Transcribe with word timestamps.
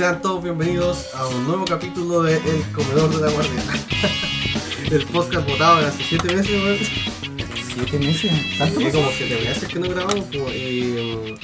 Sean 0.00 0.22
todos 0.22 0.42
bienvenidos 0.42 1.14
a 1.14 1.26
un 1.28 1.46
nuevo 1.46 1.66
capítulo 1.66 2.22
de 2.22 2.36
El 2.36 2.62
Comedor 2.72 3.10
de 3.14 3.20
la 3.20 3.30
Guardia. 3.30 3.62
El 4.90 5.04
podcast 5.08 5.46
votado 5.46 5.86
hace 5.86 6.02
7 6.02 6.36
meses, 6.36 6.50
weón. 6.62 6.78
¿Siete 7.74 7.98
meses? 7.98 8.32
¿Tanto 8.56 8.78
Sí, 8.80 8.84
pasó? 8.86 8.96
como 8.96 9.10
7 9.10 9.44
meses 9.44 9.68
que 9.68 9.78
no 9.78 9.88
grabamos, 9.90 10.24
pues, 10.32 10.54
y. 10.56 11.34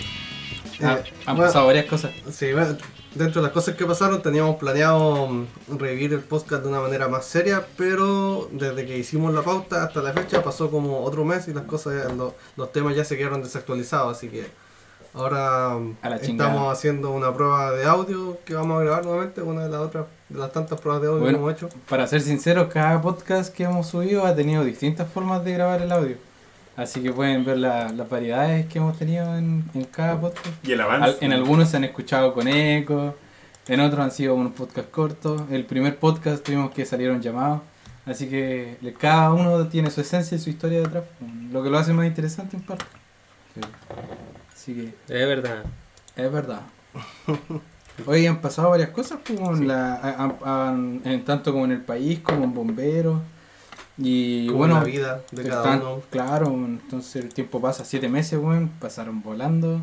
Ah, 0.83 1.01
eh, 1.05 1.13
han 1.27 1.37
bueno, 1.37 1.49
pasado 1.51 1.67
varias 1.67 1.85
cosas. 1.85 2.13
Sí, 2.33 2.51
bueno, 2.55 2.79
dentro 3.15 3.43
de 3.43 3.47
las 3.47 3.53
cosas 3.53 3.75
que 3.77 3.85
pasaron 3.85 4.23
teníamos 4.23 4.57
planeado 4.57 5.27
mm, 5.29 5.47
revivir 5.79 6.15
el 6.15 6.21
podcast 6.21 6.63
de 6.63 6.69
una 6.71 6.81
manera 6.81 7.09
más 7.09 7.27
seria, 7.27 7.67
pero 7.77 8.49
desde 8.53 8.87
que 8.87 8.97
hicimos 8.97 9.35
la 9.35 9.43
pauta 9.43 9.85
hasta 9.85 10.01
la 10.01 10.15
fecha 10.15 10.43
pasó 10.43 10.71
como 10.71 11.05
otro 11.05 11.27
mes 11.27 11.47
y 11.49 11.53
las 11.53 11.65
cosas, 11.65 12.11
lo- 12.17 12.35
los 12.57 12.73
temas 12.73 12.97
ya 12.97 13.05
se 13.05 13.19
quedaron 13.19 13.43
desactualizados, 13.43 14.17
así 14.17 14.29
que 14.29 14.47
ahora 15.17 15.73
A 16.03 16.09
la 16.11 16.21
chingada. 16.21 16.51
estamos 16.51 16.73
haciendo 16.73 17.11
una 17.11 17.33
prueba 17.33 17.73
de 17.73 17.85
audio 17.85 18.39
que 18.45 18.55
vamos 18.55 18.81
a 18.81 18.85
grabar 18.85 19.05
nuevamente, 19.05 19.43
una 19.43 19.63
de 19.65 19.71
las 19.71 19.81
otras, 19.81 20.05
de 20.29 20.39
las 20.39 20.53
tantas 20.53 20.81
pruebas 20.81 21.03
de 21.03 21.09
audio 21.09 21.21
Bueno. 21.21 21.39
que 21.39 21.43
hemos 21.45 21.55
hecho. 21.55 21.69
Para 21.89 22.07
ser 22.07 22.21
sincero, 22.21 22.69
cada 22.69 23.01
podcast 23.03 23.55
que 23.55 23.65
hemos 23.65 23.87
subido 23.87 24.27
ha 24.27 24.35
tenido 24.35 24.63
distintas 24.65 25.09
formas 25.11 25.45
de 25.45 25.53
grabar 25.55 25.83
el 25.83 25.91
audio. 25.93 26.17
Así 26.77 27.03
que 27.03 27.11
pueden 27.11 27.45
ver 27.45 27.57
la- 27.57 27.89
las 27.91 28.09
variedades 28.09 28.67
que 28.67 28.79
hemos 28.79 28.99
tenido 28.99 29.37
en, 29.37 29.65
en 29.73 29.85
cada 29.85 30.21
podcast. 30.21 30.47
Y 30.63 30.73
el 30.73 30.81
avance. 30.83 31.05
Al- 31.11 31.17
en 31.21 31.33
algunos 31.33 31.71
se 31.71 31.79
han 31.79 31.85
escuchado 31.85 32.35
con 32.35 32.47
eco, 32.49 33.15
en 33.69 33.81
otros 33.81 34.01
han 34.01 34.11
sido 34.11 34.35
unos 34.35 34.53
podcasts 34.53 34.91
cortos. 34.93 35.43
El 35.51 35.65
primer 35.65 35.99
podcast 35.99 36.45
tuvimos 36.45 36.71
que 36.73 36.85
salieron 36.85 37.23
llamados. 37.23 37.63
Así 38.05 38.29
que 38.29 38.77
le- 38.83 38.93
cada 38.93 39.33
uno 39.33 39.67
tiene 39.69 39.91
su 39.91 40.03
esencia 40.03 40.37
y 40.37 40.39
su 40.39 40.51
historia 40.51 40.81
detrás, 40.81 41.05
lo 41.51 41.63
que 41.63 41.71
lo 41.71 41.79
hace 41.79 41.93
más 41.95 42.07
interesante 42.07 42.57
en 42.59 42.63
parte. 42.63 42.85
Así 44.67 44.75
que 44.75 44.87
Es 45.15 45.27
verdad. 45.29 45.65
Es 46.17 46.33
verdad. 46.33 46.63
Hoy 48.05 48.27
han 48.27 48.41
pasado 48.41 48.71
varias 48.71 48.91
cosas, 48.91 49.21
como 49.25 49.53
en 49.55 49.69
la, 49.69 49.95
a- 49.95 50.35
a- 50.45 50.69
an- 50.71 51.01
en 51.05 51.25
tanto 51.25 51.53
como 51.53 51.65
en 51.67 51.71
el 51.73 51.81
país, 51.83 52.19
como 52.19 52.43
en 52.45 52.53
bomberos. 52.53 53.21
Y 53.97 54.47
Como 54.49 54.59
bueno, 54.59 54.75
la 54.79 54.85
vida 54.85 55.23
de 55.31 55.45
cada 55.45 55.75
están- 55.75 55.81
uno. 55.81 56.03
claro, 56.11 56.47
entonces 56.49 57.25
el 57.25 57.33
tiempo 57.33 57.61
pasa, 57.61 57.85
siete 57.85 58.09
meses, 58.09 58.39
weón, 58.43 58.69
pasaron 58.81 59.23
volando. 59.23 59.81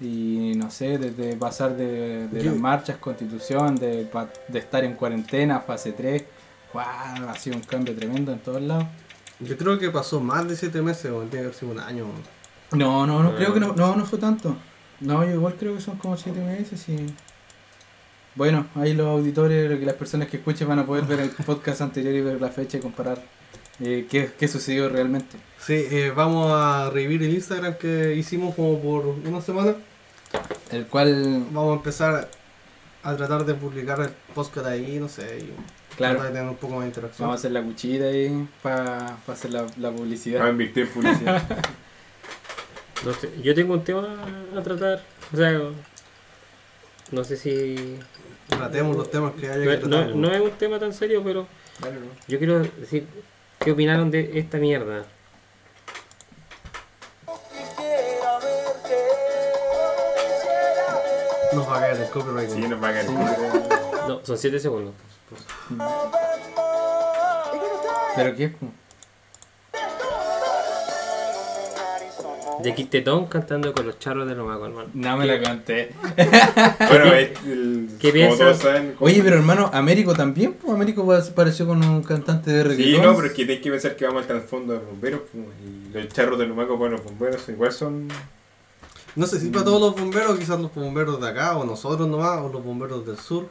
Y 0.00 0.52
no 0.56 0.70
sé, 0.70 0.98
desde 0.98 1.36
pasar 1.36 1.76
de, 1.76 2.26
de 2.28 2.42
las 2.44 2.56
marchas, 2.56 2.96
constitución, 2.96 3.76
de, 3.76 4.04
pa- 4.06 4.28
de 4.48 4.58
estar 4.58 4.82
en 4.84 4.94
cuarentena, 4.94 5.60
fase 5.60 5.92
3, 5.92 6.24
¡guau! 6.72 7.28
ha 7.28 7.34
sido 7.36 7.56
un 7.56 7.62
cambio 7.62 7.94
tremendo 7.94 8.32
en 8.32 8.38
todos 8.40 8.60
lados. 8.62 8.86
Yo 9.40 9.56
creo 9.56 9.78
que 9.78 9.90
pasó 9.90 10.20
más 10.20 10.48
de 10.48 10.56
7 10.56 10.80
meses, 10.82 11.10
o 11.12 11.18
tiene 11.20 11.30
que 11.30 11.38
haber 11.38 11.54
sido 11.54 11.72
un 11.72 11.80
año. 11.80 12.04
weón. 12.04 12.35
No, 12.72 13.06
no, 13.06 13.22
no, 13.22 13.36
creo 13.36 13.54
que 13.54 13.60
no, 13.60 13.72
no, 13.74 13.96
no 13.96 14.04
fue 14.04 14.18
tanto. 14.18 14.56
No, 15.00 15.24
yo 15.24 15.32
igual 15.32 15.54
creo 15.58 15.74
que 15.74 15.80
son 15.80 15.98
como 15.98 16.16
siete 16.16 16.40
meses 16.40 16.88
y... 16.88 17.06
Bueno, 18.34 18.66
ahí 18.74 18.92
los 18.92 19.06
auditores, 19.06 19.78
que 19.78 19.86
las 19.86 19.94
personas 19.94 20.28
que 20.28 20.36
escuchen 20.38 20.68
van 20.68 20.78
a 20.78 20.86
poder 20.86 21.04
ver 21.04 21.20
el 21.20 21.30
podcast 21.46 21.80
anterior 21.80 22.14
y 22.14 22.20
ver 22.20 22.40
la 22.40 22.48
fecha 22.48 22.78
y 22.78 22.80
comparar 22.80 23.18
eh, 23.80 24.06
qué, 24.10 24.30
qué 24.38 24.48
sucedió 24.48 24.88
realmente. 24.88 25.36
Sí, 25.58 25.74
eh, 25.90 26.12
vamos 26.14 26.52
a 26.52 26.90
revivir 26.90 27.22
el 27.22 27.34
Instagram 27.34 27.76
que 27.78 28.14
hicimos 28.14 28.54
como 28.54 28.78
por 28.80 29.06
una 29.06 29.40
semana. 29.40 29.74
El 30.70 30.86
cual, 30.86 31.46
Vamos 31.50 31.72
a 31.72 31.76
empezar 31.76 32.28
a 33.02 33.16
tratar 33.16 33.44
de 33.44 33.54
publicar 33.54 34.00
el 34.00 34.10
podcast 34.34 34.66
ahí, 34.66 34.98
no 34.98 35.08
sé, 35.08 35.38
y 35.38 35.96
claro, 35.96 36.16
tratar 36.16 36.32
de 36.32 36.38
tener 36.38 36.50
un 36.50 36.56
poco 36.56 36.74
más 36.74 36.82
de 36.82 36.88
interacción. 36.88 37.28
vamos 37.28 37.38
a 37.38 37.40
hacer 37.40 37.52
la 37.52 37.62
cuchilla 37.62 38.06
ahí 38.06 38.48
para 38.62 39.18
hacer 39.28 39.52
la, 39.52 39.90
publicidad. 39.92 40.48
invertir 40.48 40.84
en 40.84 40.92
publicidad. 40.92 41.42
No 43.06 43.12
sé, 43.14 43.30
yo 43.42 43.54
tengo 43.54 43.72
un 43.74 43.84
tema 43.84 44.08
a 44.56 44.62
tratar. 44.62 45.00
O 45.32 45.36
sea, 45.36 45.60
no 47.12 47.24
sé 47.24 47.36
si. 47.36 47.98
Tratemos 48.48 48.96
los 48.96 49.10
temas 49.10 49.32
que 49.34 49.48
haya 49.48 49.64
No, 49.64 49.70
que 49.80 49.86
no- 49.88 49.96
tratar. 49.98 50.16
no 50.16 50.30
es 50.32 50.40
un 50.40 50.50
tema 50.52 50.78
tan 50.78 50.92
serio, 50.92 51.22
pero 51.24 51.46
yo 52.26 52.38
quiero 52.38 52.58
decir. 52.60 53.06
¿Qué 53.60 53.70
opinaron 53.72 54.10
de 54.10 54.38
esta 54.38 54.58
mierda? 54.58 55.04
Nos 61.52 61.68
va 61.68 61.76
a 61.78 61.80
caer 61.80 61.96
el 62.02 62.10
copyright. 62.10 62.50
Sí, 62.50 62.60
nos 62.60 62.82
va 62.82 62.88
a 62.88 62.92
caer. 62.92 63.06
No, 64.08 64.20
son 64.24 64.36
7 64.38 64.58
segundos. 64.60 64.94
Pero 68.16 68.34
qué 68.36 68.44
es, 68.44 68.52
De 72.62 72.74
Quintetón 72.74 73.26
cantando 73.26 73.72
con 73.72 73.86
los 73.86 73.98
charros 73.98 74.26
de 74.28 74.34
Lomaco, 74.34 74.66
hermano. 74.66 74.88
no 74.94 75.16
me 75.16 75.26
la 75.26 75.42
conté. 75.42 75.90
Bueno, 76.88 77.12
es 77.14 77.30
el, 77.46 77.88
¿Qué 78.00 78.08
como 78.10 78.12
piensas? 78.12 78.38
todos 78.38 78.58
saben. 78.58 78.92
como- 78.92 79.06
Oye, 79.06 79.22
pero 79.22 79.36
hermano, 79.36 79.70
Américo 79.72 80.14
también, 80.14 80.54
pues 80.54 80.72
Américo 80.72 81.06
pa- 81.06 81.22
pareció 81.34 81.66
con 81.66 81.84
un 81.84 82.02
cantante 82.02 82.50
de 82.50 82.62
reggaetón. 82.64 83.00
Sí, 83.02 83.06
no, 83.06 83.14
pero 83.14 83.26
es 83.28 83.32
que 83.34 83.44
tienes 83.44 83.62
que 83.62 83.70
pensar 83.70 83.96
que 83.96 84.04
vamos 84.06 84.22
al 84.22 84.28
trasfondo 84.28 84.72
de 84.74 84.78
los 84.80 84.88
bomberos. 84.88 85.20
pues, 85.32 85.44
Y 85.64 85.92
los 86.04 86.08
charros 86.08 86.38
de 86.38 86.46
Lumaco, 86.46 86.76
bueno, 86.76 86.96
los 86.96 87.04
bomberos 87.04 87.48
igual 87.48 87.72
son. 87.72 88.08
No 89.14 89.26
sé 89.26 89.40
si 89.40 89.48
para 89.48 89.64
todos 89.64 89.80
los 89.80 89.94
bomberos, 90.00 90.38
quizás 90.38 90.60
los 90.60 90.74
bomberos 90.74 91.20
de 91.20 91.28
acá, 91.28 91.56
o 91.56 91.64
nosotros 91.64 92.06
nomás, 92.08 92.38
o 92.40 92.48
los 92.50 92.62
bomberos 92.64 93.06
del 93.06 93.16
sur. 93.18 93.48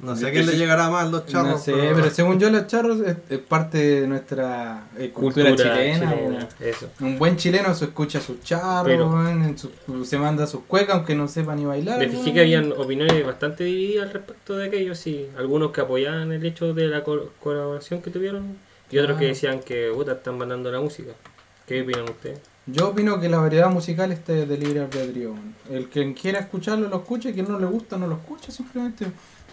No 0.00 0.14
sé 0.16 0.28
a 0.28 0.30
quién 0.30 0.46
le 0.46 0.56
llegará 0.56 0.88
más 0.90 1.10
los 1.10 1.26
charros. 1.26 1.50
no 1.52 1.58
sé, 1.58 1.72
pero... 1.72 2.08
según 2.10 2.38
yo 2.38 2.50
los 2.50 2.66
charros 2.68 3.00
es, 3.00 3.16
es 3.28 3.38
parte 3.38 3.78
de 4.02 4.06
nuestra 4.06 4.88
eh, 4.96 5.10
cultura, 5.10 5.54
chilena. 5.56 6.48
Eso. 6.60 6.88
Un 7.00 7.18
buen 7.18 7.36
chileno 7.36 7.74
se 7.74 7.86
escucha 7.86 8.20
sus 8.20 8.40
charros, 8.42 8.84
Pero- 8.86 9.08
weón, 9.10 9.42
en 9.44 9.58
su- 9.58 10.04
se 10.04 10.18
manda 10.18 10.46
sus 10.46 10.60
cuecas 10.62 10.94
aunque 10.96 11.14
no 11.14 11.26
sepa 11.26 11.54
ni 11.56 11.64
bailar. 11.64 11.98
Me 11.98 12.08
fijé 12.08 12.32
que 12.32 12.40
habían 12.40 12.72
opiniones 12.72 13.26
bastante 13.26 13.64
divididas 13.64 14.06
al 14.06 14.12
respecto 14.14 14.56
de 14.56 14.68
aquello, 14.68 14.94
sí. 14.94 15.26
Algunos 15.36 15.72
que 15.72 15.80
apoyaban 15.80 16.30
el 16.30 16.44
hecho 16.46 16.72
de 16.74 16.86
la 16.86 17.02
col- 17.02 17.30
colaboración 17.40 18.00
que 18.00 18.10
tuvieron 18.10 18.56
y 18.90 18.98
otros 18.98 19.18
que 19.18 19.24
Ah. 19.26 19.28
decían 19.28 19.60
que 19.60 19.90
puta, 19.94 20.12
están 20.12 20.38
mandando 20.38 20.70
la 20.70 20.80
música. 20.80 21.10
¿Qué 21.66 21.82
opinan 21.82 22.04
ustedes? 22.04 22.38
Yo 22.66 22.88
opino 22.90 23.18
que 23.18 23.28
la 23.30 23.38
variedad 23.38 23.70
musical 23.70 24.12
está 24.12 24.32
de 24.34 24.58
libre 24.58 24.80
albedrío. 24.80 25.34
El 25.70 25.88
que 25.88 26.12
quiera 26.14 26.38
escucharlo 26.38 26.88
lo 26.88 26.96
escuche, 26.96 27.32
quien 27.32 27.48
no 27.48 27.58
le 27.58 27.66
gusta 27.66 27.96
no 27.98 28.06
lo 28.06 28.14
escucha 28.16 28.52
simplemente. 28.52 29.06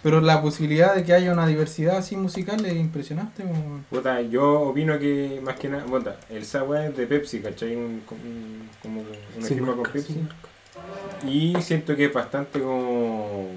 Pero 0.06 0.20
la 0.20 0.40
posibilidad 0.40 0.94
de 0.94 1.02
que 1.02 1.12
haya 1.12 1.32
una 1.32 1.48
diversidad 1.48 1.96
así 1.96 2.16
musical 2.16 2.64
es 2.64 2.76
impresionante. 2.76 3.42
Puta, 3.90 4.20
yo 4.20 4.60
opino 4.60 4.96
que 5.00 5.40
más 5.42 5.56
que 5.56 5.68
nada. 5.68 5.82
Bueno, 5.88 6.12
el 6.30 6.44
Sagua 6.44 6.86
es 6.86 6.96
de 6.96 7.08
Pepsi, 7.08 7.40
¿cachai? 7.40 7.74
Un, 7.74 8.02
un- 8.24 8.68
como 8.80 9.00
una 9.36 9.46
Sí, 9.48 9.54
firma 9.54 9.74
con 9.74 9.82
Pepsi. 9.82 10.12
sí. 10.12 11.28
Y 11.28 11.60
siento 11.60 11.96
que 11.96 12.04
es 12.04 12.12
bastante 12.12 12.60
como. 12.60 13.48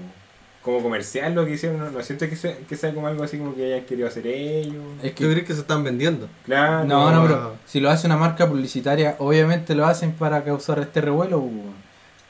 Como 0.62 0.82
comercial 0.82 1.34
lo 1.36 1.46
que 1.46 1.52
hicieron, 1.52 1.78
no, 1.78 1.90
no 1.90 2.02
siento 2.02 2.28
que 2.28 2.34
sea, 2.36 2.54
que 2.68 2.76
sea 2.76 2.92
como 2.92 3.06
algo 3.06 3.22
así 3.22 3.38
como 3.38 3.54
que 3.54 3.64
hayan 3.72 3.86
querido 3.86 4.08
hacer 4.08 4.26
ellos. 4.26 4.82
Es 5.04 5.14
¿Tú 5.14 5.24
que 5.24 5.30
crees 5.30 5.46
que 5.46 5.54
se 5.54 5.60
están 5.60 5.84
vendiendo? 5.84 6.28
Claro. 6.44 6.84
No, 6.84 7.12
no, 7.12 7.22
pero 7.22 7.56
si 7.64 7.78
lo 7.80 7.88
hace 7.90 8.06
una 8.08 8.16
marca 8.18 8.48
publicitaria, 8.48 9.14
obviamente 9.20 9.74
lo 9.76 9.86
hacen 9.86 10.12
para 10.12 10.42
causar 10.44 10.80
este 10.80 11.00
revuelo, 11.00 11.42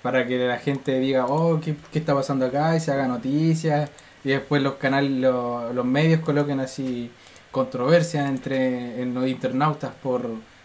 para 0.02 0.26
que 0.26 0.38
la 0.46 0.58
gente 0.58 0.98
diga, 1.00 1.26
oh, 1.26 1.60
¿qué, 1.60 1.74
qué 1.90 1.98
está 1.98 2.14
pasando 2.14 2.46
acá? 2.46 2.76
Y 2.76 2.80
se 2.80 2.92
haga 2.92 3.08
noticias, 3.08 3.90
y 4.24 4.30
después 4.30 4.62
los 4.62 4.74
canales, 4.74 5.10
lo- 5.12 5.72
los 5.72 5.84
medios 5.84 6.20
coloquen 6.20 6.60
así 6.60 7.10
controversias 7.50 8.28
entre 8.28 9.00
en 9.02 9.14
los 9.14 9.26
internautas 9.28 9.92
por 10.02 10.22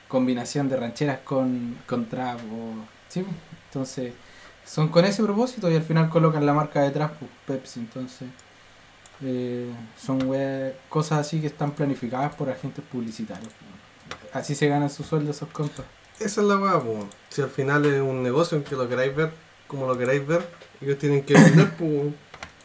combinación 0.08 0.70
de 0.70 0.78
rancheras 0.78 1.20
con, 1.24 1.78
con 1.88 2.06
trap, 2.08 2.40
o, 2.52 2.74
¿sí? 3.10 3.22
pues. 3.24 3.36
Entonces, 3.68 4.14
son 4.66 4.90
con 4.90 5.04
ese 5.06 5.24
propósito 5.24 5.70
y 5.70 5.76
al 5.76 5.84
final 5.84 6.10
colocan 6.10 6.46
la 6.46 6.54
marca 6.54 6.82
detrás, 6.82 7.12
pues, 7.20 7.32
Pepsi, 7.46 7.80
entonces... 7.82 8.28
eh, 9.24 9.70
son 9.98 10.20
cosas 10.90 11.20
así 11.20 11.40
que 11.42 11.48
están 11.48 11.72
planificadas 11.72 12.36
por 12.36 12.50
agentes 12.50 12.84
publicitarios. 12.92 13.52
Así 14.34 14.54
se 14.56 14.68
ganan 14.68 14.90
su 14.90 15.04
sueldo 15.04 15.32
esos 15.32 15.50
compas. 15.50 15.86
Esa 16.20 16.42
es 16.42 16.48
la 16.48 16.58
weá. 16.58 16.82
Si 17.30 17.42
al 17.42 17.50
final 17.50 17.86
es 17.86 18.02
un 18.02 18.24
negocio 18.24 18.58
en 18.58 18.64
que 18.64 18.76
lo 18.76 18.88
queráis 18.88 19.16
ver, 19.16 19.32
como 19.68 19.88
lo 19.88 19.98
queráis 19.98 20.26
ver, 20.26 20.46
ellos 20.82 20.98
tienen 20.98 21.24
que 21.24 21.34
vender, 21.34 21.72
pues. 21.78 22.14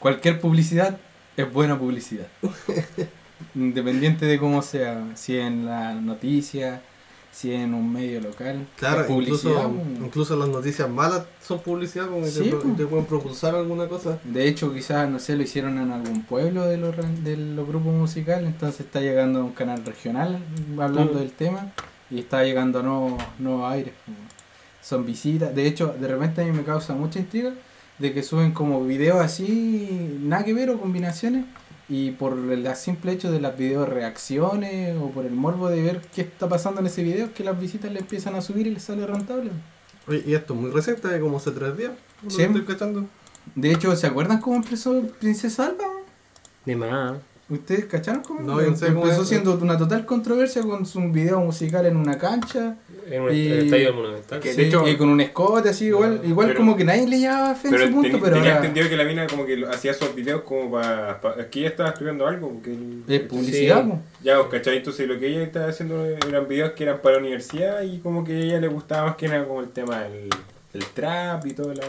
Cualquier 0.01 0.41
publicidad 0.41 0.99
es 1.37 1.53
buena 1.53 1.79
publicidad. 1.79 2.27
Independiente 3.55 4.27
de 4.27 4.39
cómo 4.39 4.63
sea, 4.63 5.05
si 5.15 5.39
en 5.39 5.67
la 5.67 5.95
noticia, 5.95 6.83
si 7.33 7.53
en 7.53 7.75
un 7.75 7.93
medio 7.93 8.21
local. 8.21 8.67
Claro, 8.77 9.07
publicidad, 9.07 9.37
incluso, 9.37 9.71
po. 9.99 10.05
incluso 10.05 10.37
las 10.37 10.49
noticias 10.49 10.89
malas 10.91 11.23
son 11.43 11.61
publicidad, 11.61 12.07
como 12.09 12.23
que 12.23 12.31
Sí, 12.31 12.45
te, 12.45 12.51
po. 12.57 12.69
te 12.77 12.87
pueden 12.87 13.07
propulsar 13.07 13.55
alguna 13.55 13.89
cosa. 13.89 14.19
De 14.25 14.47
hecho, 14.47 14.73
quizás, 14.75 15.09
no 15.09 15.19
sé, 15.19 15.37
lo 15.37 15.43
hicieron 15.43 15.79
en 15.79 15.91
algún 15.91 16.23
pueblo 16.25 16.65
de 16.67 16.77
los, 16.77 16.95
de 17.25 17.37
los 17.37 17.67
grupos 17.67 17.95
musicales, 17.95 18.47
entonces 18.47 18.81
está 18.81 19.01
llegando 19.01 19.41
a 19.41 19.45
un 19.45 19.53
canal 19.53 19.85
regional 19.85 20.39
hablando 20.79 21.15
Mm. 21.15 21.19
del 21.19 21.33
tema 21.33 21.73
y 22.11 22.19
está 22.21 22.43
llegando 22.45 22.81
a 22.81 22.83
nuevos, 22.83 23.23
nuevos 23.39 23.73
aires. 23.73 23.95
Son 24.83 25.05
visitas, 25.07 25.55
de 25.55 25.67
hecho, 25.67 25.95
de 25.99 26.09
repente 26.09 26.41
a 26.43 26.45
mí 26.45 26.53
me 26.53 26.63
causa 26.65 26.95
mucha 26.95 27.19
intriga 27.19 27.53
de 28.01 28.13
que 28.13 28.23
suben 28.23 28.53
como 28.53 28.85
videos 28.85 29.21
así, 29.21 30.19
nada 30.21 30.45
que 30.45 30.55
ver 30.55 30.71
o 30.71 30.81
combinaciones, 30.81 31.45
y 31.89 32.13
por 32.13 32.33
el 32.51 32.75
simple 32.75 33.13
hecho 33.13 33.31
de 33.31 33.41
las 33.41 33.57
video 33.57 33.85
reacciones 33.85 34.97
o 35.01 35.11
por 35.11 35.27
el 35.27 35.33
morbo 35.33 35.69
de 35.69 35.83
ver 35.83 36.01
qué 36.15 36.23
está 36.23 36.49
pasando 36.49 36.81
en 36.81 36.87
ese 36.87 37.03
video, 37.03 37.27
es 37.27 37.33
que 37.33 37.45
las 37.45 37.61
visitas 37.61 37.93
le 37.93 38.01
empiezan 38.01 38.35
a 38.35 38.41
subir 38.41 38.67
y 38.67 38.71
les 38.71 38.83
sale 38.83 39.07
rentable. 39.07 39.51
Oye, 40.09 40.23
y 40.27 40.35
esto 40.35 40.55
es 40.55 40.61
muy 40.61 40.71
reciente, 40.71 41.09
de 41.09 41.21
como 41.21 41.37
hace 41.37 41.51
tres 41.51 41.77
días. 41.77 41.93
Sí. 42.29 42.43
estoy 42.43 42.65
cachando. 42.65 43.07
De 43.55 43.71
hecho, 43.71 43.95
¿se 43.95 44.07
acuerdan 44.07 44.41
cómo 44.41 44.57
empezó 44.57 45.03
Princesa 45.21 45.67
Alba? 45.67 45.85
De 46.65 46.77
más. 46.77 47.19
¿Ustedes 47.51 47.87
cacharon 47.87 48.23
cómo? 48.23 48.41
No, 48.43 48.61
yo 48.63 48.71
no 48.71 48.77
sé 48.77 48.87
cómo 48.87 49.03
empezó 49.03 49.25
siendo 49.25 49.55
una 49.55 49.77
total 49.77 50.07
controversia 50.07 50.63
con 50.63 50.87
su 50.87 51.01
video 51.11 51.41
musical 51.41 51.85
en 51.85 51.97
una 51.97 52.17
cancha. 52.17 52.77
En 53.11 53.23
un 53.23 53.35
Y- 53.35 53.49
est- 53.49 53.65
estadio 53.65 53.93
Monumental. 53.93 54.39
Que- 54.39 54.53
sí, 54.53 54.61
de 54.63 54.69
hecho- 54.69 54.87
y 54.89 54.97
con 54.97 55.09
un 55.09 55.21
escote 55.21 55.71
así, 55.71 55.87
igual, 55.87 56.21
igual 56.25 56.47
Pero- 56.47 56.61
como 56.61 56.77
que 56.77 56.85
nadie 56.85 57.09
le 57.09 57.19
llevaba 57.19 57.53
fe 57.57 57.67
en 57.69 57.75
su 57.79 57.91
punto, 57.91 58.03
ten- 58.03 58.21
pero 58.21 58.37
tenía 58.37 58.53
ahora 58.55 58.57
entendido 58.67 58.89
que 58.89 58.97
la 58.97 59.05
mina 59.05 59.27
como 59.27 59.45
que 59.47 59.65
hacía 59.69 59.91
esos 59.91 60.15
videos 60.15 60.43
como 60.43 60.71
para... 60.71 61.21
es 61.39 61.47
que 61.47 61.59
ella 61.59 61.69
estaba 61.71 61.89
estudiando 61.89 62.27
algo. 62.29 62.51
Porque, 62.51 62.77
es 63.09 63.21
publicidad. 63.23 63.85
Sí. 63.85 63.93
Ya, 64.23 64.39
os 64.41 64.47
cachai, 64.47 64.77
entonces 64.77 65.09
lo 65.09 65.19
que 65.19 65.27
ella 65.27 65.43
estaba 65.43 65.67
haciendo 65.67 66.05
eran 66.07 66.47
videos 66.47 66.71
que 66.73 66.85
eran 66.85 66.99
para 67.03 67.17
la 67.17 67.21
universidad 67.23 67.83
y 67.83 67.99
como 67.99 68.23
que 68.23 68.33
a 68.35 68.39
ella 68.39 68.61
le 68.61 68.69
gustaba 68.69 69.07
más 69.09 69.17
que 69.17 69.27
nada 69.27 69.45
como 69.45 69.61
el 69.61 69.71
tema 69.71 70.03
del, 70.05 70.29
del 70.73 70.85
trap 70.95 71.45
y 71.47 71.53
toda 71.53 71.75
la. 71.75 71.83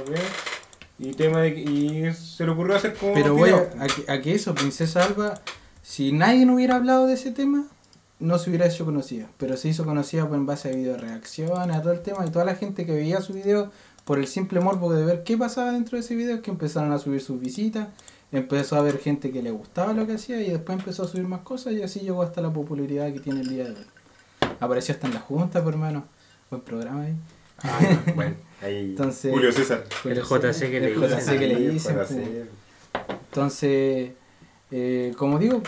Y 1.03 1.13
tema 1.13 1.42
de 1.42 1.50
y 1.59 2.13
se 2.13 2.45
le 2.45 2.51
ocurrió 2.51 2.75
hacer 2.75 2.94
como 2.94 3.15
Pero 3.15 3.33
voy 3.33 3.50
a, 3.50 4.13
a 4.13 4.21
que- 4.21 4.36
eso, 4.36 4.53
Princesa 4.53 5.03
Alba, 5.03 5.42
si 5.81 6.12
nadie 6.12 6.45
no 6.45 6.53
hubiera 6.53 6.75
hablado 6.75 7.07
de 7.07 7.15
ese 7.15 7.31
tema, 7.31 7.65
no 8.19 8.38
se 8.38 8.51
hubiera 8.51 8.68
hecho 8.68 8.86
conocida. 8.86 9.27
Pero 9.38 9.57
se 9.57 9.69
hizo 9.69 9.83
conocida 9.83 10.27
por 10.27 10.38
en 10.38 10.45
base 10.45 10.69
a 10.69 10.75
video 10.75 10.95
reacciones, 10.98 11.75
a 11.75 11.81
todo 11.81 11.94
el 11.94 12.01
tema, 12.01 12.24
y 12.24 12.30
toda 12.30 12.45
la 12.45 12.53
gente 12.53 12.86
que 12.86 12.94
veía 12.94 13.19
su 13.21 13.33
video 13.33 13.71
por 14.06 14.19
el 14.19 14.27
simple 14.27 14.59
morbo 14.59 14.94
de 14.94 15.03
ver 15.03 15.24
qué 15.24 15.38
pasaba 15.38 15.71
dentro 15.71 15.98
de 15.98 16.03
ese 16.03 16.15
video, 16.15 16.44
que 16.44 16.51
empezaron 16.51 16.92
a 16.92 17.00
subir 17.00 17.19
sus 17.19 17.39
visitas, 17.39 17.88
empezó 18.31 18.75
a 18.75 18.81
ver 18.81 19.00
gente 19.00 19.31
que 19.31 19.42
le 19.42 19.50
gustaba 19.50 19.94
lo 19.94 20.06
que 20.06 20.13
hacía, 20.13 20.39
y 20.39 20.51
después 20.51 20.77
empezó 20.77 21.04
a 21.04 21.07
subir 21.07 21.27
más 21.27 21.42
cosas, 21.42 21.74
y 21.74 21.81
así 21.81 22.01
llegó 22.01 22.21
hasta 22.21 22.42
la 22.42 22.54
popularidad 22.54 23.12
que 23.12 23.19
tiene 23.21 23.42
el 23.42 23.50
día 23.50 23.63
de 23.63 23.71
hoy. 23.71 23.86
Apareció 24.59 24.94
hasta 24.94 25.07
en 25.07 25.15
la 25.15 25.19
junta, 25.19 25.63
por 25.63 25.74
hermano. 25.74 26.04
Buen 26.51 26.62
programa 26.62 27.01
ahí. 27.06 27.15
Ah, 27.63 28.03
bueno, 28.15 28.35
ahí 28.61 28.91
Entonces- 28.91 29.31
Julio 29.31 29.51
César. 29.51 29.83
El 30.05 30.21
JC 30.21 30.59
que 30.71 30.79
le 30.79 30.93
El 30.93 31.01
dicen. 31.01 31.19
JC 31.19 31.39
que 31.39 31.47
le 31.47 31.55
Ahí, 31.55 31.67
dicen, 31.67 31.95
pues. 31.95 32.11
Entonces, 33.29 34.11
eh, 34.71 35.13
como 35.17 35.39
digo, 35.39 35.61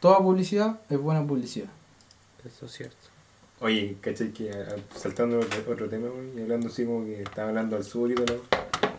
toda 0.00 0.18
publicidad 0.18 0.80
es 0.90 0.98
buena 0.98 1.26
publicidad. 1.26 1.68
Eso 2.44 2.66
es 2.66 2.72
cierto. 2.72 2.96
Oye, 3.60 3.96
¿cachai? 4.00 4.32
Que 4.32 4.50
ah, 4.50 4.76
saltando 4.94 5.40
otro, 5.40 5.88
tema, 5.88 6.08
y 6.36 6.40
hablando 6.42 6.68
así 6.68 6.84
como 6.84 7.04
que 7.06 7.22
estaba 7.22 7.48
hablando 7.48 7.76
al 7.76 7.84
sur 7.84 8.10
y 8.10 8.14
todo. 8.14 8.42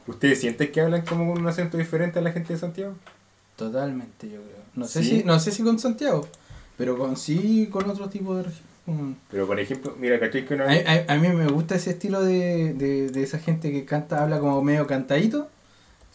¿Ustedes 0.07 0.39
sienten 0.39 0.71
que 0.71 0.81
hablan 0.81 1.05
como 1.05 1.31
con 1.31 1.41
un 1.43 1.47
acento 1.47 1.77
diferente 1.77 2.19
a 2.19 2.21
la 2.21 2.31
gente 2.31 2.53
de 2.53 2.59
Santiago? 2.59 2.95
Totalmente, 3.55 4.27
yo 4.29 4.41
creo. 4.41 4.63
No 4.75 4.85
sé 4.87 5.03
¿Sí? 5.03 5.19
si, 5.19 5.23
no 5.23 5.39
sé 5.39 5.51
si 5.51 5.63
con 5.63 5.77
Santiago, 5.79 6.27
pero 6.77 6.97
con 6.97 7.17
sí 7.17 7.67
con 7.71 7.89
otro 7.89 8.09
tipo 8.09 8.35
de 8.35 8.43
región. 8.43 8.66
Pero 9.31 9.45
por 9.47 9.59
ejemplo, 9.59 9.95
mira, 9.99 10.19
¿cachai? 10.19 10.45
Que 10.45 10.53
una 10.53 10.65
A, 10.65 10.71
a- 10.73 11.13
a 11.13 11.17
mí 11.17 11.27
me 11.29 11.47
gusta 11.47 11.75
ese 11.75 11.89
estilo 11.91 12.21
de, 12.23 12.73
de, 12.73 13.09
de 13.09 13.23
esa 13.23 13.39
gente 13.39 13.71
que 13.71 13.85
canta, 13.85 14.21
habla 14.23 14.39
como 14.39 14.61
medio 14.61 14.87
cantadito. 14.87 15.47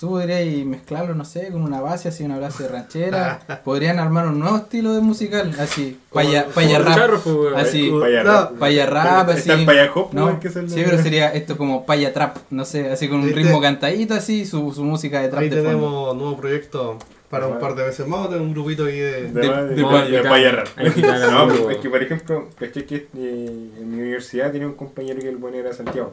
Tú 0.00 0.08
podrías 0.08 0.66
mezclarlo, 0.66 1.14
no 1.14 1.24
sé, 1.24 1.48
con 1.52 1.62
una 1.62 1.80
base, 1.80 2.08
así 2.08 2.24
una 2.24 2.36
base 2.38 2.64
de 2.64 2.70
ranchera. 2.70 3.60
Podrían 3.64 4.00
armar 4.00 4.26
un 4.26 4.40
nuevo 4.40 4.56
estilo 4.56 4.94
de 4.94 5.00
musical, 5.00 5.54
así, 5.60 5.96
paya, 6.12 6.46
paya 6.52 6.78
Como 6.78 6.88
rap. 6.88 6.98
charro, 6.98 7.20
pues. 7.20 7.54
Así, 7.68 7.88
Paya 8.00 8.24
no, 8.24 8.32
rap. 8.32 8.52
paya 8.58 9.20
así. 9.20 9.50
Paya 9.64 9.92
hop, 9.94 10.08
No, 10.12 10.40
que 10.40 10.48
sí, 10.50 10.58
pero 10.84 11.00
sería 11.00 11.28
esto 11.32 11.56
como 11.56 11.86
paya 11.86 12.12
trap, 12.12 12.38
no 12.50 12.64
sé, 12.64 12.90
así 12.90 13.06
con 13.08 13.18
un 13.20 13.26
¿Viste? 13.26 13.42
ritmo 13.42 13.60
cantadito, 13.60 14.14
así, 14.14 14.44
su, 14.44 14.72
su 14.72 14.82
música 14.82 15.20
de 15.20 15.28
trap 15.28 15.42
Ahí 15.42 15.48
de 15.50 15.56
fondo. 15.56 15.68
tenemos 15.70 16.16
nuevo 16.16 16.36
proyecto 16.36 16.98
para 17.32 17.46
un 17.48 17.58
par 17.58 17.74
de 17.74 17.84
meses 17.86 18.06
más. 18.06 18.28
Tenemos 18.28 18.46
un 18.48 18.52
grupito 18.54 18.84
ahí 18.84 18.98
de. 18.98 19.22
De, 19.32 19.40
de- 19.40 19.82
No, 19.82 21.48
pues, 21.48 21.60
es 21.70 21.76
que 21.78 21.88
por 21.90 22.02
ejemplo, 22.02 22.48
caché 22.58 22.84
que 22.84 22.96
eh, 23.16 23.70
en 23.80 23.90
mi 23.90 24.02
universidad 24.02 24.52
tenía 24.52 24.66
un 24.68 24.74
compañero 24.74 25.18
que 25.20 25.28
el 25.30 25.36
bueno 25.38 25.56
era 25.56 25.72
Santiago. 25.72 26.12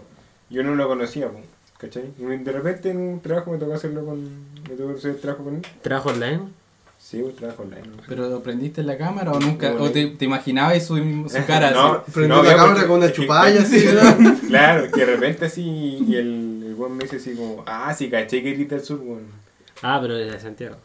Yo 0.50 0.64
no 0.64 0.76
lo 0.76 0.88
conocía, 0.88 1.28
pues, 1.30 1.44
¿cachai? 1.78 2.06
Y 2.18 2.24
de 2.24 2.52
repente 2.52 2.90
en 2.92 2.98
un 2.98 3.20
trabajo 3.22 3.52
me 3.52 3.58
tocó 3.58 3.74
hacerlo 3.74 4.06
con. 4.06 4.24
Me 4.70 4.76
tocó 4.78 4.92
hacer 4.98 5.12
el 5.12 5.18
trabajo 5.18 5.44
con 5.44 5.56
él. 5.56 5.62
¿Trabajo 5.82 6.10
online? 6.10 6.40
Sí, 6.98 7.22
un 7.22 7.34
trabajo 7.36 7.64
online. 7.64 7.88
¿no? 7.88 8.04
¿Pero 8.08 8.30
lo 8.30 8.42
prendiste 8.42 8.82
en 8.82 8.88
la 8.88 8.98
cámara 8.98 9.32
o 9.32 9.40
nunca? 9.40 9.70
No, 9.72 9.84
¿O 9.84 9.90
te, 9.90 10.08
te 10.08 10.26
imaginabas 10.26 10.86
su, 10.86 10.98
su 10.98 11.46
cara 11.48 11.72
No, 11.76 11.94
así? 11.94 12.12
Prendió 12.14 12.36
no, 12.38 12.44
la 12.44 12.50
cámara 12.56 12.74
porque- 12.74 12.88
con 12.88 12.98
una 12.98 13.12
chupalla 13.12 13.62
así, 13.62 13.86
¿verdad? 13.86 14.18
Claro, 14.48 14.92
que 14.92 15.00
de 15.02 15.06
repente 15.06 15.46
así, 15.46 15.62
y 16.08 16.16
el, 16.16 16.64
el 16.68 16.76
buen 16.76 16.96
me 16.98 17.04
dice 17.04 17.18
así 17.18 17.36
como, 17.36 17.64
ah, 17.68 17.94
sí, 17.94 18.10
caché 18.10 18.42
que 18.44 18.54
grita 18.54 18.76
el 18.76 18.82
sur, 18.82 19.00
weón. 19.02 19.24
Ah, 19.82 20.00
pero 20.02 20.16
desde 20.16 20.40
Santiago. 20.40 20.76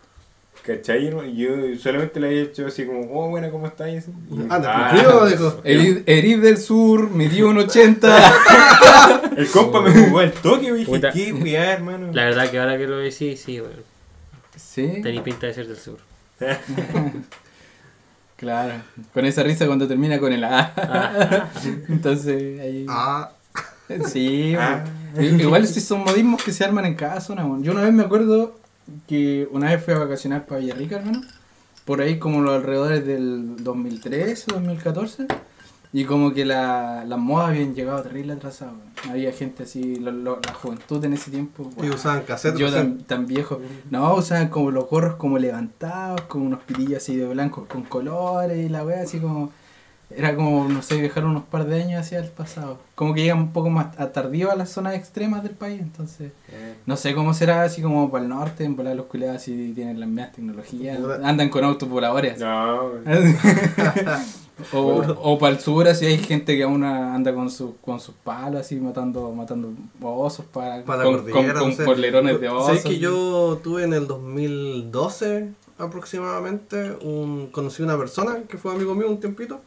¿Cachai? 0.65 1.11
no? 1.11 1.23
Yo 1.27 1.51
solamente 1.79 2.19
le 2.19 2.29
he 2.31 2.43
hecho 2.43 2.67
así 2.67 2.87
como, 2.87 3.01
oh, 3.13 3.29
buena, 3.29 3.51
¿cómo. 3.51 3.67
Y- 3.67 4.41
Anda, 4.49 4.91
ah, 4.91 5.27
dijo. 5.29 5.61
Erid, 5.63 6.41
del 6.41 6.57
Sur, 6.57 7.11
midió 7.11 7.51
un 7.51 7.59
80. 7.59 8.33
El 9.37 9.47
compa 9.49 9.83
me 9.83 9.91
jugó 9.91 10.21
al 10.21 10.33
toque, 10.33 10.71
güey. 10.71 10.81
Dije, 10.81 10.91
Puta. 10.91 11.11
qué 11.13 11.33
weá, 11.35 11.73
hermano. 11.75 12.11
La 12.13 12.25
verdad 12.25 12.51
que 12.51 12.59
ahora 12.59 12.79
que 12.79 12.87
lo 12.87 12.97
decís, 12.97 13.41
sí, 13.43 13.61
bueno. 13.61 13.77
sí, 14.57 15.01
Tenéis 15.03 15.21
pinta 15.21 15.47
de 15.49 15.55
ser 15.55 15.67
del 15.69 15.77
sur. 15.77 15.99
claro. 18.37 18.75
Con 19.13 19.25
esa 19.27 19.43
risa 19.43 19.67
cuando 19.67 19.87
termina 19.87 20.19
con 20.19 20.33
el 20.33 20.45
A. 20.45 20.73
Ah, 20.77 21.49
Entonces, 21.89 22.61
ahí. 22.61 22.87
Ah, 22.89 23.33
Sí, 24.11 24.55
Ah. 24.59 24.83
Igual 25.21 25.67
si 25.67 25.81
son 25.83 26.01
modismos 26.05 26.43
que 26.43 26.53
se 26.53 26.65
arman 26.65 26.87
en 26.87 26.95
cada 26.95 27.21
zona. 27.21 27.45
weón. 27.45 27.63
Yo 27.63 27.73
una 27.73 27.83
vez 27.83 27.93
me 27.93 28.03
acuerdo 28.03 28.59
que 29.07 29.49
una 29.51 29.71
vez 29.71 29.85
fui 29.85 29.95
a 29.95 29.99
vacacionar 29.99 30.47
para 30.47 30.61
Villarrica, 30.61 30.97
hermano. 30.97 31.21
Por 31.85 32.01
ahí 32.01 32.19
como 32.19 32.41
los 32.41 32.55
alrededores 32.55 33.07
del 33.07 33.57
2013, 33.63 34.47
2014. 34.53 35.27
Y 35.93 36.07
como 36.07 36.33
que 36.35 36.45
la, 36.45 37.05
las 37.07 37.19
modas 37.21 37.51
habían 37.51 37.73
llegado 37.75 38.03
terrible 38.03 38.33
atrasadas. 38.33 38.75
Había 39.09 39.31
gente 39.33 39.63
así, 39.63 39.95
lo- 39.97 40.11
lo- 40.11 40.41
la 40.45 40.53
juventud 40.53 41.05
en 41.05 41.13
ese 41.13 41.31
tiempo. 41.31 41.71
y 41.83 41.89
usaban 41.89 42.23
cassette. 42.23 42.57
Yo 42.57 42.73
tan, 42.73 42.99
tan 43.05 43.27
viejo. 43.27 43.61
No, 43.91 44.15
usaban 44.17 44.49
como 44.49 44.73
los 44.73 44.89
gorros 44.89 45.15
como 45.17 45.39
levantados, 45.39 46.23
con 46.23 46.43
unos 46.43 46.63
pitillos 46.65 46.97
así 46.97 47.15
de 47.17 47.27
blancos 47.29 47.69
con 47.69 47.83
colores 47.85 48.59
y 48.67 48.69
la 48.69 48.85
wea 48.85 49.03
así 49.03 49.19
como... 49.21 49.53
Era 50.11 50.37
como, 50.37 50.69
no 50.69 50.81
sé, 50.83 51.01
viajar 51.01 51.25
unos 51.25 51.45
par 51.45 51.65
de 51.67 51.83
años 51.83 52.01
hacia 52.01 52.19
el 52.21 52.29
pasado. 52.29 52.79
Como 52.95 53.15
que 53.15 53.23
llegan 53.23 53.39
un 53.39 53.53
poco 53.53 53.71
más 53.71 53.99
a- 53.99 54.13
tardío 54.13 54.51
a 54.53 54.55
las 54.55 54.71
zonas 54.71 54.95
extremas 54.95 55.43
del 55.43 55.53
país, 55.53 55.81
entonces... 55.81 56.31
No 56.87 56.97
sé 56.97 57.15
cómo 57.15 57.35
será 57.35 57.63
así 57.63 57.83
como 57.83 58.11
para 58.11 58.23
el 58.25 58.29
norte, 58.31 58.65
en 58.65 58.77
volar 58.77 58.95
los 58.95 59.07
culiados 59.07 59.37
así 59.37 59.73
tienen 59.75 59.99
las 59.99 60.09
mismas 60.09 60.33
tecnologías, 60.33 60.99
andan 61.23 61.49
con 61.49 61.65
autos 61.65 61.89
voladores. 61.89 62.39
No, 62.39 62.91
o, 64.73 65.03
o 65.23 65.39
para 65.39 65.55
el 65.55 65.61
sur 65.61 65.89
así 65.89 66.07
hay 66.07 66.19
gente 66.19 66.57
que 66.57 66.63
aún 66.63 66.85
anda 66.85 67.35
con 67.35 67.51
sus 67.51 67.73
con 67.81 67.99
sus 67.99 68.15
palos 68.15 68.61
así 68.61 68.77
matando 68.77 69.33
matando 69.33 69.73
osos 70.01 70.45
para, 70.47 70.85
Para 70.85 70.99
la 70.99 71.05
con, 71.05 71.15
cordillera, 71.17 71.53
con, 71.55 71.61
con 71.63 71.71
no 71.71 71.77
sé. 71.77 71.85
polerones 71.85 72.41
de 72.41 72.49
osos. 72.49 72.67
¿Sabes 72.67 72.85
que 72.85 72.99
yo 72.99 73.59
tuve 73.65 73.83
en 73.85 73.95
el 73.95 74.07
2012 74.07 75.49
aproximadamente, 75.79 76.93
un, 77.03 77.49
conocí 77.51 77.83
una 77.83 77.99
persona 77.99 78.43
que 78.49 78.59
fue 78.59 78.73
amigo 78.73 78.95
mío 78.95 79.09
un 79.11 79.19
tiempito, 79.19 79.61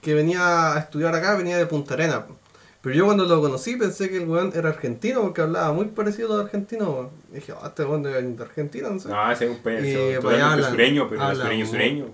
que 0.00 0.14
venía 0.14 0.74
a 0.74 0.78
estudiar 0.78 1.14
acá, 1.14 1.34
venía 1.36 1.56
de 1.58 1.66
Punta 1.66 1.94
Arena. 1.94 2.24
Pero 2.82 2.94
yo 2.94 3.04
cuando 3.04 3.26
lo 3.26 3.40
conocí 3.42 3.76
pensé 3.76 4.08
que 4.08 4.16
el 4.16 4.26
weón 4.28 4.52
era 4.54 4.70
argentino 4.70 5.20
porque 5.20 5.42
hablaba 5.42 5.70
muy 5.72 5.86
parecido 5.86 6.32
a 6.32 6.36
los 6.38 6.44
argentinos. 6.46 6.88
weón. 6.88 7.08
Y 7.30 7.34
dije, 7.36 7.52
ah, 7.60 7.66
este 7.68 7.84
weón 7.84 8.02
debe 8.02 8.16
venir 8.22 8.36
de 8.36 8.44
Argentina, 8.44 8.88
no 8.88 8.98
sé. 8.98 9.08
no, 9.10 9.30
ese 9.30 9.44
es 9.44 9.50
un 9.50 9.58
pedazo. 9.58 9.82
pues, 9.84 10.14
Totalmente 10.16 10.44
hablan- 10.54 10.70
sureño, 10.70 11.06
pero 11.08 11.22
hablan 11.22 11.42
sureño, 11.46 11.64
muy- 11.64 11.70
sureño. 11.72 12.06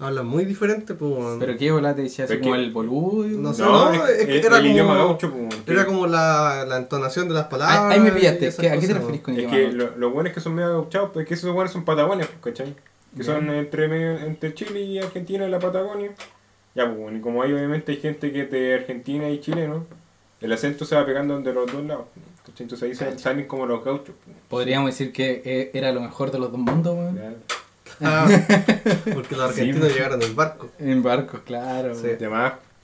Habla 0.00 0.22
muy 0.22 0.44
diferente, 0.46 0.94
pues. 0.94 1.12
weón. 1.12 1.38
Pero 1.38 1.56
qué 1.58 1.70
bola 1.70 1.94
te 1.94 2.02
decía 2.02 2.24
así 2.24 2.32
Pero 2.34 2.42
como 2.42 2.54
que- 2.54 2.60
el 2.62 2.72
boludo. 2.72 3.24
No 3.38 3.52
sé, 3.54 3.62
No, 3.62 3.92
no, 3.92 4.04
es- 4.06 4.10
es 4.20 4.26
que 4.26 4.38
es 4.40 4.46
era 4.46 4.56
el 4.58 4.66
idioma 4.66 4.94
como- 4.94 5.06
gaucho, 5.08 5.30
pues, 5.30 5.54
que- 5.64 5.72
Era 5.72 5.86
como 5.86 6.06
la, 6.08 6.64
la 6.66 6.78
entonación 6.78 7.28
de 7.28 7.34
las 7.34 7.44
palabras. 7.46 7.78
Ahí, 7.78 7.92
ahí 7.92 8.00
me 8.00 8.10
pillaste. 8.10 8.46
esas 8.48 8.60
¿Qué- 8.60 8.70
¿A 8.70 8.80
qué 8.80 8.86
te 8.88 8.94
refieres 8.94 9.20
con 9.20 9.34
Es 9.34 9.38
idioma? 9.40 9.56
que 9.56 9.62
gaucho? 9.64 9.76
lo, 9.76 9.96
lo 9.96 10.10
bueno 10.10 10.28
es 10.30 10.34
que 10.34 10.40
son 10.40 10.54
medio 10.56 10.70
gauchados, 10.70 11.10
pues 11.12 11.24
que 11.26 11.34
esos 11.34 11.52
buenos 11.54 11.72
son 11.72 11.84
patagonias, 11.84 12.28
pues, 12.40 12.52
¿cachai? 12.56 12.74
Que 13.16 13.22
son 13.22 13.48
entre, 13.50 13.86
medio- 13.88 14.18
entre 14.18 14.54
Chile 14.54 14.80
y 14.80 14.98
Argentina 14.98 15.46
y 15.46 15.50
la 15.50 15.58
Patagonia. 15.60 16.10
Ya, 16.74 16.86
pues, 16.86 16.96
bueno, 16.98 17.18
y 17.18 17.20
como 17.20 17.42
hay 17.42 17.52
obviamente 17.52 17.92
hay 17.92 17.98
gente 17.98 18.32
que 18.32 18.42
es 18.42 18.50
de 18.50 18.74
Argentina 18.74 19.28
y 19.28 19.40
Chile, 19.40 19.66
¿no? 19.68 19.84
El 20.40 20.52
acento 20.52 20.84
se 20.84 20.94
va 20.96 21.04
pegando 21.04 21.38
de 21.40 21.52
los 21.52 21.70
dos 21.70 21.84
lados. 21.84 22.06
Entonces 22.58 22.82
ahí 22.88 22.94
salen- 22.94 23.18
salen 23.18 23.46
como 23.46 23.66
los 23.66 23.84
gauchos. 23.84 24.14
pues. 24.24 24.36
Podríamos 24.48 24.90
decir 24.90 25.12
que 25.12 25.42
eh, 25.44 25.70
era 25.74 25.92
lo 25.92 26.00
mejor 26.00 26.30
de 26.30 26.38
los 26.38 26.50
dos 26.50 26.60
mundos, 26.60 26.94
weón. 26.96 27.36
Ah, 28.00 28.26
porque 29.14 29.36
los 29.36 29.50
argentinos 29.50 29.88
Sí. 29.88 29.94
llegaron 29.94 30.22
en 30.22 30.34
barco. 30.36 30.68
En 30.78 31.02
barcos, 31.02 31.40
claro. 31.44 31.94
Sí. 31.94 32.08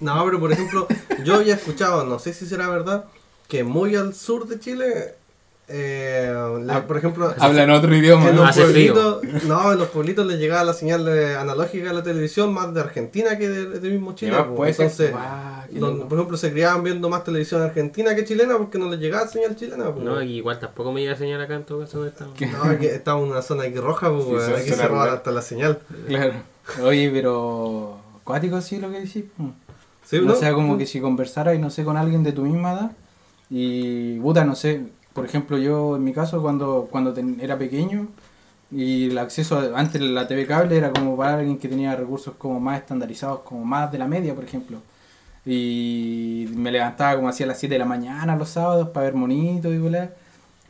No, 0.01 0.25
pero 0.25 0.39
por 0.41 0.53
ejemplo, 0.53 0.87
yo 1.25 1.37
había 1.37 1.55
escuchado, 1.55 2.05
no 2.05 2.19
sé 2.19 2.33
si 2.35 2.47
será 2.47 2.69
verdad, 2.69 3.07
que 3.49 3.65
muy 3.65 3.97
al 3.97 4.15
sur 4.15 4.47
de 4.47 4.61
Chile, 4.61 5.15
eh, 5.69 6.33
Ah, 6.69 6.85
por 6.87 6.97
ejemplo, 6.97 7.35
Hablan 7.39 7.71
otro 7.71 7.95
idioma. 7.95 8.29
en 8.29 8.37
¿no? 8.37 8.43
los 8.43 8.51
Hace 8.51 8.67
frío. 8.67 9.21
no, 9.47 9.73
en 9.73 9.79
los 9.79 9.89
pueblitos 9.89 10.25
les 10.27 10.39
llegaba 10.39 10.63
la 10.65 10.73
señal 10.73 11.05
de- 11.05 11.37
analógica 11.37 11.89
de 11.89 11.95
la 11.95 12.03
televisión 12.03 12.53
más 12.55 12.73
de 12.73 12.81
Argentina 12.81 13.37
que 13.37 13.49
de, 13.49 13.67
de 13.81 13.91
mismo 13.91 14.15
Chile. 14.15 14.33
Ser. 14.33 14.81
Entonces, 14.81 15.13
donde, 15.73 16.05
por 16.05 16.19
ejemplo, 16.19 16.37
se 16.37 16.53
criaban 16.53 16.83
viendo 16.85 17.09
más 17.09 17.25
televisión 17.25 17.63
argentina 17.63 18.15
que 18.15 18.25
chilena 18.25 18.57
porque 18.57 18.79
no 18.79 18.89
les 18.89 19.01
llegaba 19.01 19.27
señal 19.27 19.57
chilena. 19.57 19.93
po. 19.93 20.01
No, 20.01 20.17
aquí 20.17 20.37
igual 20.37 20.59
tampoco 20.59 20.93
me 20.93 21.03
iba 21.03 21.13
a 21.13 21.17
señalar 21.17 21.47
acá 21.47 21.55
en 21.57 21.65
todo 21.65 21.81
caso. 21.81 22.05
No, 22.05 22.63
aquí 22.71 22.87
estamos 22.87 23.25
en 23.25 23.31
una 23.33 23.43
zona 23.43 23.65
aquí 23.65 23.77
roja, 23.79 24.09
po, 24.09 24.23
Sí, 24.41 24.47
son 24.47 24.55
aquí 24.61 24.71
se 24.71 24.87
roban 24.89 25.11
hasta 25.11 25.31
la 25.33 25.43
señal. 25.43 25.81
Claro. 26.07 26.33
Oye, 26.83 27.11
pero. 27.13 27.99
Cuático 28.25 28.61
sí 28.61 28.79
lo 28.79 28.91
que 28.91 29.01
decís. 29.01 29.25
po. 29.37 29.51
Sí, 30.05 30.19
o 30.19 30.23
¿no? 30.23 30.35
sea, 30.37 30.53
como 30.53 30.79
que 30.79 30.87
si 30.87 31.01
conversaras, 31.01 31.59
no 31.59 31.71
sé, 31.71 31.83
con 31.85 31.97
alguien 31.97 32.23
de 32.23 32.31
tu 32.33 32.43
misma 32.43 32.73
edad 32.75 32.91
y, 33.51 34.19
puta, 34.21 34.45
no 34.45 34.55
sé, 34.55 34.83
por 35.17 35.25
ejemplo, 35.27 35.59
yo 35.59 35.97
en 35.97 36.05
mi 36.05 36.13
caso 36.13 36.41
cuando, 36.43 36.89
cuando 36.91 37.15
era 37.41 37.59
pequeño 37.59 38.09
y 38.71 39.11
el 39.11 39.19
acceso 39.19 39.59
a- 39.59 39.79
antes 39.81 40.01
la 40.03 40.29
TV 40.29 40.47
cable 40.47 40.77
era 40.77 40.93
como 40.93 41.17
para 41.17 41.37
alguien 41.39 41.59
que 41.59 41.69
tenía 41.69 41.97
recursos 41.97 42.35
como 42.39 42.61
más 42.61 42.79
estandarizados, 42.81 43.41
como 43.41 43.65
más 43.65 43.91
de 43.93 43.99
la 43.99 44.07
media, 44.09 44.35
por 44.35 44.45
ejemplo. 44.45 44.79
Y 45.45 46.49
me 46.55 46.73
levantaba 46.73 47.17
como 47.17 47.29
hacia 47.29 47.47
las 47.47 47.59
7 47.59 47.75
de 47.77 47.79
la 47.81 47.85
mañana 47.85 48.37
los 48.37 48.51
sábados 48.51 48.89
para 48.91 49.07
ver 49.07 49.15
monitos 49.15 49.73
y 49.73 49.79
volar. 49.79 50.15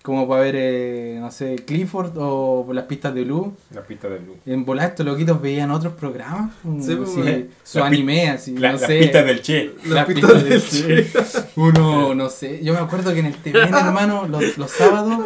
Como 0.06 0.28
para 0.28 0.42
ver, 0.42 0.54
eh, 0.56 1.16
no 1.20 1.32
sé, 1.32 1.56
Clifford 1.66 2.12
o 2.16 2.64
las 2.72 2.84
pistas 2.84 3.12
de 3.12 3.24
luz. 3.24 3.48
La 3.74 3.82
pista 3.82 4.08
de 4.08 4.20
luz. 4.20 4.36
En 4.46 4.64
volar 4.64 4.90
estos 4.90 5.04
loquitos 5.04 5.42
veían 5.42 5.72
otros 5.72 5.94
programas. 5.94 6.52
como 6.62 6.80
Sí, 6.80 6.94
pues, 6.94 7.10
eh, 7.26 7.48
su 7.64 7.82
anime, 7.82 8.28
así, 8.30 8.56
La- 8.56 8.68
no 8.70 8.78
las 8.78 8.86
sé. 8.86 9.00
pistas 9.00 9.26
del 9.26 9.42
Che. 9.42 9.72
Las 9.82 9.86
Las 9.88 10.06
pistas 10.06 10.32
pistas 10.44 10.78
del 10.78 10.88
del 10.88 11.10
Che. 11.10 11.48
Uno, 11.56 12.14
no 12.14 12.30
sé, 12.30 12.60
yo 12.62 12.72
me 12.72 12.78
acuerdo 12.78 13.12
que 13.14 13.18
en 13.18 13.26
el 13.26 13.34
TVN, 13.34 13.76
hermano, 13.76 14.28
los, 14.28 14.56
los 14.56 14.70
sábados 14.70 15.24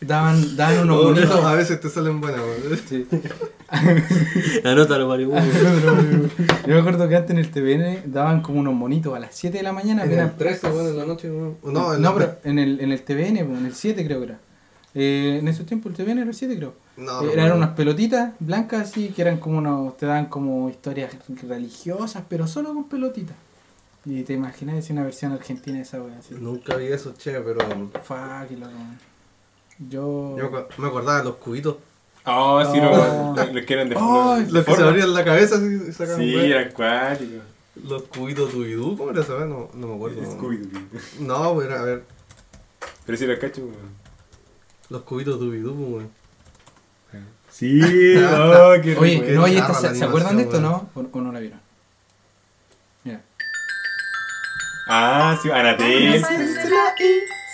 daban, 0.00 0.56
daban 0.56 0.80
unos 0.80 0.96
Oh, 0.98 1.04
bonitos. 1.08 1.44
A 1.44 1.54
veces 1.54 1.80
te 1.80 1.88
salen 1.88 2.20
buenas, 2.20 2.40
weón. 2.40 2.78
Sí. 2.88 3.06
Anótalo, 4.64 5.08
Mario. 5.08 5.30
Yo 6.66 6.74
me 6.74 6.78
acuerdo 6.80 7.08
que 7.08 7.16
antes 7.16 7.30
en 7.30 7.38
el 7.38 7.50
TVN 7.50 8.12
daban 8.12 8.42
como 8.42 8.60
unos 8.60 8.74
monitos 8.74 9.14
a 9.14 9.20
las 9.20 9.34
7 9.34 9.58
de 9.58 9.62
la 9.62 9.72
mañana. 9.72 10.04
En 10.04 10.18
el 10.18 10.32
13, 10.32 10.68
weón, 10.70 10.86
en 10.88 10.96
la 10.98 11.06
noche. 11.06 11.28
No, 11.62 11.94
en 11.94 12.02
no, 12.02 12.14
pero 12.14 12.38
en 12.44 12.58
el, 12.58 12.80
en 12.80 12.92
el 12.92 13.02
TVN, 13.02 13.38
en 13.38 13.66
el 13.66 13.74
7 13.74 14.04
creo 14.04 14.18
que 14.20 14.26
era. 14.26 14.38
Eh, 14.92 15.38
en 15.40 15.46
esos 15.46 15.66
tiempos 15.66 15.92
el 15.92 15.96
TVN 16.04 16.18
era 16.18 16.30
el 16.30 16.34
7 16.34 16.56
creo. 16.56 16.74
No, 16.96 17.22
Eh, 17.22 17.26
no, 17.26 17.32
eran 17.32 17.56
unas 17.56 17.70
pelotitas 17.70 18.32
blancas 18.40 18.88
así 18.90 19.10
que 19.10 19.22
eran 19.22 19.38
como 19.38 19.58
unos, 19.58 19.96
te 19.96 20.06
daban 20.06 20.26
como 20.26 20.68
historias 20.68 21.12
religiosas, 21.46 22.24
pero 22.28 22.46
solo 22.48 22.74
con 22.74 22.88
pelotitas. 22.88 23.36
Y 24.04 24.22
te 24.22 24.32
imaginas 24.32 24.88
una 24.90 25.04
versión 25.04 25.32
argentina 25.32 25.76
de 25.76 25.82
esa 25.82 26.02
wea. 26.02 26.18
Nunca 26.40 26.74
vi 26.76 26.86
eso, 26.86 27.14
che, 27.16 27.38
pero. 27.40 27.60
Fuck, 28.02 28.50
y 28.50 28.56
loco. 28.56 28.72
Yo. 29.88 30.36
Yo 30.38 30.50
me 30.78 30.86
acordaba 30.88 31.18
de 31.18 31.24
los 31.24 31.36
cubitos. 31.36 31.76
Oh, 32.26 32.62
sí, 32.70 32.78
Oh. 32.82 33.32
los 33.34 33.52
los 33.54 33.64
que 33.64 33.72
eran 33.72 33.88
de 33.88 33.96
Ay, 33.98 34.44
de 34.44 34.52
Los 34.52 34.64
que 34.66 34.74
se 34.76 34.82
abrían 34.82 35.14
la 35.14 35.24
cabeza 35.24 35.56
y 35.56 35.90
sacaban 35.92 36.20
Sí, 36.20 36.34
eran 36.34 36.70
cuáticos. 36.72 37.42
Los 37.82 38.02
cubitos 38.02 38.52
Dubidú, 38.52 38.96
¿cómo 38.98 39.10
era 39.10 39.22
esa 39.22 39.34
vez? 39.34 39.46
No, 39.46 39.70
no 39.74 39.86
me 39.86 39.94
acuerdo. 39.94 40.20
Scooby-Doo. 40.22 40.82
No, 41.20 41.54
pues 41.54 41.66
era, 41.68 41.80
a 41.80 41.84
ver, 41.84 42.04
Pero 43.06 43.16
sí 43.18 43.26
los 43.26 43.38
cacho, 43.38 43.62
weón. 43.62 43.74
los 44.90 45.02
cubitos 45.02 45.40
Dubidú, 45.40 45.74
pues, 45.74 45.88
weón. 45.92 46.10
Sí, 47.50 47.80
oh, 48.16 48.74
qué 48.82 48.96
Oye, 48.96 49.22
qué 49.24 49.32
no, 49.32 49.46
esta, 49.46 49.68
la 49.68 49.74
¿se, 49.74 49.94
¿se 49.94 50.04
acuerdan 50.04 50.36
de 50.36 50.42
esto, 50.44 50.60
no? 50.60 50.88
¿O, 50.94 51.00
o 51.00 51.20
no 51.20 51.32
la 51.32 51.40
vieron? 51.40 51.60
Mira. 53.04 53.20
Ah, 54.88 55.38
sí, 55.42 55.50
Anatel. 55.50 56.22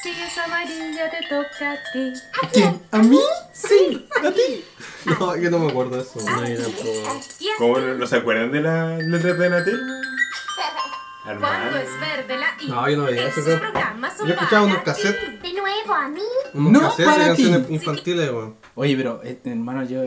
Si 0.02 0.10
es 0.10 0.38
amarilla 0.38 1.10
te 1.10 1.20
toca 1.28 1.72
a 1.72 1.76
ti. 1.92 2.12
¿Quién? 2.52 2.80
¿A 2.92 2.98
mí? 2.98 3.20
Sí, 3.52 4.06
a 4.24 4.30
ti. 4.30 4.64
No, 5.06 5.32
que 5.34 5.48
no 5.50 5.60
me 5.60 5.70
acuerdo 5.70 5.96
de 5.96 6.02
eso. 6.02 6.18
No, 6.28 6.44
yo 6.48 6.60
tampoco. 6.62 7.20
¿Cómo 7.58 7.78
no, 7.78 7.94
no 7.94 8.06
se 8.08 8.16
acuerdan 8.16 8.50
de 8.50 8.60
la 8.60 8.98
letra 8.98 9.34
de 9.34 9.46
Anatel? 9.46 9.80
Cuando 11.24 11.46
Hermano. 11.46 11.76
es 11.76 12.00
verde 12.00 12.36
la 12.38 12.46
I. 12.60 12.68
No, 12.68 12.88
yo 12.90 12.96
no 12.98 13.04
veía 13.04 13.28
eso, 13.28 13.40
Yo 14.26 14.32
escuchaba 14.34 14.66
unos 14.66 14.82
cassettes. 14.82 15.42
De 15.42 15.52
nuevo 15.52 15.94
a 15.94 16.08
mí. 16.08 16.20
unos 16.54 16.72
No 16.72 16.80
cassettes 16.82 17.06
para 17.06 17.18
de 17.22 17.26
canciones 17.28 17.66
ti. 17.68 17.74
infantiles, 17.74 18.30
weón. 18.30 18.56
Oye, 18.74 18.96
pero, 18.96 19.20
eh, 19.24 19.40
hermano, 19.44 19.84
yo 19.84 20.02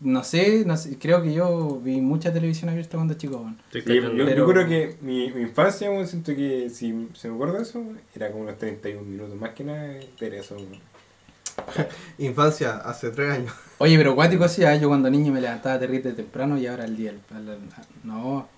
no 0.00 0.22
sé, 0.24 0.64
no 0.64 0.76
sé, 0.76 0.98
creo 0.98 1.22
que 1.22 1.32
yo 1.32 1.80
vi 1.82 2.00
mucha 2.00 2.32
televisión 2.32 2.70
abierta 2.70 2.96
cuando 2.96 3.14
chico, 3.14 3.50
Sí, 3.72 3.82
yo. 3.82 4.24
Pero- 4.24 4.36
yo 4.46 4.46
creo 4.52 4.66
que 4.68 4.96
mi, 5.00 5.30
mi 5.32 5.42
infancia, 5.42 5.90
siento 6.06 6.34
que 6.36 6.70
si 6.70 7.08
se 7.14 7.28
me 7.28 7.34
acuerda 7.34 7.54
de 7.58 7.62
eso, 7.62 7.82
era 8.14 8.30
como 8.30 8.44
unos 8.44 8.58
31 8.58 9.02
minutos. 9.08 9.34
Más 9.36 9.50
que 9.50 9.64
nada, 9.64 9.94
era 10.20 10.36
eso. 10.36 10.56
Infancia, 12.18 12.76
hace 12.76 13.10
tres 13.10 13.30
años. 13.32 13.52
Oye, 13.78 13.96
pero 13.96 14.14
cuático 14.14 14.44
así, 14.44 14.64
ah, 14.64 14.76
yo 14.76 14.88
cuando 14.88 15.10
niño 15.10 15.32
me 15.32 15.40
levantaba 15.40 15.78
terrible 15.78 16.12
temprano 16.12 16.58
y 16.58 16.66
ahora 16.66 16.84
el 16.84 16.96
día. 16.96 17.12
al- 17.34 17.58
no, 18.04 18.48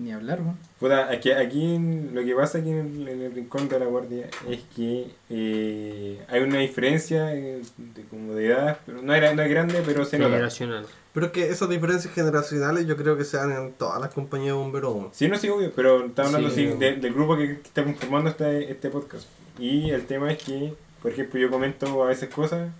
ni 0.00 0.12
hablar, 0.12 0.40
weón. 0.40 0.58
Puta, 0.78 1.10
aquí, 1.10 1.30
aquí 1.30 1.78
lo 2.12 2.24
que 2.24 2.34
pasa 2.34 2.58
aquí 2.58 2.70
en 2.70 2.78
el, 2.78 3.08
en 3.08 3.22
el 3.22 3.32
rincón 3.34 3.68
de 3.68 3.78
la 3.78 3.84
guardia 3.86 4.28
es 4.48 4.60
que 4.74 5.06
eh, 5.28 6.24
hay 6.28 6.40
una 6.42 6.58
diferencia 6.58 7.34
eh, 7.34 7.60
de, 7.76 8.02
como 8.04 8.32
de 8.34 8.46
edad, 8.46 8.78
pero 8.86 9.02
no, 9.02 9.14
era, 9.14 9.34
no 9.34 9.42
es 9.42 9.50
grande, 9.50 9.82
pero 9.84 10.04
se 10.04 10.18
nota. 10.18 10.30
Generacional. 10.30 10.86
Pero 11.12 11.26
es 11.26 11.32
que 11.32 11.48
esas 11.50 11.68
diferencias 11.68 12.14
generacionales 12.14 12.86
yo 12.86 12.96
creo 12.96 13.16
que 13.16 13.24
se 13.24 13.36
dan 13.36 13.52
en 13.52 13.72
todas 13.72 14.00
las 14.00 14.12
compañías 14.14 14.54
de 14.54 14.58
bomberos. 14.62 15.08
Sí, 15.12 15.28
no 15.28 15.36
sí, 15.36 15.48
obvio, 15.48 15.72
pero 15.74 16.06
estamos 16.06 16.34
hablando 16.34 16.54
Sí. 16.54 16.66
de- 16.66 16.96
del 16.96 17.12
grupo 17.12 17.36
que, 17.36 17.46
que 17.46 17.52
está 17.68 17.84
conformando 17.84 18.30
este, 18.30 18.70
este 18.70 18.88
podcast. 18.90 19.26
Y 19.58 19.90
el 19.90 20.06
tema 20.06 20.32
es 20.32 20.42
que, 20.42 20.72
por 21.02 21.10
ejemplo, 21.12 21.38
yo 21.38 21.50
comento 21.50 22.02
a 22.02 22.06
veces 22.06 22.28
cosas 22.30 22.70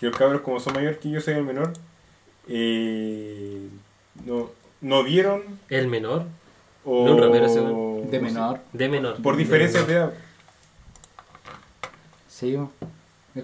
que 0.00 0.06
los 0.06 0.16
cabros, 0.16 0.40
como 0.42 0.60
son 0.60 0.72
mayor 0.74 0.98
que 0.98 1.10
yo 1.10 1.20
soy 1.20 1.34
el 1.34 1.44
menor, 1.44 1.72
eh, 2.48 3.68
no, 4.24 4.50
no 4.80 5.02
vieron 5.02 5.42
El 5.68 5.88
menor. 5.88 6.26
O... 6.84 7.04
De 7.06 7.12
un 7.12 7.18
rapero 7.20 7.46
ese, 7.46 7.60
weón. 7.60 8.10
De 8.10 8.20
menor. 8.20 8.60
De 8.72 8.88
menor. 8.88 9.22
Por 9.22 9.36
diferencias 9.36 9.86
de 9.86 9.94
edad. 9.94 10.12
Sí, 12.28 12.56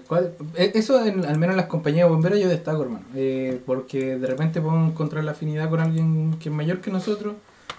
cual- 0.07 0.33
eh, 0.55 0.71
Eso, 0.75 1.03
en- 1.05 1.25
al 1.25 1.37
menos 1.37 1.53
en 1.53 1.57
las 1.57 1.65
compañías 1.67 2.07
bomberas, 2.07 2.39
yo 2.39 2.47
destaco, 2.49 2.83
hermano. 2.83 3.05
Eh, 3.15 3.59
porque 3.65 4.17
de 4.17 4.27
repente 4.27 4.61
podemos 4.61 4.91
encontrar 4.91 5.23
la 5.23 5.31
afinidad 5.31 5.69
con 5.69 5.79
alguien 5.79 6.35
que 6.39 6.49
es 6.49 6.55
mayor 6.55 6.79
que 6.81 6.91
nosotros. 6.91 7.35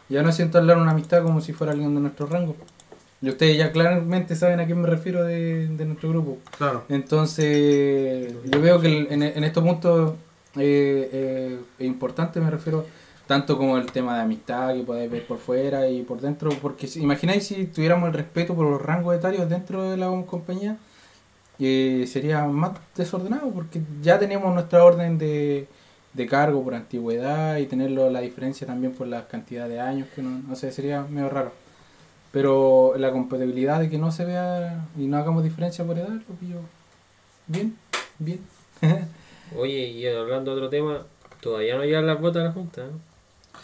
Y 0.09 0.15
ya 0.15 0.23
no 0.23 0.33
siento 0.33 0.59
hablar 0.59 0.77
una 0.79 0.91
amistad 0.93 1.23
como 1.23 1.41
si 1.41 1.53
fuera 1.53 1.73
alguien 1.73 1.95
de 1.95 2.01
nuestro 2.01 2.27
rango. 2.27 2.57
Y 3.21 3.29
ustedes 3.29 3.57
ya 3.57 3.71
claramente 3.71 4.35
saben 4.35 4.59
a 4.61 4.67
quién 4.67 4.81
me 4.81 4.89
refiero 4.89 5.23
de, 5.23 5.69
de 5.69 5.85
nuestro 5.85 6.09
grupo. 6.09 6.39
Claro. 6.59 6.83
Entonces, 6.89 8.35
yo 8.51 8.61
veo 8.61 8.81
que 8.81 9.07
en, 9.11 9.23
en 9.23 9.45
estos 9.45 9.63
puntos 9.63 10.15
eh, 10.57 11.09
eh, 11.13 11.59
es 11.79 11.87
importante, 11.87 12.41
me 12.41 12.51
refiero 12.51 12.85
tanto 13.27 13.57
como 13.57 13.79
el 13.79 13.91
tema 13.93 14.17
de 14.17 14.23
amistad 14.23 14.75
que 14.75 14.83
podéis 14.83 15.11
ver 15.11 15.27
por 15.27 15.39
fuera 15.39 15.89
y 15.89 16.03
por 16.03 16.21
dentro, 16.21 16.51
porque 16.61 16.87
si, 16.87 17.01
imagináis 17.03 17.47
si 17.47 17.67
tuviéramos 17.67 18.09
el 18.09 18.15
respeto 18.15 18.55
por 18.55 18.67
los 18.67 18.81
rangos 18.83 19.17
etarios 19.17 19.49
dentro 19.49 19.91
de 19.91 19.97
la 19.97 20.09
compañía, 20.27 20.77
eh, 21.59 22.05
sería 22.07 22.45
más 22.45 22.73
desordenado, 22.97 23.51
porque 23.51 23.81
ya 24.03 24.19
tenemos 24.19 24.53
nuestra 24.53 24.85
orden 24.85 25.19
de, 25.19 25.69
de 26.13 26.27
cargo 26.27 26.63
por 26.65 26.75
antigüedad 26.75 27.57
y 27.59 27.67
tenerlo 27.67 28.11
la 28.11 28.21
diferencia 28.21 28.67
también 28.67 28.93
por 28.93 29.07
la 29.07 29.27
cantidad 29.29 29.69
de 29.69 29.81
años, 29.81 30.09
que 30.15 30.23
no, 30.23 30.41
no 30.49 30.57
sé, 30.57 30.73
sería 30.73 31.03
medio 31.03 31.29
raro. 31.29 31.53
Pero 32.33 32.95
la 32.97 33.13
compatibilidad 33.13 33.81
de 33.81 33.91
que 33.91 33.99
no 33.99 34.11
se 34.11 34.25
vea 34.25 34.87
y 34.99 35.07
no 35.07 35.19
hagamos 35.19 35.45
diferencia 35.45 35.85
por 35.85 35.99
edad, 35.99 36.09
lo 36.09 36.35
pillo 36.37 36.61
bien, 37.47 37.77
bien. 38.19 38.41
Oye, 39.57 39.89
y 39.89 40.07
hablando 40.07 40.53
de 40.53 40.57
otro 40.57 40.71
tema, 40.71 41.07
todavía 41.41 41.77
no 41.77 41.85
llegan 41.85 42.07
las 42.07 42.21
botas 42.21 42.43
a 42.43 42.47
la 42.47 42.53
Junta. 42.53 42.83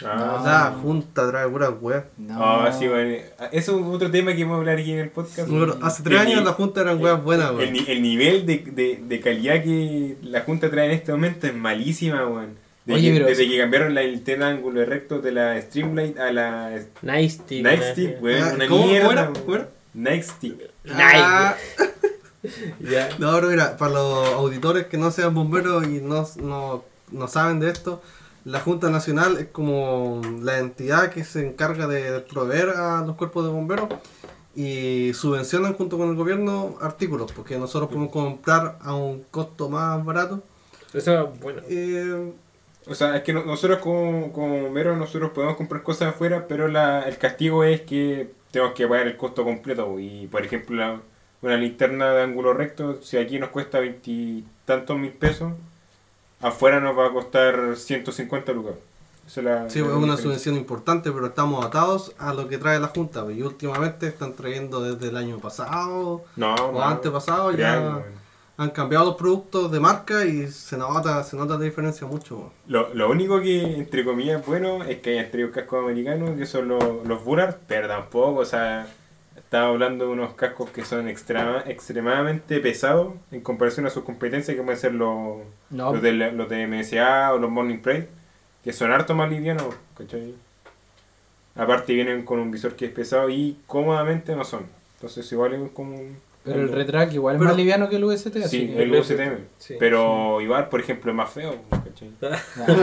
O 0.01 0.45
sea, 0.45 0.77
junta, 0.83 1.29
trae 1.29 1.49
puras 1.49 1.71
weas. 1.81 2.05
Ah, 2.31 2.75
sí, 2.79 2.87
bueno. 2.87 3.17
Eso 3.53 3.79
es 3.79 3.85
otro 3.87 4.11
tema 4.11 4.35
que 4.35 4.45
vamos 4.45 4.57
a 4.57 4.59
hablar 4.61 4.79
aquí 4.79 4.93
en 4.93 5.01
el 5.01 5.11
podcast. 5.11 5.49
Bueno, 5.49 5.75
hace 5.83 6.03
tres 6.03 6.21
El 6.21 6.27
años 6.29 6.45
la 6.45 6.53
junta 6.53 6.83
eran 6.83 7.03
weas 7.03 7.23
buenas, 7.23 7.51
el, 7.51 7.57
weón. 7.57 7.75
el 7.89 8.03
nivel 8.03 8.47
de, 8.47 8.59
de, 8.59 9.01
de 9.03 9.21
calidad 9.21 9.63
que 9.63 10.17
la 10.23 10.41
Junta 10.43 10.71
trae 10.71 10.87
en 10.87 10.93
este 10.93 11.11
momento 11.13 11.47
es 11.47 11.55
malísima, 11.55 12.27
weón. 12.27 12.57
De 12.85 12.95
Oye, 12.95 13.09
que- 13.09 13.15
pero- 13.19 13.27
desde 13.27 13.49
que 13.49 13.59
cambiaron 13.59 13.95
la, 13.95 14.03
el 14.03 14.23
tema 14.23 14.49
ángulo 14.49 14.85
recto 14.85 15.21
de 15.21 15.33
la 15.33 15.61
Streamlight 15.61 16.19
a 16.19 16.33
la 16.33 16.71
Nice 17.03 17.31
Stick. 17.41 17.63
Nightstick, 17.63 18.23
weón. 18.23 18.43
Ah, 18.45 18.53
Una 18.55 18.67
¿cómo- 18.69 18.87
mierda. 18.87 19.31
Ah, 20.95 21.55
Ya. 22.81 23.09
No, 23.19 23.33
pero 23.35 23.49
mira, 23.49 23.77
para 23.77 23.93
los 23.95 24.29
auditores 24.35 24.87
que 24.87 24.97
no 24.97 25.11
sean 25.11 25.35
bomberos 25.35 25.85
y 25.87 26.01
no, 26.01 26.27
no, 26.41 26.85
no 27.11 27.29
saben 27.29 27.59
de 27.61 27.69
esto, 27.71 28.01
la 28.51 28.61
Junta 28.61 28.91
Nacional 28.91 29.37
es 29.39 29.47
como 29.47 30.21
la 30.43 30.59
entidad 30.59 31.11
que 31.11 31.23
se 31.25 31.47
encarga 31.47 31.87
de 31.87 32.21
proveer 32.21 32.71
a 32.71 33.03
los 33.07 33.17
cuerpos 33.17 33.45
de 33.45 33.51
bomberos 33.51 33.89
y 34.57 35.13
subvencionan 35.15 35.75
junto 35.75 35.99
con 35.99 36.09
el 36.09 36.17
gobierno 36.17 36.77
artículos, 36.81 37.31
porque 37.33 37.59
nosotros 37.59 37.89
podemos 37.89 38.11
comprar 38.11 38.79
a 38.81 38.95
un 38.95 39.25
costo 39.31 39.69
más 39.69 40.05
barato. 40.05 40.43
Eso 40.95 41.11
es 41.35 41.41
bueno. 41.41 41.63
Eh, 41.69 42.33
O 42.91 42.95
sea, 42.95 43.17
es 43.17 43.23
que 43.23 43.35
no- 43.35 43.45
nosotros 43.45 43.81
como, 43.81 44.33
como 44.33 44.63
bomberos 44.63 44.97
nosotros 44.97 45.33
podemos 45.35 45.57
comprar 45.57 45.83
cosas 45.83 46.09
afuera, 46.09 46.47
pero 46.49 46.69
la, 46.69 47.03
el 47.07 47.19
castigo 47.19 47.63
es 47.63 47.83
que 47.83 48.31
tenemos 48.51 48.73
que 48.75 48.89
pagar 48.89 49.07
el 49.09 49.17
costo 49.19 49.45
completo. 49.45 50.01
Y 50.01 50.27
por 50.29 50.43
ejemplo, 50.43 50.75
la- 50.77 51.01
una 51.43 51.57
linterna 51.59 52.13
de 52.15 52.23
ángulo 52.23 52.55
recto, 52.55 53.03
si 53.03 53.19
aquí 53.19 53.39
nos 53.39 53.51
cuesta 53.51 53.79
veintitantos 53.79 54.99
mil 54.99 55.13
pesos, 55.13 55.53
afuera 56.41 56.81
nos 56.81 56.97
va 56.97 57.07
a 57.07 57.13
costar 57.13 57.77
150 57.77 58.53
lucas. 58.53 58.75
Esa 59.27 59.41
es 59.41 59.45
la- 59.45 59.71
sí, 59.71 59.81
la 59.81 59.87
es 59.87 59.91
una 59.93 59.97
diferencia. 59.99 60.23
subvención 60.25 60.55
importante, 60.57 61.13
pero 61.13 61.27
estamos 61.27 61.65
atados 61.65 62.15
a 62.19 62.33
lo 62.33 62.49
que 62.49 62.57
trae 62.59 62.81
la 62.81 62.89
Junta. 62.89 63.25
Y 63.31 63.43
últimamente 63.43 64.07
están 64.07 64.33
trayendo 64.35 64.81
desde 64.81 65.09
el 65.09 65.17
año 65.19 65.39
pasado 65.39 66.25
No, 66.37 66.55
o 66.55 66.73
no, 66.73 66.83
antepasado 66.83 67.53
ya 67.53 68.03
han 68.61 68.71
cambiado 68.71 69.05
los 69.05 69.15
productos 69.17 69.71
de 69.71 69.79
marca 69.79 70.25
y 70.25 70.49
se 70.49 70.77
nota, 70.77 71.23
se 71.23 71.37
nota 71.37 71.55
la 71.55 71.61
diferencia 71.61 72.07
mucho. 72.09 72.37
weón. 72.39 72.51
Lo, 72.67 72.93
lo 72.95 73.09
único 73.11 73.41
que, 73.41 73.63
entre 73.77 74.05
comillas, 74.05 74.41
es 74.41 74.47
bueno 74.47 74.83
es 74.83 74.99
que 75.01 75.17
hayan 75.19 75.31
traído 75.31 75.53
cascos 75.53 75.85
americanos, 75.85 76.31
que 76.37 76.45
son 76.47 76.67
los, 76.67 76.83
los 77.07 77.23
Burard, 77.25 77.55
pero 77.69 77.87
tampoco, 77.87 78.41
o 78.41 78.45
sea, 78.45 78.89
estaba 79.49 79.69
hablando 79.69 80.05
de 80.05 80.13
unos 80.13 80.35
cascos 80.35 80.69
que 80.69 80.85
son 80.85 81.09
extrema, 81.09 81.65
extremadamente 81.65 82.61
pesados 82.61 83.15
en 83.31 83.41
comparación 83.41 83.87
a 83.87 83.91
sus 83.91 84.05
competencias, 84.05 84.55
que 84.55 84.63
pueden 84.63 84.79
ser 84.79 84.93
los, 84.93 85.39
No, 85.71 85.91
los, 85.95 86.03
de, 86.03 86.13
los 86.13 86.51
de 86.51 86.67
MSA 86.67 87.33
o 87.33 87.39
los 87.39 87.51
Morning 87.51 87.79
Pride, 87.79 88.11
que 88.63 88.75
son 88.75 88.93
harto 88.93 89.15
más 89.15 89.31
livianos, 89.31 89.75
¿cachai? 89.97 90.35
Aparte 91.57 91.95
vienen 91.95 92.27
con 92.27 92.41
un 92.41 92.51
visor 92.51 92.77
que 92.77 92.85
es 92.85 92.93
pesado 92.93 93.31
y 93.31 93.59
cómodamente 93.67 94.37
no 94.37 94.45
son. 94.45 94.67
Entonces 94.97 95.33
igual 95.33 95.55
es 95.55 95.71
como 95.71 95.97
un... 95.97 96.19
pero 96.49 96.63
el 96.63 96.73
retrack 96.73 97.13
igual 97.15 97.35
es 97.37 97.39
Pero- 97.39 97.49
más 97.51 97.57
liviano 97.57 97.89
que 97.89 97.97
el 97.97 98.05
UST. 98.05 98.37
así 98.45 98.49
Sí, 98.49 98.69
que- 98.69 98.83
el 98.83 98.93
USTM. 98.95 99.39
Sí. 99.59 99.75
Pero 99.79 100.41
igual, 100.41 100.69
por 100.69 100.81
ejemplo, 100.81 101.11
es 101.11 101.17
más 101.17 101.31
feo. 101.31 101.55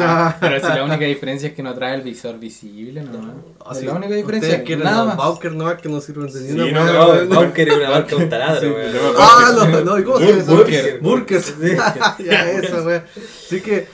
Ah, 0.02 0.36
pero 0.42 0.60
si 0.60 0.68
la 0.68 0.84
única 0.86 1.06
diferencia 1.06 1.50
es 1.50 1.56
que 1.56 1.64
no 1.64 1.74
trae 1.74 1.96
el 1.96 2.02
visor 2.02 2.38
visible, 2.40 3.02
¿no? 3.02 3.34
Ah, 3.66 3.70
Es 3.72 3.80
sí. 3.80 3.86
la 3.86 3.94
única 3.94 4.14
diferencia. 4.16 4.50
Ustedes 4.50 4.66
quieren 4.66 4.84
Nada 4.84 5.06
más. 5.06 5.18
Bowker 5.18 5.52
nomás 5.54 5.82
que 5.82 5.90
no 5.90 6.02
sirven 6.02 6.28
de 6.28 6.40
Sí, 6.40 6.52
una 6.54 6.72
no, 6.72 6.86
no, 6.94 7.10
weón. 7.12 7.30
Bunker 7.30 7.70
es 7.70 7.78
una 7.78 7.90
marca 7.90 8.16
un 8.16 8.30
taladro, 8.30 8.70
no 8.70 8.76
Ah, 9.18 9.52
no, 9.72 9.82
no, 9.82 10.00
¿y 10.00 10.04
cómo 10.04 10.18
se 10.20 10.28
llama 10.28 10.42
eso? 10.42 10.56
Burker. 10.56 11.00
Burker. 11.00 11.42
ya, 12.26 12.52
eso, 12.52 12.84
weón. 12.86 13.04
Así 13.16 13.62
que. 13.62 13.88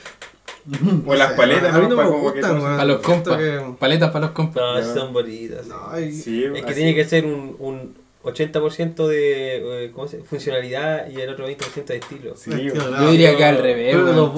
O 1.06 1.14
las 1.16 1.32
paletas, 1.32 1.74
A 1.74 1.78
mí 1.80 1.88
no 1.88 1.96
me 1.96 2.02
que 2.04 2.08
gustan. 2.08 2.60
Para 2.60 2.84
los 2.84 3.00
compas. 3.00 3.36
que- 3.36 3.60
Paletas 3.80 4.10
para 4.12 4.26
los 4.26 4.30
compas. 4.34 4.62
No, 4.62 4.80
No. 4.80 4.94
son 4.94 5.12
bonitas. 5.12 5.64
sí. 5.64 5.70
No, 5.70 6.00
y- 6.00 6.12
Sí, 6.12 6.44
Es 6.44 6.52
que 6.52 6.60
así. 6.66 6.74
tiene 6.74 6.94
que 6.94 7.04
ser 7.04 7.24
un, 7.26 7.56
un 7.58 7.94
80% 8.24 9.06
de 9.08 9.84
eh, 9.86 9.90
¿cómo 9.92 10.06
se, 10.08 10.18
funcionalidad 10.18 11.10
y 11.10 11.20
el 11.20 11.28
otro 11.30 11.48
20% 11.48 11.84
de 11.84 11.96
estilo. 11.96 12.36
Sí, 12.36 12.50
Yo 12.50 13.10
diría 13.10 13.36
que 13.36 13.44
al 13.44 13.58
revés, 13.58 13.96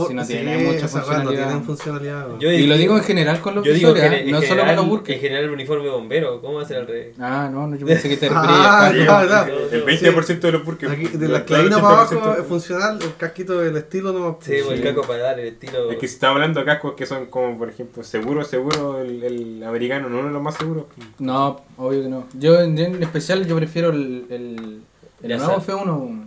si 0.09 0.15
no 0.15 0.25
sí, 0.25 0.33
tiene 0.35 0.59
mucha 0.59 0.87
esa 0.87 0.99
weá 1.05 1.19
no 1.19 1.25
funcionalidad. 1.25 1.63
funcionalidad. 1.63 2.29
Yo 2.39 2.51
Y 2.53 2.67
lo 2.67 2.75
digo- 2.77 2.85
digo 2.85 2.97
en 2.99 3.05
general 3.05 3.41
con 3.41 3.55
los 3.57 3.65
Yo 3.65 3.73
digo 3.73 3.93
visores, 3.93 4.11
que 4.11 4.17
¿ah? 4.17 4.21
en, 4.21 4.31
no 4.31 4.37
solo 4.39 4.49
con 4.49 4.57
general, 4.57 4.77
los 4.77 4.85
en 4.85 4.91
burkes. 4.91 5.21
general 5.21 5.45
el 5.45 5.51
uniforme 5.51 5.89
bombero, 5.89 6.41
¿cómo 6.41 6.55
va 6.55 6.63
a 6.63 6.67
ser 6.67 6.77
al 6.79 6.87
revés? 6.87 7.17
Ah, 7.19 7.49
no, 7.53 7.67
no, 7.67 7.77
yo 7.77 7.87
pensé 7.87 8.09
que 8.09 8.17
te 8.17 8.29
Ah, 8.33 8.89
referías 8.91 9.07
no, 9.07 9.35
a 9.37 9.47
no. 9.47 9.53
El 9.71 9.85
20% 9.85 10.41
de 10.41 10.53
los 10.53 10.65
burkes. 10.65 10.91
Aquí, 10.91 11.07
de 11.09 11.29
la 11.29 11.39
esclavina 11.39 11.77
para 11.81 11.89
abajo 12.03 12.15
80%. 12.15 12.41
es 12.41 12.47
funcional, 12.47 12.99
el 13.03 13.15
casquito 13.17 13.59
del 13.61 13.77
estilo 13.77 14.13
no 14.13 14.39
Sí, 14.41 14.53
pues 14.65 14.79
el 14.79 14.83
caco 14.83 15.03
para 15.03 15.23
dar 15.23 15.41
el 15.41 15.49
estilo. 15.49 15.91
Es 15.91 15.99
que 15.99 16.09
si 16.09 16.15
estamos 16.15 16.37
hablando 16.37 16.61
de 16.61 16.67
cascos 16.67 16.95
que 16.95 17.07
son 17.07 17.27
como, 17.27 17.59
por 17.59 17.69
ejemplo, 17.69 18.03
seguro, 18.03 18.45
seguro, 18.45 19.01
el, 19.01 19.23
el 19.23 19.63
americano 19.63 20.09
no 20.09 20.19
uno 20.19 20.29
de 20.29 20.33
los 20.35 20.43
más 20.43 20.57
seguros. 20.57 20.85
No, 21.19 21.61
obvio 21.77 22.03
que 22.03 22.09
no. 22.09 22.27
Yo 22.35 22.61
en, 22.61 22.79
en 22.79 23.03
especial 23.03 23.47
yo 23.47 23.57
prefiero 23.57 23.91
el, 23.91 24.27
el, 24.31 24.83
el 25.23 25.29
Ya 25.29 25.37
nuevo 25.39 25.61
sé. 25.61 25.73
F1. 25.73 26.25